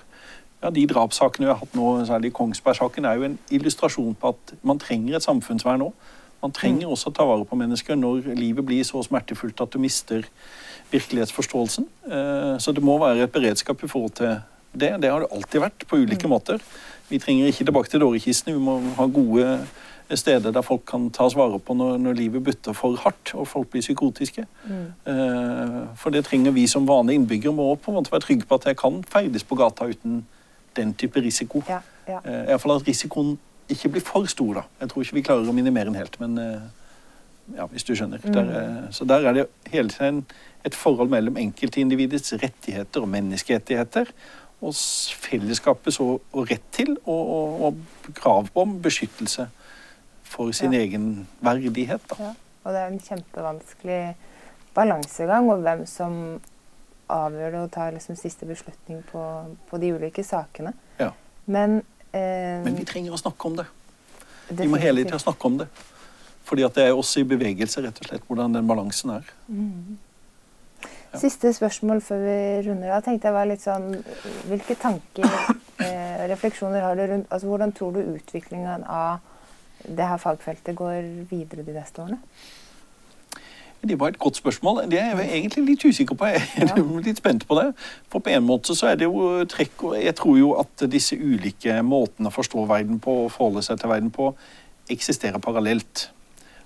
ja, 0.64 0.72
de 0.74 0.88
drapssakene 0.90 1.46
vi 1.46 1.52
har 1.52 1.60
hatt 1.60 1.78
nå, 1.78 1.92
særlig 2.10 2.34
Kongsberg-saken, 2.34 3.06
er 3.06 3.20
jo 3.20 3.28
en 3.28 3.38
illustrasjon 3.54 4.18
på 4.18 4.34
at 4.34 4.56
man 4.66 4.82
trenger 4.82 5.20
et 5.20 5.28
samfunnsvern 5.28 5.84
nå. 5.86 5.92
Man 6.42 6.54
trenger 6.54 6.92
også 6.92 7.10
å 7.10 7.16
ta 7.16 7.26
vare 7.26 7.46
på 7.48 7.58
mennesker 7.58 7.98
når 7.98 8.36
livet 8.38 8.66
blir 8.66 8.84
så 8.86 9.02
smertefullt 9.06 9.62
at 9.64 9.74
du 9.74 9.80
mister 9.82 10.26
virkelighetsforståelsen. 10.92 11.88
Eh, 12.06 12.58
Så 12.60 12.72
det 12.72 12.84
må 12.84 12.98
være 13.00 13.24
et 13.24 13.32
beredskap 13.32 13.84
i 13.84 13.88
forhold 13.88 14.16
til 14.20 14.38
det. 14.74 15.02
Det 15.02 15.10
har 15.10 15.20
det 15.20 15.32
alltid 15.32 15.62
vært, 15.62 15.88
på 15.88 15.98
ulike 15.98 16.28
måter. 16.28 16.60
Vi 17.10 17.20
trenger 17.20 17.48
ikke 17.48 17.66
tilbake 17.66 17.90
til 17.90 18.00
dårekistene. 18.00 18.54
Vi 18.54 18.60
må 18.62 18.80
ha 18.98 19.06
gode 19.06 19.60
steder 20.14 20.52
der 20.52 20.62
folk 20.62 20.86
kan 20.86 21.10
tas 21.10 21.36
vare 21.36 21.60
på 21.60 21.74
når, 21.74 21.98
når 21.98 22.14
livet 22.14 22.44
butter 22.44 22.74
for 22.74 22.96
hardt 23.02 23.34
og 23.34 23.48
folk 23.48 23.72
blir 23.72 23.82
psykotiske. 23.82 24.46
Mm. 24.68 25.96
For 25.98 26.14
det 26.14 26.26
trenger 26.26 26.52
vi 26.52 26.68
som 26.68 26.86
vanlige 26.88 27.16
innbyggere. 27.16 27.54
Må 27.54 27.76
på 27.76 27.92
en 27.92 27.98
måte 27.98 28.12
være 28.12 28.22
trygge 28.22 28.46
på 28.46 28.56
at 28.56 28.66
jeg 28.66 28.78
kan 28.78 29.04
ferdes 29.04 29.44
på 29.44 29.56
gata 29.56 29.88
uten 29.90 30.26
den 30.76 30.94
type 30.94 31.22
risiko. 31.22 31.64
Ja, 31.70 31.80
ja. 32.08 32.20
Eh, 32.26 32.58
fall 32.60 32.76
at 32.76 32.88
risikoen 32.88 33.38
ikke 33.70 33.90
bli 33.96 34.02
for 34.06 34.26
stor. 34.30 34.54
da. 34.54 34.64
Jeg 34.82 34.90
tror 34.92 35.04
ikke 35.06 35.18
vi 35.20 35.24
klarer 35.26 35.50
å 35.50 35.56
minimere 35.56 35.90
den 35.90 35.96
helt, 36.00 36.20
men 36.22 36.38
eh, 36.42 36.62
ja, 37.58 37.66
hvis 37.72 37.84
du 37.88 37.94
skjønner. 37.96 38.22
Der, 38.26 38.52
eh, 38.60 38.80
så 38.96 39.06
der 39.10 39.26
er 39.30 39.34
det 39.40 39.46
hele 39.74 39.90
tiden 39.94 40.24
et 40.66 40.76
forhold 40.78 41.10
mellom 41.14 41.38
enkeltindividets 41.38 42.34
rettigheter 42.42 43.02
og 43.06 43.10
menneskerettigheter 43.14 44.10
og 44.66 44.74
fellesskapets 45.22 46.00
og, 46.02 46.22
og 46.34 46.48
rett 46.50 46.64
til 46.74 46.96
og, 47.06 47.22
og, 47.36 47.62
og 47.68 48.14
krav 48.18 48.48
om 48.58 48.78
beskyttelse 48.82 49.48
for 50.26 50.52
sin 50.58 50.74
Ja. 50.74 50.80
egen 50.86 51.28
verdighet. 51.46 52.02
Da. 52.10 52.16
Ja, 52.20 52.32
og 52.66 52.74
det 52.74 52.82
er 52.82 52.88
en 52.90 53.00
kjempevanskelig 53.04 54.00
balansegang, 54.76 55.50
og 55.54 55.62
hvem 55.64 55.86
som 55.88 56.16
avgjør 57.14 57.52
det 57.54 57.60
og 57.62 57.72
tar 57.76 57.94
liksom 57.94 58.18
siste 58.18 58.48
beslutning 58.50 59.04
på, 59.12 59.22
på 59.70 59.78
de 59.80 59.92
ulike 59.94 60.24
sakene. 60.26 60.74
Ja. 61.00 61.12
Men, 61.46 61.84
Men 62.14 62.78
vi 62.78 62.86
trenger 62.88 63.16
å 63.16 63.20
snakke 63.20 63.50
om 63.50 63.58
det. 63.60 63.66
Vi 64.50 64.68
må 64.70 64.80
hele 64.82 65.04
tida 65.04 65.20
snakke 65.20 65.50
om 65.50 65.58
det. 65.64 65.68
Fordi 66.46 66.66
at 66.68 66.76
det 66.78 66.88
er 66.88 66.98
også 66.98 67.24
i 67.24 67.28
bevegelse, 67.28 67.82
rett 67.82 68.02
og 68.02 68.10
slett, 68.10 68.26
hvordan 68.28 68.54
den 68.54 68.68
balansen 68.70 69.16
er. 69.16 69.32
Ja. 69.50 71.20
Siste 71.22 71.52
spørsmål 71.56 72.04
før 72.04 72.22
vi 72.22 72.40
runder 72.68 72.92
av. 72.98 73.06
tenkte 73.06 73.30
jeg 73.30 73.36
var 73.38 73.48
litt 73.48 73.64
sånn, 73.64 73.94
Hvilke 74.50 74.76
tanker 74.76 75.26
eh, 75.86 76.26
refleksjoner 76.28 76.84
har 76.84 76.98
du 77.00 77.06
rundt 77.08 77.32
altså 77.32 77.48
Hvordan 77.48 77.72
tror 77.78 77.96
du 77.96 78.02
utviklingen 78.04 78.84
av 78.84 79.24
det 79.86 80.10
her 80.10 80.20
fagfeltet 80.20 80.76
går 80.76 81.08
videre 81.30 81.64
de 81.64 81.76
neste 81.76 82.04
årene? 82.04 82.20
Det 83.88 84.00
var 84.00 84.08
et 84.14 84.20
godt 84.20 84.36
spørsmål. 84.36 84.84
Det 84.92 85.00
er 85.02 85.20
jeg 85.20 85.30
egentlig 85.38 85.64
litt 85.66 85.86
usikker 85.86 86.18
på. 86.18 86.26
Jeg 86.26 86.42
er 86.58 86.80
litt 87.08 87.22
spent 87.22 87.48
på 87.48 87.58
det. 87.60 87.68
For 88.10 88.20
på 88.20 88.34
en 88.34 88.46
måte 88.46 88.76
så 88.76 88.92
er 88.92 89.00
det 89.00 89.06
jo 89.06 89.46
trekk 89.50 89.86
Jeg 90.02 90.16
tror 90.16 90.38
jo 90.40 90.54
at 90.60 90.86
disse 90.92 91.16
ulike 91.16 91.82
måtene 91.86 92.32
å 92.32 92.34
forstå 92.34 92.66
verden 92.70 93.00
på 93.00 93.26
og 93.26 93.32
forholde 93.32 93.66
seg 93.66 93.80
til 93.80 93.92
verden 93.94 94.12
på 94.16 94.32
eksisterer 94.90 95.42
parallelt. 95.42 96.10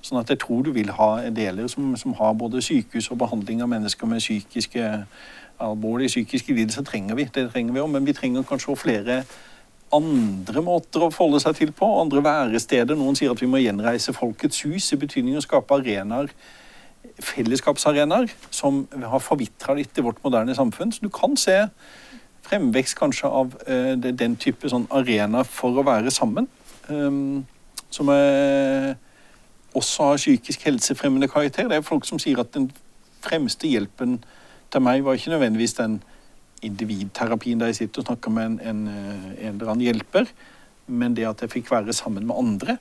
Sånn 0.01 0.21
at 0.21 0.31
jeg 0.31 0.39
tror 0.39 0.63
du 0.63 0.71
vil 0.71 0.91
ha 0.95 1.09
deler 1.35 1.67
som, 1.67 1.91
som 1.99 2.15
har 2.15 2.37
både 2.39 2.63
sykehus 2.63 3.11
og 3.11 3.19
behandling 3.19 3.63
av 3.63 3.71
mennesker 3.71 4.07
med 4.07 4.23
psykiske 4.23 4.87
alvorlige 5.59 6.13
psykiske 6.13 6.53
lidelser. 6.55 6.83
trenger 6.87 7.15
vi, 7.15 7.27
det 7.33 7.49
trenger 7.51 7.73
vi 7.73 7.79
også, 7.79 7.91
Men 7.91 8.05
vi 8.05 8.13
trenger 8.13 8.43
kanskje 8.43 8.71
også 8.71 8.81
flere 8.81 9.23
andre 9.93 10.61
måter 10.61 11.03
å 11.03 11.11
forholde 11.11 11.41
seg 11.43 11.55
til 11.55 11.71
på. 11.71 11.87
Andre 12.01 12.23
væresteder. 12.23 12.95
Noen 12.95 13.17
sier 13.17 13.33
at 13.33 13.41
vi 13.41 13.49
må 13.49 13.57
gjenreise 13.57 14.13
Folkets 14.13 14.61
hus 14.61 14.93
i 14.93 14.99
betydning 15.01 15.37
å 15.37 15.43
skape 15.43 15.73
arenaer 15.73 16.29
fellesskapsarenaer 17.23 18.31
som 18.51 18.83
har 18.91 19.23
forvitra 19.23 19.75
litt 19.77 19.97
i 19.97 20.03
vårt 20.05 20.21
moderne 20.23 20.55
samfunn. 20.55 20.91
Så 20.91 21.03
du 21.03 21.09
kan 21.13 21.37
se 21.39 21.61
fremvekst 22.47 22.97
kanskje 22.99 23.29
av 23.29 23.55
eh, 23.67 23.93
den 23.97 24.37
type 24.39 24.69
sånn 24.71 24.87
arena 24.95 25.43
for 25.47 25.77
å 25.77 25.85
være 25.85 26.11
sammen. 26.13 26.47
ehm, 26.89 27.45
som 27.89 28.09
er, 28.13 28.95
også 29.73 30.11
har 30.11 30.17
psykisk 30.17 30.65
helsefremmende 30.65 31.27
karakter. 31.27 31.67
Det 31.67 31.77
er 31.77 31.85
folk 31.85 32.05
som 32.05 32.19
sier 32.21 32.39
at 32.41 32.53
den 32.53 32.69
fremste 33.21 33.67
hjelpen 33.67 34.19
til 34.69 34.81
meg 34.85 35.03
var 35.03 35.17
ikke 35.17 35.33
nødvendigvis 35.33 35.73
den 35.79 35.99
individterapien 36.61 37.59
der 37.59 37.71
jeg 37.71 37.75
sitter 37.75 38.01
og 38.01 38.09
snakker 38.09 38.33
med 38.33 38.45
en, 38.45 38.59
en, 38.59 38.87
eh, 38.87 39.47
en 39.47 39.55
eller 39.55 39.71
annen 39.71 39.85
hjelper, 39.85 40.29
men 40.87 41.15
det 41.17 41.27
at 41.29 41.41
jeg 41.41 41.53
fikk 41.53 41.71
være 41.71 41.93
sammen 41.93 42.27
med 42.27 42.37
andre 42.37 42.77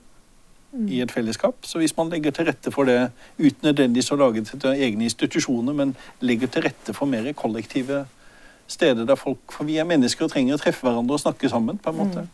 i 0.87 1.01
et 1.01 1.11
fellesskap. 1.11 1.65
Så 1.65 1.79
hvis 1.81 1.95
man 1.97 2.09
legger 2.09 2.31
til 2.31 2.45
rette 2.45 2.71
for 2.71 2.85
det, 2.85 3.11
uten 3.39 3.69
nødvendigvis 3.71 4.11
å 4.13 4.19
lage 4.19 4.43
det 4.45 4.59
til 4.61 4.69
egne 4.69 5.07
institusjoner, 5.07 5.73
men 5.73 5.95
legger 6.21 6.51
til 6.51 6.67
rette 6.67 6.93
for 6.93 7.09
mer 7.09 7.31
kollektive 7.33 8.05
steder 8.69 9.07
der 9.09 9.17
folk 9.17 9.49
For 9.49 9.65
vi 9.65 9.79
er 9.81 9.87
mennesker 9.89 10.27
og 10.27 10.31
trenger 10.31 10.53
å 10.53 10.61
treffe 10.61 10.85
hverandre 10.85 11.15
og 11.17 11.23
snakke 11.23 11.49
sammen, 11.49 11.79
på 11.81 11.89
en 11.89 11.97
måte. 11.97 12.25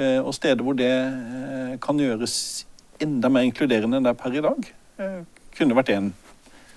Eh, 0.00 0.18
og 0.18 0.32
steder 0.34 0.64
hvor 0.64 0.76
det 0.78 0.90
eh, 0.90 1.74
kan 1.82 2.00
gjøres 2.00 2.64
enda 3.04 3.28
mer 3.28 3.44
inkluderende 3.44 3.98
enn 3.98 4.06
det 4.06 4.14
er 4.14 4.18
per 4.18 4.34
i 4.34 4.42
dag, 4.44 4.70
eh, 4.98 5.20
kunne 5.54 5.76
vært 5.76 5.92
en 5.92 6.12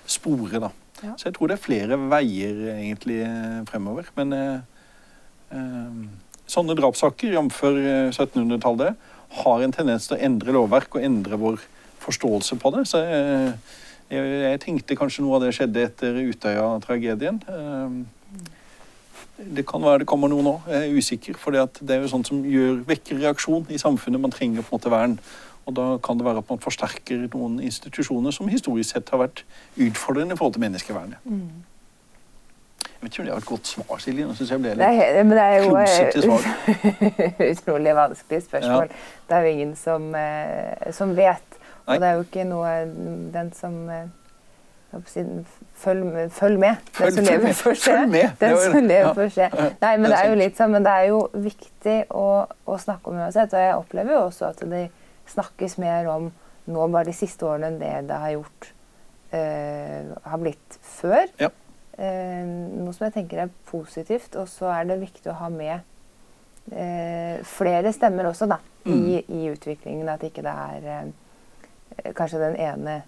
spore, 0.08 0.60
da. 0.60 0.70
Ja. 1.02 1.14
Så 1.16 1.28
jeg 1.28 1.36
tror 1.36 1.50
det 1.50 1.58
er 1.58 1.62
flere 1.62 1.98
veier 2.10 2.64
egentlig 2.74 3.20
eh, 3.24 3.60
fremover. 3.70 4.08
Men 4.18 4.34
eh, 4.36 4.58
eh, 5.56 6.00
sånne 6.48 6.76
drapssaker, 6.78 7.36
jf. 7.36 7.62
1700-tallet, 8.12 9.08
har 9.42 9.64
en 9.64 9.74
tendens 9.74 10.08
til 10.08 10.16
å 10.16 10.22
endre 10.28 10.54
lovverk 10.56 10.96
og 10.96 11.04
endre 11.04 11.38
vår 11.40 11.60
forståelse 12.02 12.56
på 12.60 12.72
det. 12.74 12.84
Så 12.88 13.02
jeg, 13.02 13.52
jeg, 14.10 14.30
jeg 14.44 14.60
tenkte 14.64 14.96
kanskje 14.98 15.24
noe 15.24 15.38
av 15.38 15.44
det 15.44 15.54
skjedde 15.56 15.84
etter 15.88 16.22
Utøya-tragedien. 16.30 17.42
Eh, 17.48 18.46
det 19.38 19.66
kan 19.68 19.84
være 19.84 20.02
det 20.02 20.08
kommer 20.10 20.30
noe 20.32 20.42
nå. 20.42 20.54
Jeg 20.66 20.88
er 20.88 20.96
usikker. 20.98 21.36
For 21.38 21.54
det 21.54 21.94
er 21.94 22.02
jo 22.02 22.10
sånt 22.10 22.30
som 22.30 22.40
gjør, 22.42 22.80
vekker 22.88 23.20
reaksjon 23.22 23.68
i 23.70 23.78
samfunnet. 23.78 24.20
Man 24.20 24.34
trenger 24.34 24.64
på 24.64 24.72
en 24.72 24.80
måte 24.80 24.92
vern. 24.92 25.18
Og 25.68 25.74
da 25.76 25.86
kan 26.02 26.18
det 26.18 26.24
være 26.24 26.40
at 26.42 26.48
man 26.48 26.62
forsterker 26.64 27.26
noen 27.34 27.58
institusjoner 27.60 28.32
som 28.34 28.48
historisk 28.48 28.94
sett 28.94 29.10
har 29.12 29.20
vært 29.20 29.44
utfordrende 29.76 30.34
i 30.34 30.40
forhold 30.40 30.56
til 30.56 30.64
menneskevernet. 30.64 31.20
Jeg 33.02 33.10
om 33.22 33.26
det 33.26 33.32
var 33.32 33.38
et 33.38 33.46
godt 33.46 33.66
svar, 33.70 33.98
Silje. 34.02 34.26
Nå 34.26 34.34
synes 34.34 34.50
jeg 34.50 34.58
ble 34.60 34.70
Det 34.74 34.88
litt 34.90 35.26
men 35.26 35.36
det 35.36 35.42
er 35.44 35.56
jo 35.62 35.68
klumsete 35.70 36.22
svar. 36.22 36.46
eh, 37.38 37.50
utrolig 37.52 37.92
vanskelig 37.94 38.40
spørsmål. 38.48 38.88
Det 39.28 39.36
er 39.36 39.44
jo 39.46 39.52
ingen 39.54 39.74
som, 39.78 40.08
eh, 40.18 40.92
som 40.92 41.12
vet. 41.16 41.58
Nei. 41.86 41.94
Og 41.94 42.00
det 42.02 42.08
er 42.08 42.16
jo 42.18 42.24
ikke 42.26 42.44
noe 42.48 42.72
den 43.36 43.52
som 43.56 43.76
eh, 43.90 44.06
Følg, 45.78 46.04
med- 46.06 46.30
følg 46.32 46.58
med. 46.58 46.76
Følg- 46.96 47.16
den 47.16 47.24
som 47.26 47.34
lever, 47.34 47.52
får 47.52 47.74
se. 47.76 47.92
Den 48.40 48.56
som 48.58 48.86
lever, 48.88 49.14
får 49.14 49.28
se. 49.34 49.48
Nei, 49.82 49.96
men 50.00 50.10
det 50.10 50.18
er 50.18 50.28
jo 50.30 50.34
litt 50.40 50.56
sånn, 50.56 50.70
men 50.72 50.82
det 50.86 50.92
er 50.96 51.06
jo 51.10 51.18
viktig 51.34 51.96
å, 52.10 52.46
å 52.66 52.78
snakke 52.80 53.08
om 53.12 53.18
uansett. 53.20 53.52
Og 53.52 53.60
jeg 53.60 53.74
opplever 53.76 54.12
jo 54.16 54.22
også 54.30 54.48
at 54.48 54.62
det 54.70 54.86
snakkes 55.28 55.76
mer 55.78 56.08
om 56.08 56.30
nå 56.72 56.88
bare 56.92 57.04
de 57.04 57.12
siste 57.16 57.44
årene 57.46 57.68
enn 57.68 57.78
det 57.78 57.92
det 58.08 58.16
har 58.22 58.32
gjort 58.32 58.70
eh, 59.32 60.08
har 60.24 60.38
blitt 60.42 60.78
før. 60.98 61.26
Ja. 61.40 61.50
Eh, 61.98 62.44
noe 62.46 62.92
som 62.94 63.08
jeg 63.08 63.16
tenker 63.16 63.44
er 63.44 63.54
positivt. 63.70 64.36
Og 64.38 64.48
så 64.50 64.70
er 64.72 64.88
det 64.88 65.00
viktig 65.02 65.30
å 65.32 65.38
ha 65.40 65.48
med 65.52 65.80
eh, 66.72 67.38
flere 67.48 67.92
stemmer 67.92 68.30
også, 68.30 68.48
da, 68.50 68.60
i, 68.86 68.90
Mm. 68.90 69.38
i 69.40 69.48
utviklingen. 69.50 70.08
At 70.08 70.22
ikke 70.22 70.42
det 70.46 70.54
er 70.54 70.88
eh, 70.94 72.12
kanskje 72.14 72.38
den 72.44 72.56
ene 72.56 73.02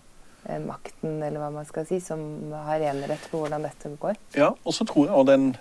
makten, 0.66 1.18
eller 1.22 1.36
hva 1.38 1.50
man 1.52 1.66
skal 1.68 1.84
si, 1.86 1.98
som 2.00 2.20
har 2.64 2.80
enerett 2.80 3.26
på 3.30 3.42
hvordan 3.42 3.62
dette 3.62 3.90
går. 4.00 4.16
Ja, 4.34 4.48
og 4.64 4.72
så 4.72 4.86
tror 4.88 5.06
jeg 5.06 5.14
og 5.14 5.26
den 5.28 5.56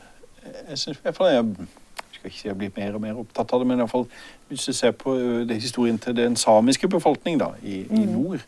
Jeg 0.70 0.78
syns 0.80 0.98
i 0.98 1.02
hvert 1.04 1.18
fall 1.18 1.34
jeg 1.34 1.68
skal 2.14 2.30
ikke 2.30 2.38
si 2.40 2.48
jeg 2.48 2.54
har 2.54 2.58
blitt 2.62 2.78
mer 2.78 2.96
og 2.96 3.02
mer 3.04 3.18
opptatt 3.20 3.52
av 3.54 3.60
det, 3.60 3.68
men 3.68 3.82
i 3.84 3.88
fall, 3.92 4.06
hvis 4.48 4.66
du 4.66 4.74
ser 4.74 4.94
på 4.96 5.18
det 5.50 5.58
historien 5.60 5.98
til 6.00 6.16
den 6.16 6.36
samiske 6.40 6.88
befolkning 6.88 7.40
da, 7.42 7.50
i, 7.62 7.82
i 7.92 8.06
nord, 8.08 8.40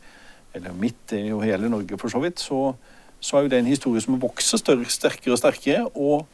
eller 0.55 0.71
midt, 0.73 1.11
er 1.13 1.35
hele 1.43 1.69
Norge 1.69 1.97
for 1.99 2.07
så 2.09 2.21
vidt, 2.23 2.39
så, 2.39 2.73
så 3.21 3.37
er 3.37 3.45
jo 3.45 3.51
det 3.53 3.59
en 3.61 3.69
historie 3.69 4.01
som 4.01 4.19
vokser 4.21 4.59
større, 4.59 4.89
sterkere 4.89 5.35
og 5.35 5.39
sterkere, 5.39 5.83
og 5.95 6.25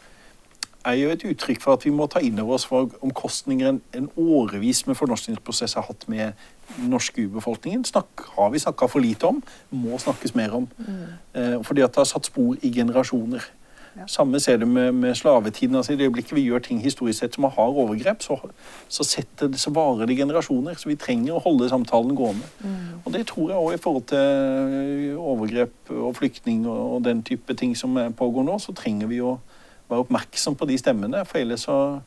er 0.87 0.95
jo 0.95 1.09
et 1.11 1.25
uttrykk 1.27 1.61
for 1.63 1.75
at 1.75 1.83
vi 1.85 1.91
må 1.91 2.07
ta 2.07 2.21
inn 2.23 2.39
over 2.39 2.55
oss 2.55 2.67
hva 2.69 2.85
omkostninger 3.03 3.69
en, 3.69 3.81
en 3.97 4.07
årevis 4.15 4.85
med 4.87 4.95
fornorskningsprosess 4.95 5.75
har 5.75 5.87
hatt 5.89 6.05
med 6.11 6.37
den 6.77 6.89
norske 6.93 7.25
urbefolkningen. 7.25 7.83
Snakk, 7.87 8.23
har 8.37 8.53
vi 8.53 8.61
snakka 8.63 8.87
for 8.91 9.03
lite 9.03 9.27
om, 9.27 9.41
må 9.75 9.99
snakkes 9.99 10.35
mer 10.37 10.55
om. 10.61 10.67
Eh, 11.35 11.57
fordi 11.67 11.83
at 11.83 11.91
det 11.91 12.03
har 12.03 12.09
satt 12.09 12.29
spor 12.29 12.55
i 12.61 12.71
generasjoner. 12.73 13.43
Samme 14.07 14.39
ser 14.39 14.57
du 14.57 14.65
med, 14.65 14.91
med 14.93 15.15
slavetiden. 15.15 15.75
altså 15.75 15.93
I 15.93 15.95
det 15.95 16.05
øyeblikket 16.07 16.35
vi 16.35 16.41
gjør 16.45 16.59
ting 16.59 16.81
historisk 16.81 17.19
sett 17.19 17.33
som 17.35 17.43
har 17.43 17.57
overgrep, 17.57 18.21
så, 18.21 18.37
så, 18.89 19.03
setter 19.03 19.51
så 19.57 19.71
varer 19.73 20.05
det 20.05 20.17
generasjoner. 20.17 20.73
Så 20.77 20.89
vi 20.89 20.95
trenger 20.95 21.33
å 21.35 21.39
holde 21.43 21.69
samtalen 21.69 22.15
gående. 22.15 22.45
Og 23.05 23.13
det 23.13 23.25
tror 23.27 23.49
jeg 23.49 23.57
òg 23.57 23.73
i 23.73 23.81
forhold 23.81 24.03
til 24.11 25.17
overgrep 25.17 25.89
og 25.89 26.15
flyktning 26.15 26.67
og, 26.67 26.95
og 26.95 27.03
den 27.05 27.23
type 27.23 27.53
ting 27.53 27.75
som 27.77 27.97
er- 27.97 28.09
pågår 28.09 28.43
nå, 28.43 28.59
så 28.59 28.73
trenger 28.73 29.07
vi 29.07 29.19
å 29.21 29.37
være 29.89 30.03
oppmerksom 30.05 30.55
på 30.55 30.67
de 30.67 30.77
stemmene. 30.77 31.25
For 31.25 31.37
ellers 31.39 31.65
så 31.67 31.99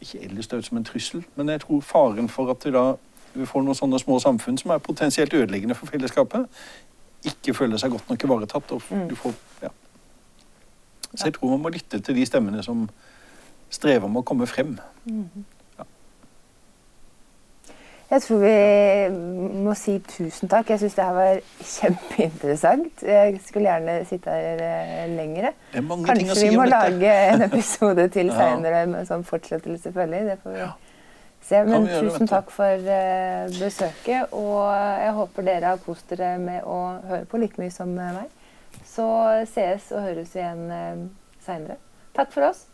Ikke 0.00 0.20
ellers 0.24 0.46
det 0.46 0.58
ut 0.58 0.66
som 0.66 0.76
en 0.76 0.84
trussel, 0.84 1.22
men 1.36 1.48
jeg 1.48 1.60
tror 1.62 1.80
faren 1.80 2.28
for 2.28 2.50
at 2.52 2.64
vi 2.66 2.70
da 2.70 2.94
vi 3.34 3.46
får 3.48 3.62
noen 3.64 3.74
sånne 3.74 3.98
små 3.98 4.18
samfunn 4.20 4.58
som 4.60 4.70
er 4.70 4.78
potensielt 4.78 5.32
ødeleggende 5.32 5.74
for 5.74 5.86
fellesskapet, 5.88 6.44
ikke 7.24 7.54
føler 7.54 7.76
seg 7.80 7.90
godt 7.90 8.10
nok 8.10 8.24
ivaretatt. 8.24 8.72
og 8.72 8.82
Mm. 8.90 9.08
du 9.08 9.14
får, 9.14 9.32
ja. 9.62 9.68
Så 11.16 11.24
jeg 11.30 11.34
tror 11.38 11.50
man 11.56 11.62
må 11.66 11.68
lytte 11.74 12.00
til 12.00 12.14
de 12.14 12.26
stemmene 12.28 12.62
som 12.62 12.86
strever 13.70 14.08
med 14.08 14.20
å 14.22 14.26
komme 14.28 14.46
frem. 14.46 14.76
Jeg 18.06 18.22
tror 18.22 18.38
vi 18.38 19.58
må 19.66 19.72
si 19.74 19.96
tusen 20.06 20.46
takk. 20.50 20.68
Jeg 20.70 20.78
syns 20.84 20.94
det 20.94 21.04
her 21.08 21.16
var 21.16 21.40
kjempeinteressant. 21.66 23.02
Jeg 23.02 23.40
skulle 23.42 23.66
gjerne 23.66 23.96
sitte 24.06 24.30
her 24.30 24.62
eh, 24.62 25.08
lengre. 25.10 25.50
Det 25.72 25.80
er 25.80 25.86
mange 25.88 26.06
Kanskje 26.06 26.36
si 26.38 26.46
vi 26.46 26.54
må 26.54 26.62
om 26.62 26.70
dette. 26.70 26.92
lage 26.94 27.14
en 27.32 27.42
episode 27.48 28.06
til 28.14 28.30
Ja. 28.30 28.36
seinere 28.38 28.84
med 28.92 29.08
sånn 29.10 29.26
fortsettelse, 29.26 29.88
selvfølgelig. 29.88 30.22
Det 30.30 30.38
får 30.44 30.54
vi 30.54 30.60
Ja. 30.62 30.70
se. 31.48 31.64
Men 31.66 31.88
vi 31.90 31.98
tusen 32.06 32.30
takk 32.30 32.54
for 32.54 32.86
eh, 32.94 33.50
besøket. 33.58 34.30
Og 34.38 34.70
jeg 35.02 35.12
håper 35.18 35.42
dere 35.50 35.72
har 35.74 35.82
kost 35.82 36.06
dere 36.14 36.36
med 36.38 36.62
å 36.62 36.78
høre 37.10 37.24
på 37.26 37.42
like 37.42 37.58
mye 37.58 37.74
som 37.74 37.90
meg. 37.90 38.30
Så 38.96 39.06
sees 39.50 39.90
og 39.92 40.06
høres 40.06 40.32
vi 40.32 40.40
igjen 40.40 40.70
uh, 40.72 41.04
seinere. 41.44 41.76
Takk 42.16 42.32
for 42.32 42.48
oss. 42.48 42.64